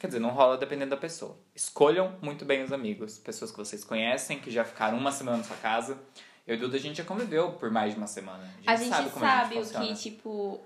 Quer 0.00 0.06
dizer, 0.08 0.18
não 0.18 0.30
rola 0.30 0.56
dependendo 0.56 0.90
da 0.90 0.96
pessoa. 0.96 1.36
Escolham 1.54 2.16
muito 2.20 2.44
bem 2.44 2.62
os 2.64 2.72
amigos. 2.72 3.18
Pessoas 3.18 3.50
que 3.50 3.56
vocês 3.58 3.84
conhecem, 3.84 4.40
que 4.40 4.50
já 4.50 4.64
ficaram 4.64 4.98
uma 4.98 5.12
semana 5.12 5.38
na 5.38 5.44
sua 5.44 5.56
casa. 5.58 5.98
Eu 6.46 6.56
e 6.56 6.58
Duda, 6.58 6.76
a 6.76 6.80
gente 6.80 6.98
já 6.98 7.04
conviveu 7.04 7.52
por 7.52 7.70
mais 7.70 7.94
de 7.94 7.98
uma 7.98 8.06
semana. 8.06 8.52
A 8.66 8.76
gente 8.76 8.90
sabe, 8.90 9.10
como 9.10 9.24
a 9.24 9.44
gente 9.44 9.74
o 9.74 9.80
que, 9.80 9.94
tipo. 9.94 10.60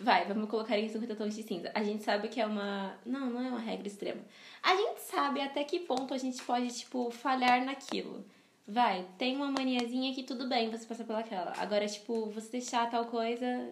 Vai, 0.00 0.24
vamos 0.24 0.48
colocar 0.48 0.78
em 0.78 0.88
50 0.88 1.16
tons 1.16 1.34
de 1.34 1.42
cinza. 1.42 1.70
A 1.74 1.82
gente 1.82 2.04
sabe 2.04 2.28
que 2.28 2.40
é 2.40 2.46
uma. 2.46 2.94
Não, 3.04 3.28
não 3.28 3.44
é 3.44 3.48
uma 3.48 3.58
regra 3.58 3.88
extrema. 3.88 4.20
A 4.62 4.76
gente 4.76 5.00
sabe 5.00 5.40
até 5.40 5.64
que 5.64 5.80
ponto 5.80 6.14
a 6.14 6.18
gente 6.18 6.40
pode, 6.42 6.68
tipo, 6.68 7.10
falhar 7.10 7.64
naquilo. 7.64 8.24
Vai, 8.68 9.04
tem 9.18 9.36
uma 9.36 9.50
maniazinha 9.50 10.14
que 10.14 10.22
tudo 10.22 10.48
bem 10.48 10.70
você 10.70 10.86
passar 10.86 11.04
pelaquela. 11.04 11.52
Agora, 11.58 11.86
tipo, 11.86 12.26
você 12.30 12.50
deixar 12.52 12.88
tal 12.88 13.04
coisa, 13.06 13.68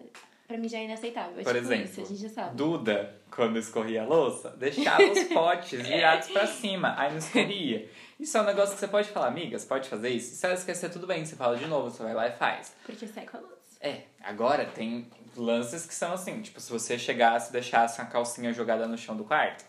pra 0.47 0.57
mim 0.57 0.67
já 0.67 0.79
é 0.79 0.85
inaceitável. 0.85 1.39
É 1.39 1.43
Por 1.43 1.53
tipo 1.53 1.65
exemplo, 1.65 1.85
isso, 1.85 2.01
a 2.01 2.05
gente 2.05 2.21
já 2.21 2.29
sabe. 2.29 2.55
Duda, 2.55 3.15
quando 3.29 3.59
escorria 3.59 4.03
a 4.03 4.05
louça, 4.05 4.51
deixava 4.51 5.03
os 5.03 5.23
potes 5.25 5.81
virados 5.81 6.29
pra 6.29 6.47
cima, 6.47 6.95
aí 6.97 7.11
não 7.11 7.17
escorria. 7.17 7.89
Isso 8.19 8.37
é 8.37 8.41
um 8.41 8.45
negócio 8.45 8.73
que 8.75 8.79
você 8.79 8.87
pode 8.87 9.09
falar, 9.09 9.27
amigas, 9.27 9.65
pode 9.65 9.89
fazer 9.89 10.09
isso? 10.09 10.35
Se 10.35 10.45
ela 10.45 10.55
esquecer, 10.55 10.89
tudo 10.89 11.05
bem, 11.05 11.25
você 11.25 11.35
fala 11.35 11.57
de 11.57 11.67
novo, 11.67 11.89
você 11.89 12.01
vai 12.01 12.13
lá 12.13 12.27
e 12.27 12.31
faz. 12.31 12.73
Porque 12.85 13.05
sai 13.07 13.25
com 13.25 13.37
a 13.37 13.39
luz. 13.41 13.51
É, 13.81 14.03
agora 14.23 14.65
tem 14.65 15.07
lances 15.35 15.85
que 15.85 15.93
são 15.93 16.13
assim, 16.13 16.41
tipo, 16.41 16.59
se 16.59 16.71
você 16.71 16.97
chegasse 16.97 17.49
e 17.49 17.53
deixasse 17.53 17.99
uma 17.99 18.07
calcinha 18.07 18.53
jogada 18.53 18.87
no 18.87 18.97
chão 18.97 19.15
do 19.17 19.23
quarto, 19.25 19.65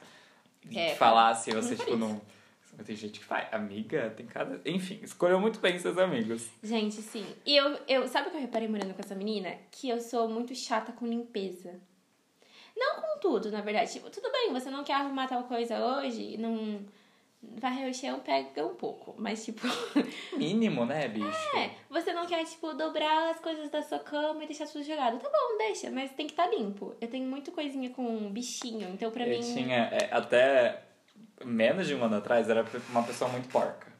É, 0.74 0.92
e 0.92 0.97
falasse, 0.97 1.51
você, 1.53 1.70
não 1.70 1.76
tipo, 1.76 1.97
não. 1.97 2.20
Tem 2.84 2.94
gente 2.94 3.20
que 3.20 3.24
faz. 3.24 3.49
Amiga, 3.53 4.12
tem 4.16 4.26
cada. 4.26 4.61
Enfim, 4.68 5.01
escolheu 5.03 5.40
muito 5.40 5.59
bem 5.61 5.78
seus 5.78 5.97
amigos. 5.97 6.47
Gente, 6.62 6.97
sim. 6.97 7.26
E 7.44 7.57
eu, 7.57 7.78
eu. 7.88 8.07
Sabe 8.07 8.28
o 8.28 8.30
que 8.30 8.36
eu 8.36 8.40
reparei 8.42 8.68
morando 8.68 8.92
com 8.92 9.01
essa 9.01 9.14
menina? 9.14 9.57
Que 9.70 9.88
eu 9.88 9.99
sou 9.99 10.28
muito 10.28 10.55
chata 10.55 10.92
com 10.92 11.07
limpeza. 11.07 11.80
Não 12.76 13.01
com 13.01 13.18
tudo, 13.18 13.51
na 13.51 13.62
verdade. 13.62 13.90
Tipo, 13.90 14.11
tudo 14.11 14.30
bem, 14.30 14.53
você 14.53 14.68
não 14.70 14.84
quer 14.84 14.92
arrumar 14.92 15.26
tal 15.26 15.44
coisa 15.44 15.78
hoje, 15.78 16.36
não. 16.36 16.84
Varrer 17.43 17.89
o 17.89 17.95
chão 17.95 18.20
pega 18.20 18.66
um 18.66 18.74
pouco. 18.74 19.14
Mas, 19.18 19.45
tipo. 19.45 19.66
Mínimo, 20.37 20.84
né, 20.84 21.07
bicho? 21.09 21.57
é, 21.57 21.70
você 21.89 22.12
não 22.12 22.26
quer, 22.26 22.45
tipo, 22.45 22.72
dobrar 22.74 23.30
as 23.30 23.39
coisas 23.41 23.70
da 23.70 23.82
sua 23.82 23.99
cama 23.99 24.43
e 24.43 24.47
deixar 24.47 24.66
tudo 24.66 24.84
jogado. 24.84 25.18
Tá 25.18 25.28
bom, 25.28 25.59
deixa, 25.59 25.91
mas 25.91 26.11
tem 26.12 26.26
que 26.26 26.32
estar 26.32 26.49
limpo. 26.49 26.95
Eu 27.01 27.09
tenho 27.09 27.26
muito 27.28 27.53
coisinha 27.53 27.91
com 27.91 28.30
bichinho, 28.30 28.89
então 28.91 29.11
pra 29.11 29.26
Eu 29.26 29.39
mim. 29.39 29.55
tinha, 29.55 29.91
é, 29.93 30.09
até 30.11 30.82
menos 31.45 31.87
de 31.87 31.95
um 31.95 32.03
ano 32.05 32.16
atrás, 32.16 32.49
era 32.49 32.64
uma 32.91 33.03
pessoa 33.03 33.30
muito 33.30 33.49
porca. 33.49 33.93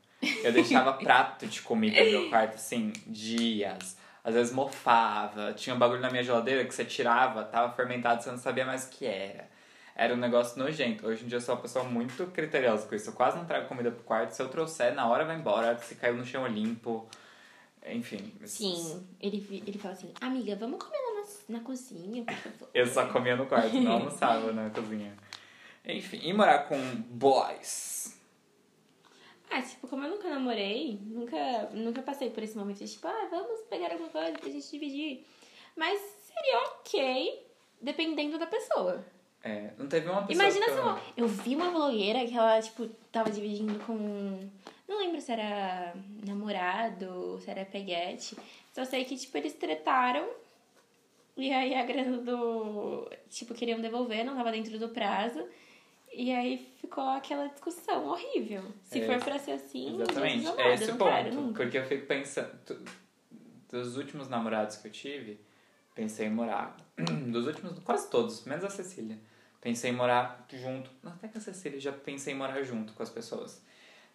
Eu 0.43 0.53
deixava 0.53 0.93
prato 0.99 1.47
de 1.47 1.63
comida 1.63 2.03
no 2.03 2.11
meu 2.11 2.29
quarto, 2.31 2.55
assim, 2.55 2.93
dias. 3.07 3.97
Às 4.25 4.35
vezes 4.35 4.53
mofava. 4.53 5.53
Tinha 5.53 5.77
um 5.77 5.79
bagulho 5.79 6.01
na 6.01 6.11
minha 6.11 6.23
geladeira 6.23 6.65
que 6.65 6.75
você 6.75 6.85
tirava, 6.85 7.45
tava 7.45 7.73
fermentado, 7.75 8.23
você 8.23 8.31
não 8.31 8.39
sabia 8.39 8.65
mais 8.67 8.87
o 8.87 8.91
que 8.91 9.07
era. 9.07 9.49
Era 9.99 10.13
um 10.13 10.19
negócio 10.19 10.59
nojento. 10.59 11.07
Hoje 11.07 11.25
em 11.25 11.27
dia 11.27 11.39
eu 11.39 11.41
sou 11.41 11.55
uma 11.55 11.63
pessoa 11.63 11.83
muito 11.83 12.27
criteriosa 12.27 12.87
com 12.87 12.95
isso. 12.95 13.09
Eu 13.09 13.15
quase 13.15 13.39
não 13.39 13.47
trago 13.47 13.67
comida 13.67 13.91
pro 13.91 14.05
quarto. 14.05 14.33
Se 14.33 14.43
eu 14.43 14.49
trouxer, 14.49 14.95
na 14.95 15.09
hora 15.09 15.25
vai 15.25 15.37
embora. 15.37 15.79
Se 15.79 15.95
caiu 15.95 16.15
no 16.15 16.25
chão 16.25 16.45
eu 16.47 16.53
limpo. 16.53 17.09
Enfim. 17.87 18.31
Sim, 18.45 19.07
ele, 19.19 19.63
ele 19.67 19.79
fala 19.79 19.95
assim: 19.95 20.13
Amiga, 20.21 20.55
vamos 20.57 20.85
comer 20.85 20.99
na, 20.99 21.59
na 21.59 21.65
cozinha, 21.65 22.25
por 22.25 22.35
favor. 22.35 22.69
Eu 22.75 22.87
só 22.87 23.07
comia 23.07 23.37
no 23.37 23.47
quarto, 23.47 23.73
não 23.81 23.93
almoçava 23.93 24.53
na 24.53 24.69
cozinha. 24.69 25.17
Enfim, 25.83 26.21
e 26.23 26.33
morar 26.33 26.69
com 26.69 26.77
boys? 27.09 28.21
Ah, 29.49 29.63
tipo, 29.63 29.87
como 29.87 30.05
eu 30.05 30.11
nunca 30.11 30.29
namorei, 30.29 31.01
nunca, 31.05 31.71
nunca 31.73 32.03
passei 32.03 32.29
por 32.29 32.43
esse 32.43 32.59
momento 32.59 32.79
de 32.79 32.93
tipo, 32.93 33.07
ah, 33.07 33.29
vamos 33.31 33.61
pegar 33.71 33.93
alguma 33.93 34.11
coisa 34.11 34.33
pra 34.33 34.51
gente 34.51 34.69
dividir. 34.71 35.25
Mas 35.77 35.99
seria 36.27 36.59
ok, 36.65 37.47
dependendo 37.81 38.39
da 38.39 38.47
pessoa. 38.47 39.03
É, 39.47 39.71
não 39.79 39.87
teve 39.87 40.09
uma 40.11 40.27
pessoa 40.27 40.45
Imagina 40.45 40.67
se 40.67 41.21
eu... 41.21 41.29
vi 41.29 41.55
uma 41.55 41.71
blogueira 41.71 42.27
que 42.27 42.37
ela, 42.37 42.61
tipo, 42.61 42.89
tava 43.13 43.31
dividindo 43.31 43.79
com. 43.85 44.49
Não 44.89 44.99
lembro 44.99 45.21
se 45.21 45.31
era 45.33 45.95
namorado, 46.27 47.39
se 47.41 47.51
era 47.51 47.65
peguete. 47.65 48.37
Só 48.73 48.85
sei 48.85 49.05
que, 49.05 49.17
tipo, 49.17 49.37
eles 49.39 49.53
tretaram. 49.55 50.29
E 51.37 51.53
aí 51.53 51.75
a 51.75 51.85
grana 51.85 52.19
do. 52.19 53.09
Tipo, 53.29 53.55
queriam 53.55 53.81
devolver, 53.81 54.25
não 54.25 54.35
tava 54.37 54.51
dentro 54.51 54.79
do 54.79 54.89
prazo. 54.89 55.45
E 56.13 56.33
aí 56.33 56.67
ficou 56.81 57.05
aquela 57.11 57.47
discussão 57.49 58.09
horrível. 58.09 58.63
Se 58.85 59.01
É, 59.01 59.07
for 59.07 59.23
pra 59.23 59.39
ser 59.39 59.53
assim, 59.53 59.95
Exatamente, 60.01 60.47
é 60.59 60.75
esse 60.75 60.87
não 60.93 60.97
ponto. 60.99 61.53
Porque 61.55 61.79
eu 61.79 61.85
fico 61.85 62.07
pensando. 62.07 62.59
tu- 62.65 62.81
Dos 63.71 63.97
últimos 63.97 64.29
namorados 64.29 64.77
que 64.77 64.87
eu 64.89 64.93
tive, 64.93 65.41
pensei 65.95 66.29
em 66.29 66.31
morar. 66.31 66.77
Dos 67.31 67.47
últimos, 67.47 67.79
quase 67.81 68.09
todos, 68.09 68.45
menos 68.45 68.65
a 68.65 68.71
Cecília. 68.71 69.19
Pensei 69.61 69.91
em 69.91 69.95
morar 69.95 70.47
junto. 70.53 70.91
Até 71.05 71.29
que 71.29 71.39
a 71.39 71.41
Cecília 71.41 71.81
já 71.81 71.93
pensei 71.93 72.35
em 72.35 72.37
morar 72.37 72.63
junto 72.63 72.93
com 72.93 73.03
as 73.03 73.11
pessoas. 73.11 73.65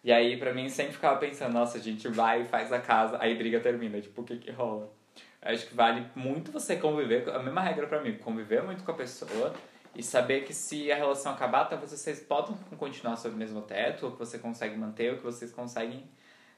E 0.04 0.10
aí, 0.10 0.36
pra 0.36 0.52
mim, 0.52 0.68
sempre 0.68 0.94
ficava 0.94 1.18
pensando, 1.18 1.52
nossa, 1.52 1.78
a 1.78 1.80
gente 1.80 2.08
vai 2.08 2.42
e 2.42 2.44
faz 2.44 2.72
a 2.72 2.80
casa, 2.80 3.18
aí 3.20 3.36
briga 3.36 3.60
termina. 3.60 4.00
Tipo, 4.00 4.22
o 4.22 4.24
que 4.24 4.36
que 4.36 4.50
rola? 4.50 4.92
Acho 5.40 5.66
que 5.66 5.74
vale 5.74 6.06
muito 6.14 6.50
você 6.52 6.76
conviver, 6.76 7.28
a 7.30 7.38
mesma 7.38 7.60
regra 7.60 7.86
pra 7.86 8.00
mim, 8.00 8.16
conviver 8.16 8.62
muito 8.62 8.84
com 8.84 8.92
a 8.92 8.94
pessoa 8.94 9.52
e 9.94 10.02
saber 10.02 10.44
que 10.44 10.54
se 10.54 10.90
a 10.90 10.96
relação 10.96 11.32
acabar, 11.32 11.66
talvez 11.66 11.90
vocês 11.90 12.20
podem 12.20 12.56
continuar 12.78 13.16
sob 13.16 13.34
o 13.34 13.38
mesmo 13.38 13.60
teto, 13.62 14.06
ou 14.06 14.12
que 14.12 14.18
você 14.18 14.38
consegue 14.38 14.76
manter, 14.76 15.10
ou 15.10 15.18
que 15.18 15.24
vocês 15.24 15.52
conseguem 15.52 16.08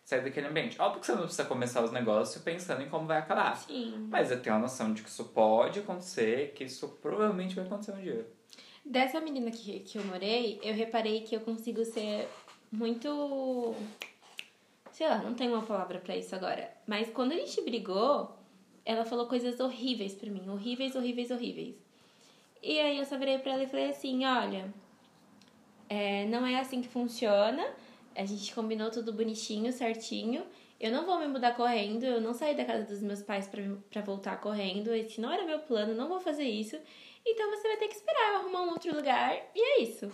sair 0.05 0.23
daquele 0.23 0.47
ambiente. 0.47 0.81
Óbvio 0.81 1.01
que 1.01 1.07
você 1.07 1.13
não 1.13 1.23
precisa 1.23 1.45
começar 1.45 1.83
os 1.83 1.91
negócios 1.91 2.43
pensando 2.43 2.83
em 2.83 2.89
como 2.89 3.07
vai 3.07 3.19
acabar. 3.19 3.57
Sim. 3.57 4.07
Mas 4.11 4.31
eu 4.31 4.41
tenho 4.41 4.57
a 4.57 4.59
noção 4.59 4.93
de 4.93 5.03
que 5.03 5.09
isso 5.09 5.25
pode 5.27 5.81
acontecer, 5.81 6.53
que 6.55 6.65
isso 6.65 6.89
provavelmente 7.01 7.55
vai 7.55 7.65
acontecer 7.65 7.93
um 7.93 8.01
dia. 8.01 8.27
Dessa 8.85 9.21
menina 9.21 9.51
que, 9.51 9.81
que 9.81 9.97
eu 9.97 10.05
morei, 10.05 10.61
eu 10.63 10.75
reparei 10.75 11.23
que 11.23 11.35
eu 11.35 11.41
consigo 11.41 11.85
ser 11.85 12.29
muito. 12.71 13.75
Sei 14.93 15.09
lá, 15.09 15.19
não 15.19 15.35
tenho 15.35 15.55
uma 15.55 15.63
palavra 15.63 15.99
para 15.99 16.17
isso 16.17 16.35
agora. 16.35 16.71
Mas 16.87 17.09
quando 17.11 17.33
a 17.33 17.37
gente 17.37 17.63
brigou, 17.63 18.37
ela 18.85 19.05
falou 19.05 19.27
coisas 19.27 19.59
horríveis 19.59 20.15
para 20.15 20.31
mim. 20.31 20.49
Horríveis, 20.49 20.95
horríveis, 20.95 21.31
horríveis. 21.31 21.75
E 22.63 22.79
aí 22.79 22.99
eu 22.99 23.05
só 23.05 23.17
virei 23.17 23.39
pra 23.39 23.53
ela 23.53 23.65
e 23.65 23.67
falei 23.67 23.89
assim: 23.89 24.25
olha, 24.25 24.73
é, 25.89 26.27
não 26.27 26.47
é 26.47 26.61
assim 26.61 26.83
que 26.83 26.89
funciona. 26.89 27.67
A 28.15 28.25
gente 28.25 28.55
combinou 28.55 28.91
tudo 28.91 29.13
bonitinho, 29.13 29.73
certinho. 29.73 30.45
Eu 30.79 30.93
não 30.93 31.07
vou 31.07 31.19
me 31.19 31.27
mudar 31.27 31.57
correndo, 31.57 32.05
eu 32.05 32.21
não 32.21 32.35
saí 32.35 32.55
da 32.55 32.65
casa 32.65 32.85
dos 32.85 33.01
meus 33.01 33.23
pais 33.23 33.49
para 33.49 34.03
voltar 34.03 34.41
correndo. 34.41 34.95
Esse 34.95 35.21
não 35.21 35.33
era 35.33 35.45
meu 35.45 35.61
plano, 35.61 35.95
não 35.95 36.09
vou 36.09 36.21
fazer 36.21 36.45
isso. 36.45 36.77
Então 37.27 37.51
você 37.51 37.69
vai 37.69 37.77
ter 37.77 37.89
que 37.89 37.95
esperar 37.95 38.33
eu 38.33 38.37
arrumar 38.41 38.63
um 38.63 38.71
outro 38.71 38.95
lugar 38.95 39.35
e 39.55 39.61
é 39.61 39.83
isso. 39.83 40.13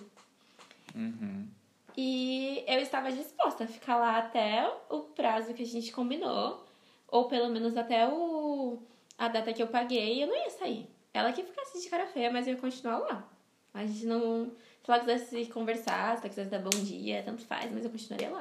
Uhum. 0.94 1.48
E 1.96 2.64
eu 2.66 2.80
estava 2.80 3.10
disposta 3.10 3.64
a 3.64 3.66
ficar 3.66 3.96
lá 3.96 4.18
até 4.18 4.70
o 4.88 5.00
prazo 5.00 5.54
que 5.54 5.62
a 5.62 5.66
gente 5.66 5.92
combinou, 5.92 6.64
ou 7.08 7.26
pelo 7.26 7.48
menos 7.48 7.76
até 7.76 8.08
o 8.08 8.78
a 9.18 9.28
data 9.28 9.52
que 9.52 9.62
eu 9.62 9.66
paguei, 9.66 10.22
eu 10.22 10.26
não 10.26 10.36
ia 10.36 10.50
sair. 10.50 10.88
Ela 11.12 11.32
que 11.32 11.42
ficasse 11.42 11.82
de 11.82 11.90
cara 11.90 12.06
feia, 12.06 12.30
mas 12.30 12.46
eu 12.46 12.54
ia 12.54 12.60
continuar 12.60 12.98
lá. 12.98 13.28
A 13.74 13.84
gente 13.84 14.06
não. 14.06 14.50
Se 14.82 14.90
ela 14.90 15.00
quisesse 15.00 15.46
conversar, 15.46 16.16
se 16.16 16.22
ela 16.22 16.28
quisesse 16.28 16.50
dar 16.50 16.60
bom 16.60 16.70
dia, 16.70 17.22
tanto 17.22 17.44
faz, 17.44 17.70
mas 17.70 17.84
eu 17.84 17.90
continuaria 17.90 18.30
lá. 18.30 18.40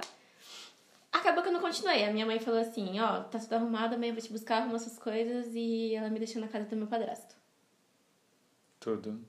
Acabou 1.11 1.43
que 1.43 1.49
eu 1.49 1.53
não 1.53 1.59
continuei. 1.59 2.05
A 2.05 2.11
minha 2.11 2.26
mãe 2.26 2.39
falou 2.39 2.59
assim: 2.59 2.99
Ó, 2.99 3.24
tá 3.24 3.39
tudo 3.39 3.53
arrumado, 3.53 3.95
amanhã 3.95 4.11
eu 4.11 4.13
vou 4.13 4.24
te 4.24 4.32
buscar, 4.32 4.61
arruma 4.61 4.80
suas 4.80 4.97
coisas. 4.97 5.53
E 5.53 5.95
ela 5.95 6.09
me 6.09 6.20
deixou 6.20 6.41
na 6.41 6.47
casa 6.47 6.65
do 6.65 6.76
meu 6.76 6.88
padrasto. 6.88 7.36
Tudo. 8.80 9.19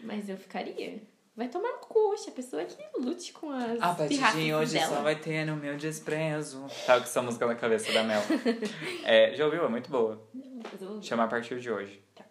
Mas 0.00 0.28
eu 0.28 0.36
ficaria. 0.36 1.02
Vai 1.36 1.48
tomar 1.48 1.70
no 1.70 1.78
cu, 1.78 2.14
a 2.26 2.30
pessoa 2.32 2.64
que 2.64 2.76
lute 3.00 3.32
com 3.32 3.50
as 3.50 3.80
Ah, 3.80 3.94
Patidinho, 3.94 4.58
hoje 4.58 4.74
dela. 4.74 4.96
só 4.96 5.02
vai 5.02 5.14
ter 5.14 5.44
no 5.44 5.54
meu 5.56 5.76
desprezo. 5.76 6.66
Tá 6.84 6.96
com 6.98 7.04
essa 7.04 7.22
música 7.22 7.46
na 7.46 7.54
cabeça 7.54 7.92
da 7.92 8.02
Mel. 8.02 8.20
é, 9.04 9.34
já 9.34 9.44
ouviu? 9.44 9.64
É 9.64 9.68
muito 9.68 9.88
boa. 9.88 10.20
Vou- 10.80 11.00
Chama 11.00 11.24
a 11.24 11.28
partir 11.28 11.60
de 11.60 11.70
hoje. 11.70 12.02
Tá. 12.14 12.24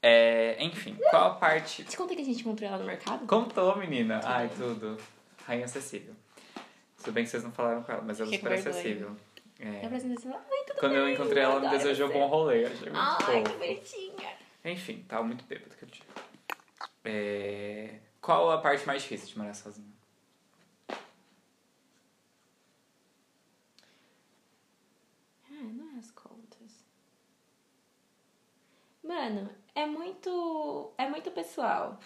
É, 0.00 0.62
enfim, 0.64 0.96
qual 1.10 1.32
a 1.32 1.34
parte. 1.34 1.82
Te 1.84 1.96
contei 1.96 2.14
que 2.16 2.22
a 2.22 2.24
gente 2.24 2.44
comprou 2.44 2.68
ela 2.68 2.78
no 2.78 2.84
mercado? 2.84 3.26
Contou, 3.26 3.76
menina. 3.76 4.20
Ai, 4.24 4.48
tudo. 4.56 4.96
Rainha 5.44 5.64
acessível. 5.64 6.14
Tudo 6.98 7.12
bem 7.14 7.24
que 7.24 7.30
vocês 7.30 7.42
não 7.42 7.50
falaram 7.50 7.82
com 7.82 7.90
ela, 7.90 8.02
mas 8.02 8.20
ela 8.20 8.30
é 8.30 8.36
super 8.36 8.48
vergonha. 8.50 8.70
acessível. 8.70 9.16
É. 9.58 9.80
Ai, 9.86 10.00
tudo 10.66 10.78
Quando 10.78 10.94
eu 10.94 11.04
bem, 11.04 11.14
encontrei 11.14 11.42
ela, 11.42 11.58
me 11.60 11.66
adoro 11.66 11.78
desejou 11.82 12.06
você. 12.08 12.14
bom 12.14 12.26
rolê. 12.26 12.64
Achei 12.64 12.90
muito 12.90 12.96
Ai, 12.96 13.42
que 13.42 13.52
bonitinha. 13.54 14.41
Enfim, 14.64 15.04
tava 15.08 15.24
muito 15.24 15.44
bêbado 15.44 15.72
aquele 15.74 15.90
dia. 15.90 16.04
É... 17.04 17.98
Qual 18.20 18.50
a 18.50 18.58
parte 18.58 18.86
mais 18.86 19.02
difícil 19.02 19.28
de 19.28 19.38
morar 19.38 19.54
sozinha? 19.54 19.90
Ah, 25.50 25.62
não 25.74 25.96
é 25.96 25.98
as 25.98 26.10
contas. 26.12 26.84
Mano, 29.02 29.50
é 29.74 29.84
muito. 29.86 30.92
É 30.96 31.08
muito 31.08 31.30
pessoal. 31.32 31.98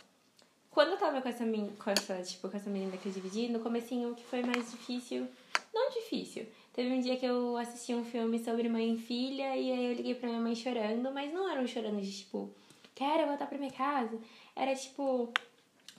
Quando 0.70 0.90
eu 0.92 0.98
tava 0.98 1.22
com 1.22 1.28
essa, 1.28 1.44
men- 1.44 1.74
com 1.76 1.90
essa, 1.90 2.22
tipo, 2.22 2.48
com 2.50 2.57
essa 2.57 2.68
menina 2.70 2.96
que 2.96 3.07
eu 3.09 3.12
dividi, 3.12 3.48
no 3.48 3.61
comecinho 3.61 4.12
o 4.12 4.14
que 4.14 4.24
foi 4.24 4.42
mais 4.42 4.70
difícil. 4.70 5.28
Não 5.72 5.90
difícil. 5.90 6.46
Teve 6.77 6.93
um 6.93 7.01
dia 7.01 7.16
que 7.16 7.24
eu 7.24 7.57
assisti 7.57 7.95
um 7.95 8.05
filme 8.05 8.39
sobre 8.39 8.68
mãe 8.68 8.93
e 8.93 8.99
filha 8.99 9.57
e 9.57 9.72
aí 9.72 9.87
eu 9.87 9.95
liguei 9.95 10.14
pra 10.14 10.29
minha 10.29 10.43
mãe 10.43 10.55
chorando, 10.55 11.11
mas 11.11 11.33
não 11.33 11.51
era 11.51 11.59
um 11.59 11.66
chorando 11.66 12.03
de 12.03 12.18
tipo, 12.18 12.51
quero 12.95 13.27
voltar 13.27 13.47
pra 13.47 13.57
minha 13.57 13.72
casa. 13.72 14.18
Era 14.55 14.74
tipo, 14.74 15.33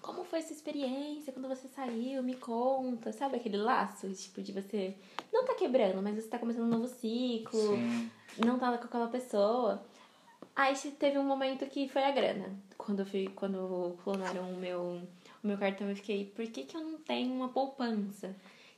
como 0.03 0.23
foi 0.23 0.37
essa 0.37 0.53
experiência 0.53 1.33
quando 1.33 1.47
você 1.47 1.67
saiu? 1.67 2.21
Me 2.21 2.35
conta. 2.35 3.11
Sabe 3.11 3.37
aquele 3.37 3.57
laço, 3.57 4.07
tipo, 4.13 4.39
de 4.39 4.51
você 4.51 4.93
não 5.33 5.45
tá 5.45 5.55
quebrando, 5.55 5.99
mas 5.99 6.15
você 6.15 6.29
tá 6.29 6.37
começando 6.37 6.65
um 6.65 6.77
novo 6.77 6.87
ciclo 6.87 7.75
Sim. 7.75 8.11
não 8.45 8.59
tava 8.59 8.77
com 8.77 8.85
aquela 8.85 9.07
pessoa. 9.07 9.83
Aí 10.55 10.75
teve 10.99 11.17
um 11.17 11.23
momento 11.23 11.65
que 11.65 11.89
foi 11.89 12.03
a 12.03 12.11
grana. 12.11 12.55
Quando 12.77 12.99
eu 12.99 13.05
fui, 13.07 13.27
quando 13.35 13.97
clonaram 14.03 14.53
o 14.53 14.55
meu, 14.55 15.01
o 15.43 15.47
meu 15.47 15.57
cartão, 15.57 15.89
eu 15.89 15.95
fiquei, 15.95 16.25
por 16.25 16.45
que, 16.45 16.65
que 16.65 16.77
eu 16.77 16.81
não 16.81 16.99
tenho 16.99 17.33
uma 17.33 17.49
poupança? 17.49 18.35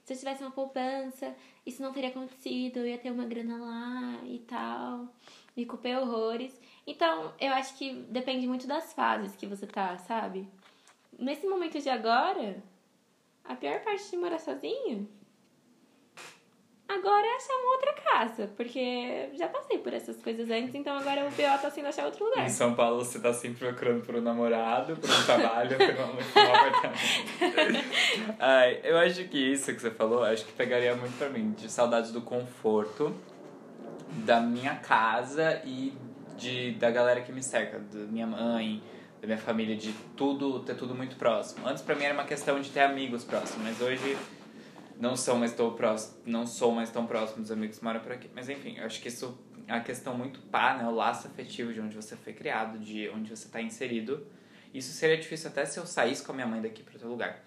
Se 0.09 0.13
eu 0.13 0.17
tivesse 0.17 0.41
uma 0.41 0.49
poupança, 0.49 1.35
isso 1.63 1.83
não 1.83 1.93
teria 1.93 2.09
acontecido, 2.09 2.77
eu 2.77 2.87
ia 2.87 2.97
ter 2.97 3.11
uma 3.11 3.25
grana 3.25 3.57
lá 3.59 4.19
e 4.25 4.39
tal. 4.39 5.07
Me 5.55 5.67
culpei 5.67 5.95
horrores. 5.95 6.59
Então, 6.87 7.31
eu 7.39 7.53
acho 7.53 7.77
que 7.77 7.93
depende 8.09 8.47
muito 8.47 8.65
das 8.65 8.91
fases 8.91 9.35
que 9.35 9.45
você 9.45 9.67
tá, 9.67 9.95
sabe? 9.99 10.49
Nesse 11.15 11.45
momento 11.45 11.79
de 11.79 11.89
agora, 11.89 12.63
a 13.45 13.55
pior 13.55 13.81
parte 13.81 14.09
de 14.09 14.17
morar 14.17 14.39
sozinho 14.39 15.07
Agora 16.89 17.23
é 17.23 17.35
achar 17.35 17.53
uma 17.53 17.71
outra 17.73 17.93
casa, 17.93 18.49
porque 18.57 19.29
já 19.37 19.47
passei 19.47 19.77
por 19.77 19.93
essas 19.93 20.17
coisas 20.23 20.49
antes, 20.49 20.73
então 20.73 20.97
agora 20.97 21.21
o 21.27 21.29
BO 21.29 21.61
tá 21.61 21.69
sendo 21.69 21.87
achar 21.87 22.03
outro 22.05 22.25
lugar. 22.25 22.47
Em 22.47 22.49
São 22.49 22.73
Paulo 22.73 23.05
você 23.05 23.19
tá 23.19 23.31
sempre 23.31 23.59
procurando 23.59 24.03
por 24.03 24.15
um 24.15 24.21
namorado, 24.21 24.95
por 24.95 25.07
um 25.07 25.23
trabalho, 25.23 25.77
por 25.77 25.85
um, 26.03 26.15
por 26.15 26.41
um 26.41 26.55
apartamento. 26.55 28.35
Ai, 28.39 28.79
eu 28.83 28.97
acho 28.97 29.23
que 29.25 29.37
isso 29.37 29.71
que 29.71 29.79
você 29.79 29.91
falou, 29.91 30.23
acho 30.23 30.43
que 30.45 30.51
pegaria 30.53 30.95
muito 30.95 31.15
pra 31.15 31.29
mim, 31.29 31.51
de 31.51 31.71
saudades 31.71 32.11
do 32.11 32.21
conforto, 32.21 33.15
da 34.25 34.41
minha 34.41 34.73
casa 34.75 35.61
e 35.63 35.93
de, 36.39 36.71
da 36.71 36.89
galera 36.89 37.21
que 37.21 37.31
me 37.31 37.43
cerca, 37.43 37.77
da 37.77 37.99
minha 38.07 38.25
mãe, 38.25 38.81
da 39.21 39.27
minha 39.27 39.37
família, 39.37 39.75
de 39.75 39.93
tudo, 40.17 40.59
ter 40.61 40.75
tudo 40.75 40.95
muito 40.95 41.17
próximo. 41.17 41.67
Antes 41.67 41.83
pra 41.83 41.93
mim 41.93 42.05
era 42.05 42.15
uma 42.15 42.25
questão 42.25 42.59
de 42.59 42.71
ter 42.71 42.81
amigos 42.81 43.23
próximos, 43.23 43.63
mas 43.63 43.79
hoje 43.79 44.17
não 44.99 45.15
sou 45.15 45.37
mais 45.37 45.53
tão 45.53 45.73
próximo, 45.73 46.17
não 46.25 46.45
sou 46.45 46.73
mais 46.73 46.91
tão 46.91 47.07
próximo 47.07 47.41
dos 47.41 47.51
amigos 47.51 47.79
que 47.79 47.83
moram 47.83 48.01
por 48.01 48.11
aqui. 48.11 48.29
Mas 48.35 48.49
enfim, 48.49 48.77
eu 48.77 48.85
acho 48.85 49.01
que 49.01 49.07
isso 49.07 49.39
é 49.65 49.73
uma 49.73 49.81
questão 49.81 50.13
muito 50.13 50.41
pá, 50.41 50.75
né? 50.75 50.85
O 50.85 50.91
laço 50.91 51.27
afetivo 51.27 51.73
de 51.73 51.79
onde 51.79 51.95
você 51.95 52.17
foi 52.17 52.33
criado, 52.33 52.77
de 52.77 53.09
onde 53.09 53.29
você 53.29 53.45
está 53.45 53.61
inserido. 53.61 54.27
Isso 54.73 54.91
seria 54.91 55.17
difícil 55.17 55.49
até 55.49 55.65
se 55.65 55.79
eu 55.79 55.85
saísse 55.85 56.23
com 56.23 56.33
a 56.33 56.35
minha 56.35 56.47
mãe 56.47 56.61
daqui 56.61 56.83
para 56.83 56.93
outro 56.93 57.09
lugar. 57.09 57.43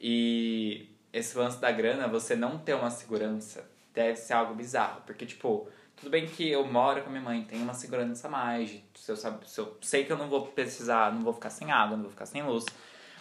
E 0.00 0.88
esse 1.12 1.36
lance 1.36 1.60
da 1.60 1.70
grana, 1.70 2.08
você 2.08 2.34
não 2.34 2.58
ter 2.58 2.74
uma 2.74 2.90
segurança, 2.90 3.68
deve 3.94 4.16
ser 4.16 4.32
algo 4.32 4.54
bizarro. 4.54 5.02
Porque, 5.06 5.26
tipo, 5.26 5.68
tudo 5.94 6.10
bem 6.10 6.26
que 6.26 6.50
eu 6.50 6.66
moro 6.66 7.02
com 7.02 7.08
a 7.08 7.12
minha 7.12 7.22
mãe, 7.22 7.44
tenho 7.44 7.62
uma 7.62 7.74
segurança 7.74 8.26
a 8.26 8.30
mais. 8.30 8.82
Se 8.94 9.12
eu, 9.12 9.16
sabe, 9.16 9.48
se 9.48 9.60
eu 9.60 9.76
sei 9.80 10.04
que 10.04 10.12
eu 10.12 10.16
não 10.16 10.28
vou 10.28 10.46
precisar, 10.46 11.12
não 11.12 11.22
vou 11.22 11.34
ficar 11.34 11.50
sem 11.50 11.70
água, 11.70 11.96
não 11.96 12.04
vou 12.04 12.10
ficar 12.10 12.26
sem 12.26 12.42
luz. 12.42 12.64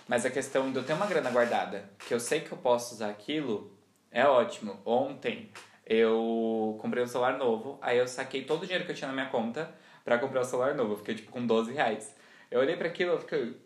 Mas 0.07 0.25
a 0.25 0.29
questão 0.29 0.71
de 0.71 0.77
eu 0.77 0.83
ter 0.83 0.93
uma 0.93 1.07
grana 1.07 1.31
guardada, 1.31 1.89
que 2.07 2.13
eu 2.13 2.19
sei 2.19 2.41
que 2.41 2.51
eu 2.51 2.57
posso 2.57 2.93
usar 2.93 3.09
aquilo, 3.09 3.75
é 4.11 4.25
ótimo. 4.25 4.79
Ontem 4.85 5.51
eu 5.85 6.77
comprei 6.79 7.03
um 7.03 7.07
celular 7.07 7.37
novo, 7.37 7.79
aí 7.81 7.97
eu 7.97 8.07
saquei 8.07 8.43
todo 8.43 8.63
o 8.63 8.65
dinheiro 8.65 8.85
que 8.85 8.91
eu 8.91 8.95
tinha 8.95 9.07
na 9.07 9.13
minha 9.13 9.29
conta 9.29 9.73
pra 10.03 10.19
comprar 10.19 10.41
o 10.41 10.45
celular 10.45 10.75
novo. 10.75 10.93
Eu 10.93 10.97
fiquei 10.97 11.15
tipo 11.15 11.31
com 11.31 11.45
12 11.45 11.73
reais. 11.73 12.15
Eu 12.51 12.59
olhei 12.59 12.75
pra 12.75 12.87
aquilo 12.87 13.15
e 13.15 13.19
fiquei, 13.19 13.57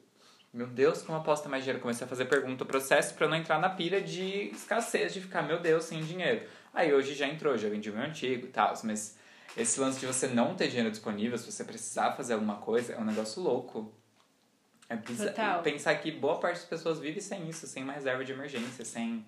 meu 0.54 0.68
Deus, 0.68 1.02
como 1.02 1.18
eu 1.18 1.24
posso 1.24 1.44
ter 1.44 1.50
mais 1.50 1.64
dinheiro? 1.64 1.82
Comecei 1.82 2.06
a 2.06 2.10
fazer 2.10 2.26
pergunta, 2.26 2.66
processo 2.66 3.16
eu 3.20 3.30
não 3.30 3.38
entrar 3.38 3.60
na 3.60 3.70
pilha 3.70 4.02
de 4.02 4.50
escassez, 4.52 5.14
de 5.14 5.22
ficar, 5.22 5.42
meu 5.44 5.60
Deus, 5.60 5.84
sem 5.84 6.02
dinheiro. 6.04 6.48
Aí 6.74 6.94
hoje 6.94 7.14
já 7.14 7.28
entrou, 7.28 7.58
já 7.58 7.68
vendi 7.68 7.90
o 7.90 7.94
meu 7.94 8.04
antigo 8.04 8.48
e 8.48 8.50
tal, 8.50 8.74
mas 8.84 9.18
esse 9.58 9.80
lance 9.80 10.00
de 10.00 10.06
você 10.06 10.28
não 10.28 10.56
ter 10.56 10.68
dinheiro 10.70 10.90
disponível, 10.90 11.38
se 11.38 11.52
você 11.52 11.64
precisar 11.64 12.14
fazer 12.14 12.34
alguma 12.34 12.56
coisa, 12.56 12.94
é 12.94 12.98
um 12.98 13.06
negócio 13.06 13.42
louco. 13.42 13.94
É. 14.90 14.98
Total. 14.98 15.62
Pensar 15.62 15.96
que 15.96 16.12
boa 16.12 16.40
parte 16.40 16.56
das 16.56 16.66
pessoas 16.66 17.00
vive 17.00 17.22
sem 17.22 17.48
isso, 17.48 17.68
sem 17.68 17.84
uma 17.84 17.94
reserva 17.94 18.26
de 18.26 18.32
emergência, 18.32 18.84
sem. 18.84 19.24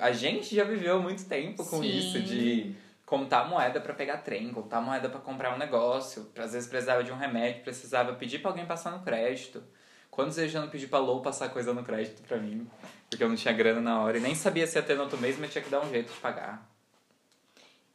A 0.00 0.12
gente 0.12 0.54
já 0.54 0.64
viveu 0.64 1.02
muito 1.02 1.26
tempo 1.26 1.64
com 1.64 1.82
Sim. 1.82 1.98
isso, 1.98 2.20
de 2.20 2.74
contar 3.04 3.48
moeda 3.48 3.80
pra 3.80 3.92
pegar 3.92 4.18
trem, 4.18 4.50
contar 4.50 4.80
moeda 4.80 5.08
pra 5.10 5.20
comprar 5.20 5.54
um 5.54 5.58
negócio. 5.58 6.30
Às 6.38 6.52
vezes 6.52 6.68
precisava 6.68 7.04
de 7.04 7.10
um 7.10 7.16
remédio, 7.16 7.62
precisava 7.62 8.14
pedir 8.14 8.38
pra 8.38 8.50
alguém 8.50 8.64
passar 8.64 8.92
no 8.92 9.02
crédito. 9.02 9.62
Quantos 10.10 10.36
vezes 10.36 10.54
eu 10.54 10.60
já 10.60 10.64
não 10.64 10.70
pedi 10.70 10.86
pra 10.86 10.98
Lou 10.98 11.20
passar 11.20 11.48
coisa 11.50 11.74
no 11.74 11.84
crédito 11.84 12.22
pra 12.22 12.38
mim? 12.38 12.68
Porque 13.10 13.22
eu 13.22 13.28
não 13.28 13.36
tinha 13.36 13.52
grana 13.52 13.80
na 13.80 14.00
hora 14.02 14.16
e 14.16 14.20
nem 14.20 14.34
sabia 14.34 14.66
se 14.66 14.78
ia 14.78 14.82
ter 14.82 14.94
no 14.94 15.02
outro 15.02 15.18
mês, 15.18 15.38
mas 15.38 15.52
tinha 15.52 15.62
que 15.62 15.70
dar 15.70 15.84
um 15.84 15.90
jeito 15.90 16.12
de 16.12 16.18
pagar. 16.18 16.66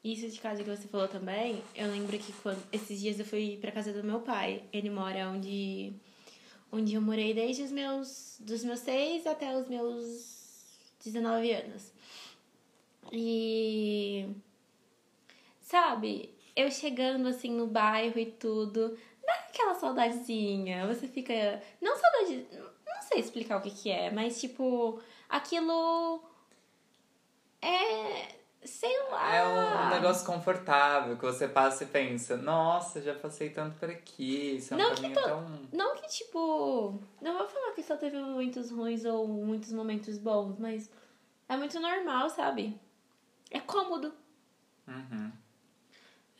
Isso 0.03 0.29
de 0.29 0.39
casa 0.39 0.63
que 0.63 0.69
você 0.69 0.87
falou 0.87 1.07
também, 1.07 1.63
eu 1.75 1.89
lembro 1.89 2.17
que 2.17 2.31
quando 2.33 2.61
esses 2.71 2.99
dias 2.99 3.19
eu 3.19 3.25
fui 3.25 3.57
pra 3.59 3.71
casa 3.71 3.91
do 3.93 4.03
meu 4.03 4.19
pai. 4.19 4.63
Ele 4.71 4.89
mora 4.89 5.29
onde 5.29 5.93
onde 6.73 6.95
eu 6.95 7.01
morei 7.01 7.35
desde 7.35 7.61
os 7.61 7.71
meus 7.71 8.37
dos 8.39 8.63
meus 8.63 8.79
6 8.79 9.27
até 9.27 9.55
os 9.55 9.67
meus 9.67 10.65
19 11.03 11.51
anos. 11.51 11.93
E 13.11 14.27
sabe, 15.61 16.33
eu 16.55 16.71
chegando 16.71 17.27
assim 17.27 17.51
no 17.51 17.67
bairro 17.67 18.17
e 18.17 18.25
tudo, 18.25 18.97
dá 19.23 19.33
aquela 19.49 19.75
saudadezinha. 19.75 20.87
Você 20.87 21.07
fica, 21.07 21.61
não 21.79 21.95
saudade, 21.95 22.47
não 22.51 23.01
sei 23.03 23.19
explicar 23.19 23.57
o 23.57 23.61
que 23.61 23.69
que 23.69 23.91
é, 23.91 24.09
mas 24.09 24.41
tipo, 24.41 24.99
aquilo 25.29 26.23
é 27.61 28.42
Sei 28.65 28.97
lá. 29.09 29.35
É 29.35 29.45
um 29.45 29.89
negócio 29.89 30.25
confortável 30.25 31.17
que 31.17 31.23
você 31.25 31.47
passa 31.47 31.83
e 31.83 31.87
pensa, 31.87 32.37
nossa, 32.37 33.01
já 33.01 33.13
passei 33.13 33.49
tanto 33.49 33.77
por 33.77 33.89
aqui, 33.89 34.55
isso 34.55 34.73
é 34.73 34.77
um 34.77 34.79
Não 34.79 34.89
que 34.95 35.01
caminho 35.01 35.13
to- 35.15 35.27
tão. 35.27 35.59
Não 35.73 35.95
que, 35.95 36.07
tipo. 36.07 36.99
Não 37.21 37.37
vou 37.37 37.47
falar 37.47 37.71
que 37.73 37.83
só 37.83 37.97
teve 37.97 38.17
momentos 38.17 38.71
ruins 38.71 39.03
ou 39.05 39.27
muitos 39.27 39.71
momentos 39.73 40.17
bons, 40.17 40.57
mas 40.57 40.89
é 41.49 41.57
muito 41.57 41.79
normal, 41.79 42.29
sabe? 42.29 42.79
É 43.51 43.59
cômodo. 43.59 44.13
Uhum. 44.87 45.31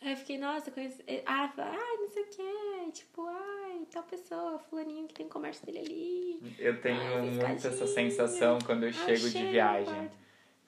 Aí 0.01 0.11
eu 0.11 0.17
fiquei, 0.17 0.37
nossa, 0.37 0.69
conheci. 0.71 1.01
Ah, 1.25 1.51
ai, 1.57 1.97
não 1.97 2.09
sei 2.09 2.23
o 2.23 2.27
que. 2.27 2.91
Tipo, 2.91 3.25
ai, 3.25 3.87
tal 3.91 4.03
pessoa, 4.03 4.59
fulaninho 4.59 5.07
que 5.07 5.13
tem 5.13 5.29
comércio 5.29 5.65
dele 5.65 5.79
ali. 5.79 6.55
Eu 6.59 6.81
tenho 6.81 6.99
Ai, 7.01 7.21
muito 7.21 7.67
essa 7.67 7.87
sensação 7.87 8.59
quando 8.65 8.83
eu 8.83 8.91
chego 8.93 9.29
de 9.29 9.45
viagem. 9.51 10.11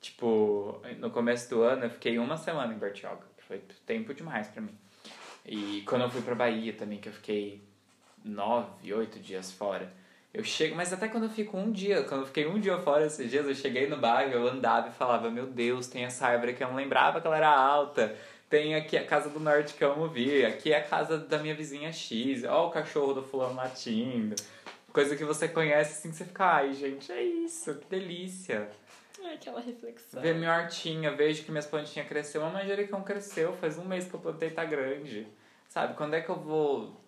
Tipo, 0.01 0.81
no 0.99 1.09
começo 1.09 1.49
do 1.49 1.63
ano 1.63 1.85
eu 1.85 1.89
fiquei 1.89 2.19
uma 2.19 2.37
semana 2.37 2.73
em 2.73 2.77
Bertioga, 2.77 3.25
que 3.37 3.43
foi 3.43 3.61
tempo 3.85 4.13
demais 4.13 4.47
pra 4.47 4.61
mim. 4.61 4.77
E 5.45 5.83
quando 5.87 6.03
eu 6.03 6.09
fui 6.09 6.21
pra 6.21 6.35
Bahia 6.35 6.73
também, 6.73 6.99
que 6.99 7.09
eu 7.09 7.13
fiquei 7.13 7.61
nove, 8.23 8.93
oito 8.93 9.19
dias 9.19 9.51
fora. 9.51 9.91
Eu 10.33 10.43
chego, 10.43 10.75
mas 10.75 10.91
até 10.91 11.07
quando 11.07 11.23
eu 11.23 11.29
fico 11.29 11.57
um 11.57 11.71
dia, 11.71 12.03
quando 12.03 12.21
eu 12.21 12.27
fiquei 12.27 12.45
um 12.45 12.59
dia 12.59 12.77
fora 12.79 13.05
esses 13.05 13.31
dias, 13.31 13.47
eu 13.47 13.55
cheguei 13.55 13.87
no 13.87 13.95
bairro, 13.95 14.33
eu 14.33 14.47
andava 14.47 14.89
e 14.89 14.91
falava, 14.91 15.29
meu 15.29 15.45
Deus, 15.45 15.87
tem 15.87 16.03
essa 16.03 16.27
árvore 16.27 16.53
que 16.53 16.63
eu 16.63 16.67
não 16.67 16.75
lembrava 16.75 17.21
que 17.21 17.27
ela 17.27 17.37
era 17.37 17.49
alta. 17.49 18.13
Tem 18.49 18.75
aqui 18.75 18.97
a 18.97 19.05
casa 19.05 19.29
do 19.29 19.39
norte 19.39 19.73
que 19.75 19.83
eu 19.83 19.93
amo 19.93 20.09
vir, 20.09 20.45
aqui 20.45 20.73
é 20.73 20.77
a 20.77 20.83
casa 20.83 21.17
da 21.17 21.37
minha 21.37 21.55
vizinha 21.55 21.91
X, 21.91 22.43
ó 22.43 22.67
o 22.67 22.69
cachorro 22.69 23.13
do 23.13 23.23
fulano 23.23 23.55
latindo. 23.55 24.35
Coisa 24.91 25.15
que 25.15 25.23
você 25.23 25.47
conhece 25.47 25.99
assim, 25.99 26.11
você 26.11 26.25
fica, 26.25 26.45
ai 26.45 26.73
gente, 26.73 27.11
é 27.11 27.23
isso, 27.23 27.73
que 27.75 27.87
delícia. 27.87 28.69
Aquela 29.33 29.59
reflexão. 29.59 30.21
Ver 30.21 30.35
minha 30.35 30.55
hortinha, 30.55 31.11
vejo 31.15 31.43
que 31.43 31.51
minhas 31.51 31.65
plantinhas 31.65 32.07
cresceu. 32.07 32.41
Uma 32.41 32.51
manjericão 32.51 33.03
cresceu, 33.03 33.53
faz 33.53 33.77
um 33.77 33.85
mês 33.85 34.07
que 34.07 34.13
eu 34.13 34.19
plantei, 34.19 34.49
tá 34.49 34.63
grande. 34.63 35.27
Sabe, 35.67 35.95
quando 35.95 36.13
é 36.13 36.21
que 36.21 36.29
eu 36.29 36.39
vou 36.39 37.01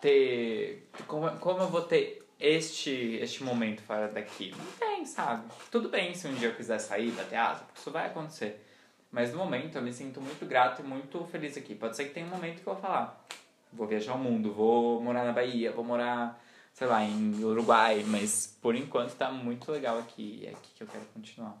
ter... 0.00 0.88
Como, 1.06 1.30
como 1.38 1.60
eu 1.60 1.68
vou 1.68 1.82
ter 1.82 2.26
este, 2.38 3.18
este 3.20 3.42
momento 3.42 3.82
fora 3.82 4.08
daqui? 4.08 4.54
Não 4.56 4.66
tem, 4.78 5.04
sabe? 5.04 5.50
Tudo 5.70 5.88
bem 5.88 6.14
se 6.14 6.28
um 6.28 6.34
dia 6.34 6.48
eu 6.48 6.54
quiser 6.54 6.78
sair, 6.78 7.10
bater 7.10 7.36
asa, 7.36 7.64
porque 7.64 7.80
isso 7.80 7.90
vai 7.90 8.06
acontecer. 8.06 8.64
Mas 9.10 9.32
no 9.32 9.38
momento 9.38 9.76
eu 9.76 9.82
me 9.82 9.92
sinto 9.92 10.20
muito 10.20 10.44
grato 10.46 10.82
e 10.82 10.84
muito 10.84 11.24
feliz 11.24 11.56
aqui. 11.56 11.74
Pode 11.74 11.96
ser 11.96 12.04
que 12.04 12.10
tenha 12.10 12.26
um 12.26 12.30
momento 12.30 12.62
que 12.62 12.68
eu 12.68 12.74
vou 12.74 12.82
falar, 12.82 13.24
vou 13.72 13.86
viajar 13.86 14.14
o 14.14 14.18
mundo, 14.18 14.52
vou 14.52 15.00
morar 15.00 15.24
na 15.24 15.32
Bahia, 15.32 15.72
vou 15.72 15.84
morar, 15.84 16.40
sei 16.78 16.86
lá, 16.86 17.02
em 17.02 17.42
Uruguai, 17.42 18.04
mas 18.06 18.56
por 18.62 18.76
enquanto 18.76 19.16
tá 19.16 19.32
muito 19.32 19.72
legal 19.72 19.98
aqui 19.98 20.42
e 20.42 20.46
é 20.46 20.50
aqui 20.50 20.70
que 20.76 20.84
eu 20.84 20.86
quero 20.86 21.04
continuar. 21.06 21.60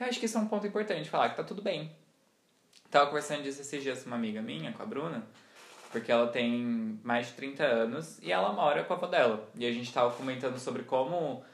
Eu 0.00 0.06
acho 0.06 0.18
que 0.18 0.24
isso 0.24 0.38
é 0.38 0.40
um 0.40 0.48
ponto 0.48 0.66
importante, 0.66 1.10
falar 1.10 1.28
que 1.28 1.36
tá 1.36 1.44
tudo 1.44 1.60
bem. 1.60 1.92
Tava 2.90 3.08
conversando 3.08 3.42
disso 3.42 3.60
esses 3.60 3.82
dias 3.82 4.02
com 4.02 4.06
uma 4.06 4.16
amiga 4.16 4.40
minha, 4.40 4.72
com 4.72 4.82
a 4.82 4.86
Bruna, 4.86 5.22
porque 5.92 6.10
ela 6.10 6.28
tem 6.28 6.98
mais 7.04 7.26
de 7.26 7.34
30 7.34 7.62
anos 7.62 8.18
e 8.22 8.32
ela 8.32 8.54
mora 8.54 8.82
com 8.84 8.94
a 8.94 8.96
avó 8.96 9.06
dela. 9.06 9.46
E 9.54 9.66
a 9.66 9.70
gente 9.70 9.92
tava 9.92 10.14
comentando 10.16 10.58
sobre 10.58 10.82
como 10.84 11.44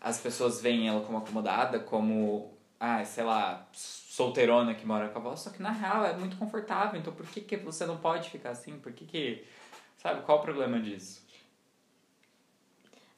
as 0.00 0.18
pessoas 0.18 0.58
veem 0.58 0.88
ela 0.88 1.02
como 1.02 1.18
acomodada, 1.18 1.78
como, 1.78 2.56
ah, 2.80 3.04
sei 3.04 3.24
lá, 3.24 3.68
solteirona 3.74 4.74
que 4.74 4.86
mora 4.86 5.10
com 5.10 5.18
a 5.18 5.20
avó, 5.20 5.36
só 5.36 5.50
que 5.50 5.60
na 5.60 5.72
real 5.72 6.02
é 6.02 6.14
muito 6.14 6.38
confortável, 6.38 6.98
então 6.98 7.12
por 7.12 7.26
que, 7.26 7.42
que 7.42 7.58
você 7.58 7.84
não 7.84 7.98
pode 7.98 8.30
ficar 8.30 8.50
assim? 8.52 8.78
Por 8.78 8.92
que 8.92 9.04
que. 9.04 9.44
Sabe, 9.98 10.22
qual 10.22 10.38
o 10.38 10.42
problema 10.42 10.80
disso? 10.80 11.27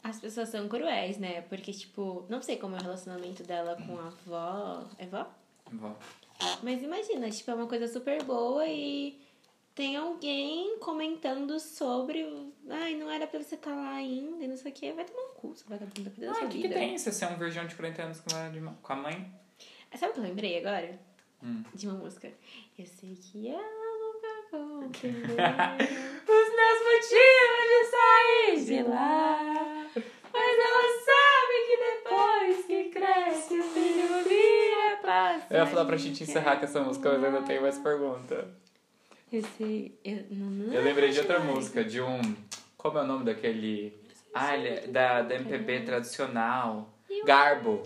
As 0.02 0.18
pessoas 0.18 0.48
são 0.48 0.66
cruéis, 0.68 1.18
né? 1.18 1.42
Porque, 1.42 1.72
tipo, 1.72 2.24
não 2.28 2.40
sei 2.40 2.56
como 2.56 2.74
é 2.74 2.78
o 2.78 2.82
relacionamento 2.82 3.42
dela 3.42 3.76
com 3.86 3.98
a 3.98 4.06
avó. 4.06 4.88
É 4.98 5.06
vó? 5.06 5.26
Vó. 5.72 5.94
Mas 6.62 6.82
imagina, 6.82 7.30
tipo, 7.30 7.50
é 7.50 7.54
uma 7.54 7.66
coisa 7.66 7.86
super 7.86 8.22
boa 8.22 8.66
e 8.66 9.20
tem 9.74 9.96
alguém 9.96 10.78
comentando 10.78 11.60
sobre. 11.60 12.52
Ai, 12.68 12.94
não 12.94 13.10
era 13.10 13.26
pra 13.26 13.42
você 13.42 13.54
estar 13.56 13.74
lá 13.74 13.94
ainda 13.94 14.42
e 14.42 14.48
não 14.48 14.56
sei 14.56 14.72
o 14.72 14.74
que. 14.74 14.92
Vai 14.92 15.04
tomar 15.04 15.22
um 15.22 15.34
cu, 15.34 15.48
você 15.56 15.64
vai 15.68 15.78
cuidar 15.78 16.10
da 16.10 16.30
Ah, 16.30 16.34
sua 16.34 16.44
o 16.46 16.48
que, 16.48 16.62
que 16.62 16.68
tem 16.68 16.96
você 16.96 17.12
ser 17.12 17.26
um 17.26 17.36
virgão 17.36 17.66
de 17.66 17.74
40 17.74 18.02
anos 18.02 18.20
com 18.20 18.92
a, 18.92 18.96
mãe? 18.96 19.32
Sabe 19.94 20.12
o 20.12 20.14
que 20.14 20.20
eu 20.20 20.24
lembrei 20.24 20.58
agora? 20.58 20.98
Hum. 21.42 21.62
De 21.74 21.86
uma 21.88 21.98
música. 21.98 22.32
Eu 22.78 22.86
sei 22.86 23.14
que 23.16 23.48
ela 23.48 23.62
nunca 23.62 24.28
compreendeu. 24.50 25.36
Os 26.30 26.48
meus 26.56 26.80
motivos 26.86 27.66
de 27.68 27.84
sair 27.90 28.64
de 28.64 28.82
lá. 28.88 29.69
Mas 30.32 30.58
ela 30.58 30.82
sabe 31.04 31.66
que 31.66 31.76
depois 31.76 32.66
que 32.66 32.84
cresce 32.90 33.58
o 33.58 33.62
filho 33.62 34.24
vira 34.24 34.96
passarinho. 35.02 35.46
Eu 35.50 35.56
ia 35.58 35.66
falar 35.66 35.84
pra 35.84 35.96
gente 35.96 36.22
encerrar 36.22 36.56
com 36.56 36.64
essa 36.64 36.80
música, 36.80 37.16
mas 37.18 37.32
não 37.32 37.44
tenho 37.44 37.62
mais 37.62 37.78
pergunta. 37.78 38.48
Eu 39.32 39.42
sei. 39.56 39.98
Eu, 40.04 40.24
não, 40.30 40.72
Eu 40.72 40.82
lembrei 40.82 41.10
de 41.10 41.18
outra 41.20 41.38
mais. 41.38 41.54
música, 41.54 41.84
de 41.84 42.00
um. 42.00 42.20
Como 42.76 42.98
é 42.98 43.02
o 43.02 43.06
nome 43.06 43.24
daquele. 43.24 43.98
Ah, 44.34 44.56
ele 44.56 44.68
é 44.68 44.86
da, 44.86 45.22
da 45.22 45.34
MPB 45.34 45.80
tradicional. 45.80 46.88
Garbo. 47.24 47.82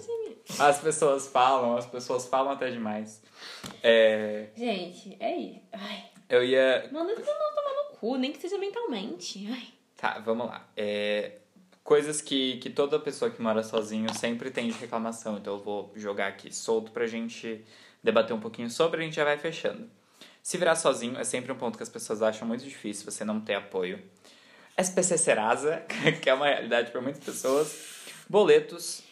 As 0.59 0.78
pessoas 0.80 1.26
falam, 1.26 1.76
as 1.78 1.86
pessoas 1.86 2.26
falam 2.26 2.53
até 2.53 2.70
demais. 2.70 3.22
É, 3.82 4.49
Gente, 4.55 5.16
é 5.18 5.34
isso. 5.36 5.61
Ai, 5.72 6.05
eu 6.28 6.45
ia. 6.45 6.86
manda 6.92 7.14
todo 7.14 7.24
mundo 7.24 7.55
tomar 7.55 7.74
no 7.92 7.97
cu, 7.99 8.16
nem 8.16 8.30
que 8.32 8.38
seja 8.38 8.59
mentalmente. 8.59 9.47
Ai. 9.51 9.68
Tá, 9.97 10.18
vamos 10.24 10.47
lá. 10.47 10.68
É, 10.76 11.38
coisas 11.85 12.22
que, 12.22 12.57
que 12.57 12.70
toda 12.70 12.99
pessoa 12.99 13.30
que 13.30 13.41
mora 13.41 13.62
sozinho 13.62 14.12
sempre 14.14 14.51
tem 14.51 14.68
de 14.68 14.78
reclamação. 14.78 15.37
Então 15.37 15.55
eu 15.55 15.62
vou 15.62 15.93
jogar 15.95 16.28
aqui 16.28 16.53
solto 16.53 16.91
pra 16.91 17.07
gente 17.07 17.62
debater 18.03 18.35
um 18.35 18.41
pouquinho 18.41 18.70
sobre, 18.70 19.01
a 19.01 19.05
gente 19.05 19.14
já 19.14 19.24
vai 19.24 19.39
fechando. 19.39 19.89
Se 20.43 20.59
virar 20.59 20.76
sozinho 20.76 21.18
é 21.18 21.24
sempre 21.24 21.53
um 21.53 21.57
ponto 21.57 21.76
que 21.76 21.82
as 21.82 21.89
pessoas 21.89 22.22
acham 22.22 22.49
muito 22.49 22.64
difícil, 22.64 23.11
você 23.11 23.24
não 23.24 23.41
ter 23.41 23.55
apoio. 23.55 24.03
SPC 24.76 25.16
Serasa, 25.18 25.85
que 26.20 26.28
é 26.28 26.35
uma 26.35 26.47
realidade 26.47 26.91
para 26.91 27.01
muitas 27.01 27.22
pessoas. 27.22 27.95
Boletos. 28.28 29.03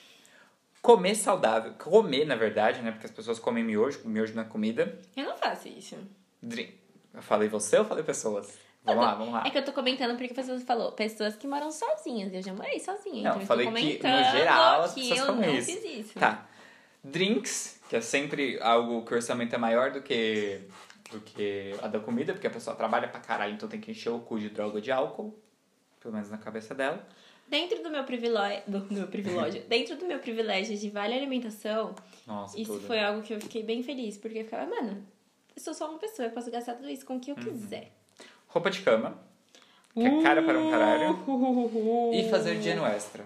Comer 0.80 1.14
saudável. 1.14 1.74
Comer, 1.74 2.24
na 2.24 2.34
verdade, 2.34 2.82
né? 2.82 2.90
Porque 2.90 3.06
as 3.06 3.12
pessoas 3.12 3.38
comem 3.38 3.62
miojo, 3.62 4.00
miojo 4.04 4.34
na 4.34 4.44
comida. 4.44 4.98
Eu 5.16 5.24
não 5.24 5.36
faço 5.36 5.68
isso. 5.68 5.96
Drink. 6.42 6.76
Eu 7.14 7.22
falei 7.22 7.48
você 7.48 7.78
ou 7.78 7.84
falei 7.84 8.02
pessoas? 8.02 8.58
Vamos 8.84 9.04
lá, 9.04 9.14
vamos 9.14 9.32
lá. 9.32 9.44
É 9.46 9.50
que 9.50 9.58
eu 9.58 9.64
tô 9.64 9.72
comentando 9.72 10.16
porque 10.18 10.34
você 10.34 10.58
falou 10.60 10.90
pessoas 10.92 11.36
que 11.36 11.46
moram 11.46 11.70
sozinhas. 11.70 12.32
Eu 12.34 12.42
já 12.42 12.52
morei 12.52 12.80
sozinha. 12.80 13.22
Não, 13.30 13.36
então 13.36 13.46
falei 13.46 13.66
eu 13.68 13.70
tô 13.72 13.76
que, 13.78 14.08
no 14.08 14.24
geral, 14.32 14.82
as 14.82 14.92
que 14.94 15.08
pessoas 15.08 15.28
eu 15.28 15.34
não 15.36 15.54
isso. 15.54 15.70
fiz 15.72 15.84
isso. 16.06 16.18
Tá. 16.18 16.48
Drinks, 17.04 17.80
que 17.88 17.96
é 17.96 18.00
sempre 18.00 18.58
algo 18.60 19.04
que 19.04 19.12
o 19.12 19.16
orçamento 19.16 19.54
é 19.54 19.58
maior 19.58 19.90
do 19.92 20.02
que, 20.02 20.60
do 21.10 21.20
que 21.20 21.74
a 21.82 21.88
da 21.88 21.98
comida, 22.00 22.32
porque 22.32 22.46
a 22.46 22.50
pessoa 22.50 22.76
trabalha 22.76 23.08
pra 23.08 23.20
caralho, 23.20 23.54
então 23.54 23.68
tem 23.68 23.80
que 23.80 23.90
encher 23.90 24.10
o 24.10 24.20
cu 24.20 24.38
de 24.38 24.48
droga 24.50 24.80
de 24.80 24.90
álcool. 24.92 25.36
Pelo 26.00 26.14
menos 26.14 26.30
na 26.30 26.38
cabeça 26.38 26.74
dela. 26.74 27.06
Dentro 27.46 27.82
do 27.82 27.90
meu 27.90 28.02
privilégio, 28.04 28.62
do 28.66 28.92
meu 28.92 29.06
privilégio, 29.06 29.62
dentro 29.68 29.96
do 29.96 30.06
meu 30.06 30.18
privilégio 30.18 30.76
de 30.76 30.90
vale 30.90 31.14
alimentação, 31.14 31.94
Nossa, 32.26 32.58
isso 32.58 32.72
tudo. 32.74 32.86
foi 32.86 32.98
algo 33.00 33.20
que 33.22 33.34
eu 33.34 33.40
fiquei 33.40 33.62
bem 33.62 33.82
feliz, 33.82 34.16
porque 34.16 34.38
eu 34.38 34.44
ficava, 34.44 34.64
mano, 34.66 35.06
eu 35.54 35.62
sou 35.62 35.74
só 35.74 35.88
uma 35.88 35.98
pessoa, 35.98 36.26
eu 36.28 36.32
posso 36.32 36.50
gastar 36.50 36.74
tudo 36.74 36.88
isso 36.88 37.04
com 37.04 37.16
o 37.16 37.20
que 37.20 37.30
eu 37.30 37.36
Uhum. 37.36 37.42
quiser. 37.42 37.92
Roupa 38.52 38.70
de 38.70 38.82
cama, 38.82 39.18
que 39.94 40.04
é 40.04 40.22
cara 40.22 40.42
para 40.42 40.58
um 40.58 40.70
caralho. 40.70 41.12
Uh. 41.26 42.12
E 42.12 42.28
fazer 42.28 42.58
dinheiro 42.58 42.84
extra. 42.84 43.24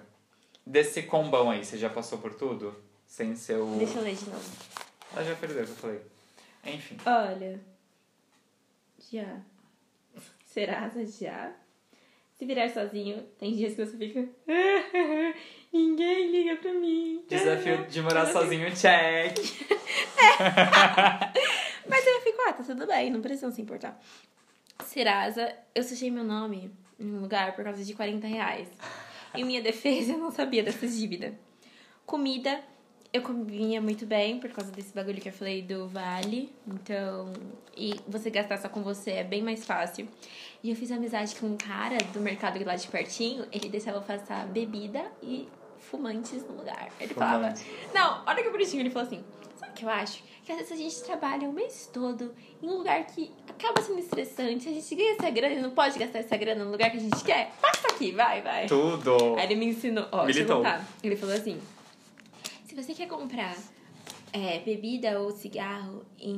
Desse 0.64 1.02
combão 1.02 1.50
aí, 1.50 1.64
você 1.64 1.76
já 1.76 1.90
passou 1.90 2.18
por 2.18 2.32
tudo? 2.34 2.72
Sem 3.04 3.34
ser 3.34 3.58
o... 3.58 3.76
Deixa 3.76 3.98
eu 3.98 4.04
ler 4.04 4.14
de 4.14 4.30
novo. 4.30 4.50
Ela 5.12 5.24
já 5.24 5.34
perdeu 5.34 5.64
o 5.64 5.66
que 5.66 5.72
eu 5.72 5.76
falei. 5.76 6.00
Enfim. 6.64 6.96
Olha. 7.04 7.60
Já. 9.10 9.40
Serasa 10.44 11.04
já. 11.04 11.52
Se 12.38 12.44
virar 12.44 12.68
sozinho, 12.68 13.22
tem 13.36 13.52
dias 13.52 13.74
que 13.74 13.84
você 13.84 13.96
fica. 13.96 14.28
Ninguém 15.72 16.30
liga 16.30 16.56
pra 16.56 16.72
mim. 16.72 17.24
Desafio 17.28 17.84
de 17.86 18.00
morar 18.00 18.26
sozinho, 18.26 18.70
check. 18.76 19.38
Mas 21.88 22.06
eu 22.06 22.20
fico, 22.20 22.38
ah, 22.46 22.52
tá 22.52 22.62
tudo 22.62 22.86
bem, 22.86 23.10
não 23.10 23.20
precisam 23.20 23.50
se 23.50 23.60
importar. 23.60 24.00
Serasa, 24.84 25.54
eu 25.74 25.82
sujei 25.82 26.10
meu 26.10 26.24
nome 26.24 26.70
em 26.98 27.14
um 27.14 27.20
lugar 27.20 27.54
por 27.54 27.64
causa 27.64 27.84
de 27.84 27.94
40 27.94 28.26
reais. 28.26 28.68
Em 29.34 29.44
minha 29.44 29.60
defesa, 29.60 30.12
eu 30.12 30.18
não 30.18 30.30
sabia 30.30 30.62
dessa 30.62 30.86
dívida. 30.86 31.34
Comida, 32.04 32.60
eu 33.12 33.22
comia 33.22 33.80
muito 33.80 34.06
bem 34.06 34.38
por 34.38 34.50
causa 34.50 34.70
desse 34.70 34.94
bagulho 34.94 35.20
que 35.20 35.28
eu 35.28 35.32
falei 35.32 35.62
do 35.62 35.88
vale. 35.88 36.54
Então, 36.66 37.32
e 37.76 37.94
você 38.06 38.30
gastar 38.30 38.58
só 38.58 38.68
com 38.68 38.82
você 38.82 39.12
é 39.12 39.24
bem 39.24 39.42
mais 39.42 39.64
fácil. 39.64 40.08
E 40.62 40.70
eu 40.70 40.76
fiz 40.76 40.90
amizade 40.90 41.34
com 41.36 41.46
um 41.46 41.56
cara 41.56 41.98
do 42.12 42.20
mercado 42.20 42.62
lá 42.64 42.76
de 42.76 42.88
pertinho. 42.88 43.46
Ele 43.52 43.68
deixava 43.68 44.00
passar 44.00 44.46
bebida 44.46 45.04
e 45.22 45.48
fumantes 45.78 46.42
no 46.44 46.56
lugar. 46.56 46.90
Ele 47.00 47.14
falava. 47.14 47.54
Fumantes. 47.54 47.66
Não, 47.94 48.22
olha 48.26 48.42
que 48.42 48.50
bonitinho. 48.50 48.82
Ele 48.82 48.90
falou 48.90 49.06
assim: 49.06 49.24
que 49.76 49.84
eu 49.84 49.88
acho? 49.88 50.22
Que 50.44 50.52
às 50.52 50.58
vezes 50.58 50.72
a 50.72 50.76
gente 50.76 51.02
trabalha 51.02 51.48
o 51.48 51.52
mês 51.52 51.88
todo 51.92 52.34
em 52.62 52.66
um 52.68 52.78
lugar 52.78 53.04
que 53.06 53.30
acaba 53.48 53.80
sendo 53.82 53.98
estressante. 54.00 54.68
A 54.68 54.72
gente 54.72 54.94
ganha 54.94 55.12
essa 55.12 55.30
grana 55.30 55.54
e 55.54 55.60
não 55.60 55.70
pode 55.70 55.98
gastar 55.98 56.20
essa 56.20 56.36
grana 56.36 56.64
no 56.64 56.70
lugar 56.70 56.90
que 56.90 56.96
a 56.96 57.00
gente 57.00 57.22
quer. 57.22 57.52
Passa 57.60 57.88
aqui, 57.88 58.12
vai, 58.12 58.40
vai. 58.42 58.66
Tudo. 58.66 59.36
Aí 59.36 59.44
ele 59.44 59.56
me 59.56 59.66
ensinou. 59.66 60.08
Ó, 60.10 60.24
deixa 60.24 60.40
eu 60.40 60.44
Militou. 60.44 60.56
contar. 60.58 60.84
Ele 61.02 61.16
falou 61.16 61.34
assim: 61.34 61.60
se 62.64 62.74
você 62.74 62.94
quer 62.94 63.06
comprar 63.06 63.56
é, 64.32 64.58
bebida 64.60 65.20
ou 65.20 65.30
cigarro 65.30 66.04
em 66.18 66.34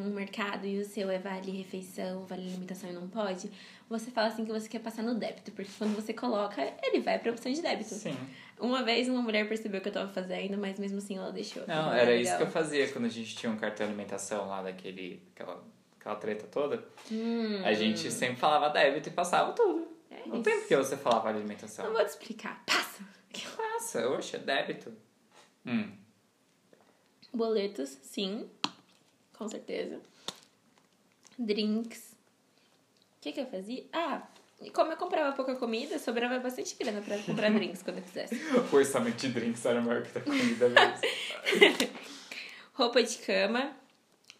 um 0.00 0.10
mercado 0.14 0.66
e 0.66 0.78
o 0.78 0.84
seu 0.84 1.10
é 1.10 1.18
vale 1.18 1.50
refeição, 1.50 2.24
vale 2.26 2.42
alimentação 2.42 2.90
e 2.90 2.92
não 2.92 3.08
pode, 3.08 3.50
você 3.88 4.10
fala 4.10 4.28
assim 4.28 4.44
que 4.44 4.52
você 4.52 4.68
quer 4.68 4.80
passar 4.80 5.02
no 5.02 5.14
débito, 5.14 5.50
porque 5.52 5.70
quando 5.76 5.94
você 5.94 6.12
coloca, 6.12 6.62
ele 6.82 7.00
vai 7.00 7.18
pra 7.18 7.32
opção 7.32 7.50
de 7.50 7.60
débito. 7.60 7.94
Sim. 7.94 8.16
Uma 8.60 8.82
vez 8.82 9.08
uma 9.08 9.22
mulher 9.22 9.48
percebeu 9.48 9.80
que 9.80 9.88
eu 9.88 9.92
tava 9.92 10.12
fazendo, 10.12 10.58
mas 10.58 10.78
mesmo 10.78 10.98
assim 10.98 11.16
ela 11.16 11.32
deixou. 11.32 11.66
Não, 11.66 11.92
era 11.92 12.12
é 12.12 12.20
isso 12.20 12.36
que 12.36 12.42
eu 12.42 12.50
fazia 12.50 12.90
quando 12.92 13.06
a 13.06 13.08
gente 13.08 13.34
tinha 13.36 13.50
um 13.50 13.56
cartão 13.56 13.86
de 13.86 13.92
alimentação 13.92 14.46
lá 14.48 14.62
daquele. 14.62 15.22
aquela, 15.34 15.64
aquela 15.98 16.16
treta 16.16 16.46
toda. 16.46 16.84
Hum, 17.10 17.62
A 17.64 17.72
gente 17.72 18.10
sempre 18.10 18.36
falava 18.36 18.68
débito 18.68 19.08
e 19.08 19.12
passava 19.12 19.52
tudo. 19.52 19.88
é 20.10 20.26
Não 20.26 20.34
isso. 20.36 20.42
tem 20.44 20.58
por 20.60 20.68
que 20.68 20.76
você 20.76 20.96
falar 20.96 21.20
vale 21.20 21.38
alimentação. 21.38 21.86
Não 21.86 21.92
vou 21.92 22.04
te 22.04 22.08
explicar. 22.10 22.62
Passa! 22.66 23.02
Passa, 23.56 24.08
oxe, 24.10 24.36
é 24.36 24.38
débito. 24.38 24.92
Hum. 25.64 25.90
Boletos, 27.32 27.96
sim. 28.02 28.48
Com 29.32 29.48
certeza. 29.48 30.00
Drinks. 31.38 32.12
O 33.16 33.20
que, 33.22 33.32
que 33.32 33.40
eu 33.40 33.46
fazia? 33.46 33.84
Ah, 33.92 34.26
e 34.60 34.70
como 34.70 34.92
eu 34.92 34.96
comprava 34.96 35.34
pouca 35.34 35.54
comida, 35.56 35.98
sobrava 35.98 36.38
bastante 36.38 36.76
grana 36.78 37.00
pra 37.00 37.18
comprar 37.18 37.50
drinks 37.50 37.82
quando 37.82 37.98
eu 37.98 38.02
quisesse. 38.02 38.34
O 38.70 38.76
orçamento 38.76 39.16
de 39.16 39.28
drinks 39.28 39.64
era 39.64 39.80
maior 39.80 40.02
que 40.02 40.12
da 40.12 40.20
comida 40.20 40.68
mesmo. 40.68 41.90
Roupa 42.74 43.02
de 43.02 43.18
cama. 43.18 43.74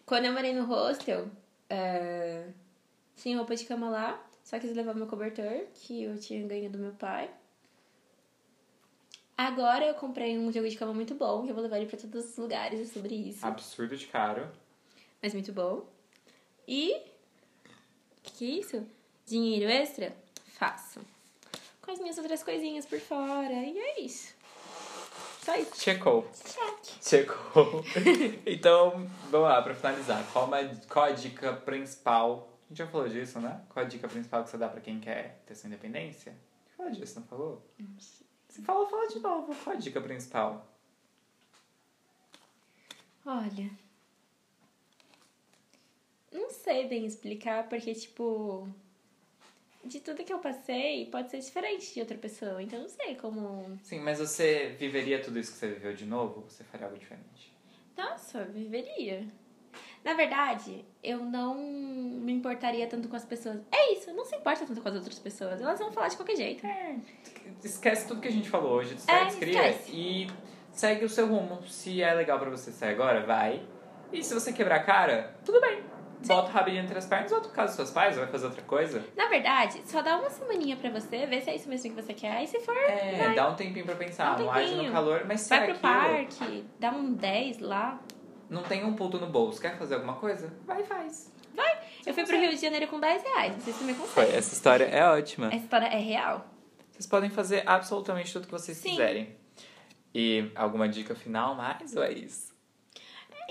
Quando 0.05 0.25
eu 0.25 0.33
morei 0.33 0.53
no 0.53 0.65
hostel, 0.65 1.27
é, 1.69 2.47
tinha 3.15 3.37
roupa 3.37 3.55
de 3.55 3.65
cama 3.65 3.89
lá. 3.89 4.23
Só 4.43 4.59
quis 4.59 4.75
levar 4.75 4.93
meu 4.93 5.07
cobertor, 5.07 5.65
que 5.73 6.03
eu 6.03 6.19
tinha 6.19 6.45
ganho 6.47 6.69
do 6.69 6.77
meu 6.77 6.91
pai. 6.93 7.29
Agora 9.37 9.85
eu 9.85 9.95
comprei 9.95 10.37
um 10.37 10.51
jogo 10.51 10.69
de 10.69 10.75
cama 10.75 10.93
muito 10.93 11.15
bom, 11.15 11.43
que 11.43 11.49
eu 11.49 11.55
vou 11.55 11.63
levar 11.63 11.77
ele 11.77 11.87
pra 11.87 11.97
todos 11.97 12.29
os 12.29 12.37
lugares, 12.37 12.79
é 12.79 12.85
sobre 12.85 13.15
isso. 13.15 13.45
Absurdo 13.45 13.97
de 13.97 14.05
caro. 14.05 14.47
Mas 15.21 15.33
muito 15.33 15.51
bom. 15.51 15.87
E. 16.67 16.93
O 16.93 18.23
que, 18.23 18.31
que 18.33 18.45
é 18.45 18.59
isso? 18.59 18.85
Dinheiro 19.31 19.71
extra? 19.71 20.13
Faço. 20.59 20.99
Com 21.81 21.91
as 21.91 21.99
minhas 21.99 22.17
outras 22.17 22.43
coisinhas 22.43 22.85
por 22.85 22.99
fora. 22.99 23.53
E 23.53 23.77
é 23.77 24.01
isso. 24.01 24.35
Só 25.41 25.55
isso. 25.55 25.81
Checou. 25.81 26.29
Check. 26.43 27.01
Checou. 27.01 27.81
então, 28.45 29.09
vamos 29.29 29.47
lá, 29.47 29.61
pra 29.61 29.73
finalizar. 29.73 30.21
Qual, 30.33 30.47
uma, 30.47 30.57
qual 30.89 31.05
a 31.05 31.11
dica 31.11 31.53
principal? 31.53 32.49
A 32.65 32.67
gente 32.67 32.79
já 32.79 32.87
falou 32.87 33.07
disso, 33.07 33.39
né? 33.39 33.61
Qual 33.69 33.85
a 33.85 33.87
dica 33.87 34.05
principal 34.09 34.43
que 34.43 34.49
você 34.49 34.57
dá 34.57 34.67
pra 34.67 34.81
quem 34.81 34.99
quer 34.99 35.41
ter 35.45 35.55
sua 35.55 35.67
independência? 35.67 36.35
Fala 36.75 36.91
disso, 36.91 37.21
não 37.21 37.25
falou? 37.25 37.65
Se 38.49 38.61
falou, 38.63 38.85
fala 38.89 39.07
de 39.07 39.19
novo. 39.19 39.55
Qual 39.63 39.77
a 39.77 39.79
dica 39.79 40.01
principal? 40.01 40.67
Olha. 43.25 43.71
Não 46.33 46.49
sei 46.49 46.89
bem 46.89 47.05
explicar, 47.05 47.69
porque, 47.69 47.95
tipo. 47.95 48.67
De 49.83 49.99
tudo 49.99 50.23
que 50.23 50.31
eu 50.31 50.39
passei, 50.39 51.07
pode 51.07 51.31
ser 51.31 51.39
diferente 51.39 51.93
de 51.93 51.99
outra 51.99 52.17
pessoa. 52.17 52.61
Então, 52.61 52.79
não 52.81 52.87
sei 52.89 53.15
como. 53.15 53.77
Sim, 53.83 53.99
mas 53.99 54.19
você 54.19 54.75
viveria 54.77 55.19
tudo 55.21 55.39
isso 55.39 55.51
que 55.53 55.57
você 55.57 55.67
viveu 55.69 55.93
de 55.93 56.05
novo? 56.05 56.41
Ou 56.41 56.49
você 56.49 56.63
faria 56.63 56.85
algo 56.85 56.97
diferente? 56.99 57.51
Nossa, 57.97 58.43
viveria. 58.45 59.25
Na 60.03 60.13
verdade, 60.13 60.83
eu 61.03 61.19
não 61.19 61.55
me 61.55 62.31
importaria 62.33 62.87
tanto 62.87 63.07
com 63.07 63.15
as 63.15 63.25
pessoas. 63.25 63.59
É 63.71 63.93
isso, 63.93 64.11
não 64.13 64.25
se 64.25 64.35
importa 64.35 64.65
tanto 64.65 64.81
com 64.81 64.87
as 64.89 64.95
outras 64.95 65.19
pessoas. 65.19 65.61
Elas 65.61 65.79
vão 65.79 65.91
falar 65.91 66.07
de 66.09 66.15
qualquer 66.15 66.35
jeito. 66.35 66.65
É, 66.65 66.97
esquece 67.63 68.07
tudo 68.07 68.21
que 68.21 68.27
a 68.27 68.31
gente 68.31 68.49
falou 68.49 68.73
hoje, 68.73 68.95
É, 69.07 69.25
descria 69.25 69.69
esquece. 69.69 69.91
e 69.95 70.27
segue 70.71 71.05
o 71.05 71.09
seu 71.09 71.27
rumo. 71.27 71.65
Se 71.67 72.01
é 72.01 72.13
legal 72.13 72.39
pra 72.39 72.49
você 72.49 72.71
sair 72.71 72.91
agora, 72.93 73.25
vai. 73.25 73.61
E 74.11 74.23
se 74.23 74.33
você 74.33 74.51
quebrar 74.51 74.77
a 74.77 74.83
cara, 74.83 75.35
tudo 75.45 75.61
bem. 75.61 75.83
Bota 76.27 76.49
o 76.49 76.51
rabinho 76.51 76.79
entre 76.83 76.97
as 76.97 77.05
pernas, 77.05 77.31
pro 77.31 77.49
casa 77.49 77.67
dos 77.67 77.75
seus 77.75 77.91
pais, 77.91 78.15
vai 78.15 78.27
fazer 78.27 78.45
outra 78.45 78.61
coisa. 78.61 79.03
Na 79.15 79.27
verdade, 79.27 79.81
só 79.85 80.01
dá 80.01 80.17
uma 80.17 80.29
semaninha 80.29 80.75
pra 80.77 80.89
você, 80.89 81.25
ver 81.25 81.41
se 81.41 81.49
é 81.49 81.55
isso 81.55 81.67
mesmo 81.69 81.95
que 81.95 82.01
você 82.01 82.13
quer. 82.13 82.43
E 82.43 82.47
se 82.47 82.59
for, 82.59 82.75
É, 82.77 83.17
vai. 83.25 83.35
dá 83.35 83.49
um 83.49 83.55
tempinho 83.55 83.85
pra 83.85 83.95
pensar, 83.95 84.39
um 84.39 84.43
não 84.45 84.51
age 84.51 84.75
no 84.75 84.91
calor, 84.91 85.23
mas 85.25 85.41
se 85.41 85.49
vai 85.49 85.59
pro 85.65 85.71
aquilo, 85.75 85.81
parque, 85.81 86.65
dá 86.79 86.91
um 86.91 87.13
10 87.13 87.59
lá. 87.59 87.99
não 88.49 88.63
tem 88.63 88.83
um 88.85 88.93
puto 88.95 89.17
no 89.19 89.27
bolso, 89.27 89.59
quer 89.61 89.77
fazer 89.77 89.95
alguma 89.95 90.13
coisa? 90.15 90.53
Vai 90.65 90.81
e 90.81 90.83
faz. 90.85 91.31
Eu 92.05 92.15
fui 92.15 92.25
pro 92.25 92.35
Rio 92.39 92.49
de 92.49 92.57
Janeiro 92.57 92.87
com 92.87 92.99
10 92.99 93.21
reais, 93.23 93.55
vocês 93.55 93.77
também 93.77 93.93
Foi, 93.93 94.05
conseguem. 94.07 94.35
essa 94.35 94.53
história 94.55 94.85
é 94.85 95.05
ótima. 95.05 95.47
Essa 95.47 95.57
história 95.57 95.85
é 95.85 95.99
real. 95.99 96.47
Vocês 96.91 97.05
podem 97.05 97.29
fazer 97.29 97.61
absolutamente 97.67 98.33
tudo 98.33 98.45
que 98.47 98.51
vocês 98.51 98.75
Sim. 98.77 98.89
quiserem. 98.91 99.35
E 100.13 100.51
alguma 100.55 100.89
dica 100.89 101.13
final 101.13 101.53
mais 101.55 101.95
ou 101.95 102.03
é 102.03 102.11
isso? 102.11 102.50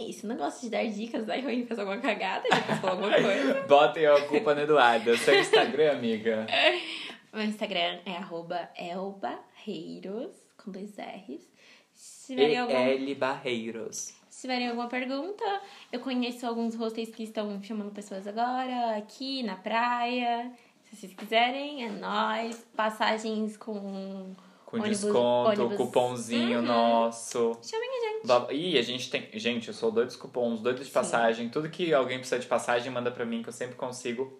É 0.00 0.04
isso, 0.04 0.26
não 0.26 0.36
gosto 0.36 0.62
de 0.62 0.70
dar 0.70 0.84
dicas, 0.86 1.28
aí 1.28 1.60
eu 1.60 1.66
faz 1.66 1.78
alguma 1.78 1.98
cagada, 1.98 2.42
depois 2.48 2.84
alguma 2.84 3.10
coisa. 3.12 3.60
Botem 3.68 4.06
a 4.06 4.26
culpa 4.26 4.54
no 4.54 4.62
Eduardo. 4.62 5.16
Seu 5.18 5.38
Instagram, 5.38 5.92
amiga. 5.92 6.46
Meu 7.32 7.44
Instagram 7.44 7.98
é 8.06 8.16
arroba 8.16 8.68
elbarreiros, 8.76 10.32
com 10.56 10.70
dois 10.70 10.96
R's. 10.98 11.48
Se 11.94 12.28
tiverem, 12.34 12.58
algum, 12.58 12.72
E.L. 12.72 13.14
Barreiros. 13.14 14.14
se 14.30 14.40
tiverem 14.40 14.68
alguma 14.68 14.88
pergunta, 14.88 15.44
eu 15.92 16.00
conheço 16.00 16.46
alguns 16.46 16.74
hostels 16.74 17.10
que 17.10 17.22
estão 17.24 17.62
chamando 17.62 17.92
pessoas 17.92 18.26
agora, 18.26 18.96
aqui 18.96 19.42
na 19.42 19.56
praia. 19.56 20.50
Se 20.84 20.96
vocês 20.96 21.14
quiserem, 21.14 21.84
é 21.84 21.88
nóis. 21.90 22.66
Passagens 22.74 23.56
com 23.56 24.34
Com 24.66 24.76
ônibus- 24.78 25.00
desconto, 25.02 25.60
ônibus. 25.62 25.76
cupomzinho 25.76 26.58
Uhum. 26.60 26.64
nosso. 26.64 27.52
Chamem 27.62 27.99
Blá- 28.24 28.48
Ih, 28.52 28.78
a 28.78 28.82
gente 28.82 29.10
tem. 29.10 29.28
Gente, 29.34 29.68
eu 29.68 29.74
sou 29.74 29.90
doido 29.90 30.08
dos 30.08 30.16
cupons, 30.16 30.60
doido 30.60 30.78
de 30.80 30.84
Sim. 30.86 30.92
passagem. 30.92 31.48
Tudo 31.48 31.68
que 31.70 31.92
alguém 31.94 32.18
precisa 32.18 32.38
de 32.40 32.46
passagem, 32.46 32.92
manda 32.92 33.10
pra 33.10 33.24
mim 33.24 33.42
que 33.42 33.48
eu 33.48 33.52
sempre 33.52 33.76
consigo 33.76 34.38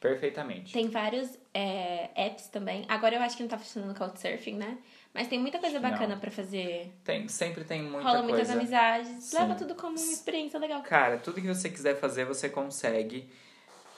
perfeitamente. 0.00 0.72
Tem 0.72 0.88
vários 0.88 1.28
é, 1.52 2.08
apps 2.16 2.48
também. 2.48 2.84
Agora 2.88 3.14
eu 3.16 3.20
acho 3.22 3.36
que 3.36 3.42
não 3.42 3.50
tá 3.50 3.58
funcionando 3.58 3.96
Couchsurfing, 3.96 4.54
né? 4.54 4.78
Mas 5.12 5.26
tem 5.28 5.38
muita 5.38 5.58
coisa 5.58 5.78
bacana 5.80 6.16
pra 6.16 6.30
fazer. 6.30 6.92
Tem, 7.04 7.26
sempre 7.28 7.64
tem 7.64 7.82
muita 7.82 8.08
Rola 8.08 8.22
muitas 8.22 8.46
coisa. 8.46 8.52
amizades. 8.54 9.24
Sim. 9.24 9.36
Leva 9.38 9.54
tudo 9.56 9.74
como 9.74 9.96
uma 9.98 10.12
experiência 10.12 10.58
legal. 10.58 10.80
Cara, 10.82 11.18
tudo 11.18 11.40
que 11.40 11.48
você 11.48 11.68
quiser 11.68 11.98
fazer, 11.98 12.24
você 12.24 12.48
consegue 12.48 13.28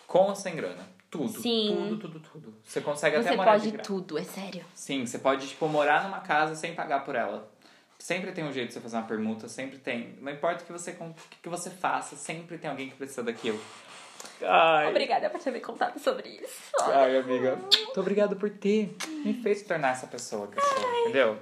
com 0.07 0.29
ou 0.29 0.35
sem 0.35 0.57
grana. 0.57 0.89
Tudo. 1.11 1.29
Sim. 1.41 1.77
Tudo, 1.91 1.99
tudo, 1.99 2.21
tudo. 2.21 2.55
Você 2.65 2.81
consegue 2.81 3.17
Você 3.19 3.29
até 3.29 3.37
morar 3.37 3.59
de 3.59 3.71
pode 3.71 3.83
tudo, 3.85 4.17
é 4.19 4.25
sério. 4.25 4.65
Sim, 4.75 5.05
você 5.05 5.19
pode, 5.19 5.47
tipo, 5.47 5.69
morar 5.69 6.05
numa 6.05 6.21
casa 6.21 6.55
sem 6.55 6.75
pagar 6.75 7.05
por 7.05 7.15
ela. 7.15 7.52
Sempre 8.03 8.33
tem 8.33 8.43
um 8.43 8.53
jeito 8.53 8.67
de 8.69 8.75
você 8.75 8.81
fazer 8.81 8.97
uma 8.97 9.05
permuta, 9.07 9.47
sempre 9.49 9.79
tem. 9.79 10.19
Não 10.21 10.33
importa 10.33 10.65
o 10.65 10.67
que 10.67 10.73
você, 10.73 10.91
com- 10.91 11.11
o 11.11 11.15
que 11.41 11.49
você 11.49 11.71
faça, 11.71 12.17
sempre 12.17 12.59
tem 12.59 12.69
alguém 12.69 12.91
que 12.91 12.97
precisa 12.97 13.23
daquilo. 13.23 13.61
Ai, 14.43 14.89
Obrigada 14.91 15.31
por 15.31 15.41
ter 15.41 15.53
me 15.53 15.61
contado 15.61 15.97
sobre 16.01 16.29
isso. 16.29 16.73
ai 16.81 17.17
amiga. 17.19 17.55
Muito 17.57 18.01
obrigado 18.01 18.35
por 18.35 18.51
ter 18.51 18.97
me 19.25 19.35
feito 19.35 19.59
se 19.61 19.65
tornar 19.67 19.93
essa 19.93 20.09
pessoa 20.09 20.49
que 20.49 20.59
eu 20.59 20.63
sou, 20.65 21.01
entendeu? 21.03 21.39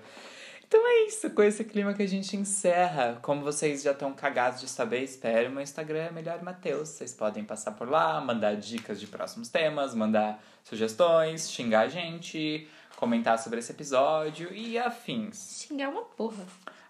Então 0.69 0.87
é 0.87 1.07
isso, 1.07 1.31
com 1.31 1.43
esse 1.43 1.65
clima 1.65 1.95
que 1.95 2.03
a 2.03 2.07
gente 2.07 2.37
encerra. 2.37 3.19
Como 3.23 3.43
vocês 3.43 3.83
já 3.83 3.93
estão 3.93 4.13
cagados 4.13 4.61
de 4.61 4.69
saber, 4.69 5.03
espero, 5.03 5.51
meu 5.51 5.63
Instagram 5.63 6.09
é 6.09 6.11
Melhor 6.11 6.43
Mateus. 6.43 6.91
Vocês 6.91 7.15
podem 7.15 7.43
passar 7.43 7.73
por 7.73 7.89
lá, 7.89 8.21
mandar 8.21 8.55
dicas 8.55 9.01
de 9.01 9.07
próximos 9.07 9.49
temas, 9.49 9.95
mandar 9.95 10.39
sugestões, 10.63 11.51
xingar 11.51 11.81
a 11.81 11.89
gente, 11.89 12.69
comentar 13.01 13.39
sobre 13.39 13.59
esse 13.59 13.73
episódio 13.73 14.53
e 14.55 14.79
afins. 14.79 15.65
Xingar 15.67 15.89
uma 15.89 16.03
porra. 16.03 16.45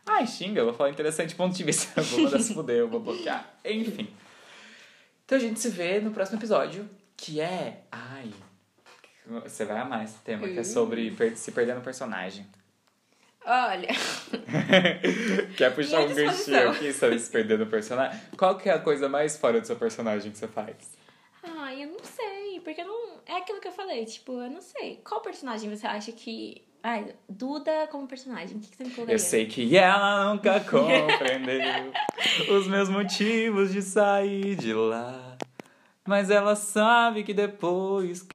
Ai, 0.07 0.27
xinga, 0.27 0.61
eu 0.61 0.65
vou 0.67 0.75
falar 0.75 0.91
interessante 0.91 1.35
ponto 1.35 1.55
de 1.57 1.63
vista. 1.65 2.01
Eu 2.01 2.05
vou 2.05 2.21
mandar 2.23 2.41
se 2.41 2.53
fuder, 2.53 2.77
eu 2.79 2.89
vou 2.89 3.01
bloquear. 3.01 3.49
Enfim. 3.65 4.09
Então 5.25 5.39
a 5.39 5.41
gente 5.41 5.61
se 5.61 5.69
vê 5.71 6.01
no 6.01 6.11
próximo 6.11 6.39
episódio, 6.39 6.89
que 7.17 7.41
é. 7.41 7.83
Ai. 7.91 8.31
Você 9.45 9.65
vai 9.65 9.79
amar 9.79 10.03
esse 10.05 10.19
tema, 10.19 10.49
que 10.49 10.59
é 10.59 10.65
sobre 10.65 11.11
per- 11.13 11.37
se 11.37 11.53
perder 11.53 11.75
no 11.77 11.81
personagem. 11.83 12.45
Olha, 13.47 13.89
Quer 15.57 15.75
puxar 15.75 16.01
Minha 16.01 16.11
um 16.11 16.15
ganchinho 16.15 16.71
aqui 16.71 16.93
sobre 16.93 17.19
se 17.19 17.31
perder 17.31 17.59
no 17.59 17.67
personagem? 17.67 18.21
Qual 18.37 18.57
que 18.59 18.69
é 18.69 18.73
a 18.75 18.79
coisa 18.79 19.09
mais 19.09 19.37
fora 19.39 19.61
do 19.61 19.67
seu 19.67 19.77
personagem 19.77 20.31
que 20.33 20.39
você 20.39 20.49
faz? 20.49 20.75
ai, 21.43 21.85
eu 21.85 21.89
não 21.89 22.01
sei, 22.61 22.75
porque 22.75 22.81
eu 22.81 22.87
não. 22.87 23.21
É 23.27 23.37
aquilo 23.37 23.61
que 23.61 23.69
eu 23.69 23.73
falei, 23.73 24.05
tipo, 24.05 24.33
eu 24.33 24.51
não 24.51 24.61
sei. 24.61 25.01
Qual 25.05 25.21
personagem 25.21 25.69
você 25.69 25.87
acha 25.87 26.13
que. 26.13 26.63
Ai, 26.83 27.15
Duda 27.29 27.87
como 27.89 28.07
personagem, 28.07 28.57
o 28.57 28.61
que, 28.61 28.71
que 28.71 28.77
você 28.77 28.85
me 28.85 28.91
colocaria? 28.91 29.15
Eu 29.15 29.19
sei 29.19 29.47
que 29.47 29.77
ela 29.77 30.33
nunca 30.33 30.61
compreendeu 30.65 31.93
os 32.57 32.67
meus 32.69 32.89
motivos 32.89 33.71
de 33.73 33.83
sair 33.83 34.57
de 34.57 34.73
lá. 34.73 35.37
Mas 36.07 36.31
ela 36.31 36.57
sabe 36.57 37.23
que 37.23 37.35
depois 37.35 38.23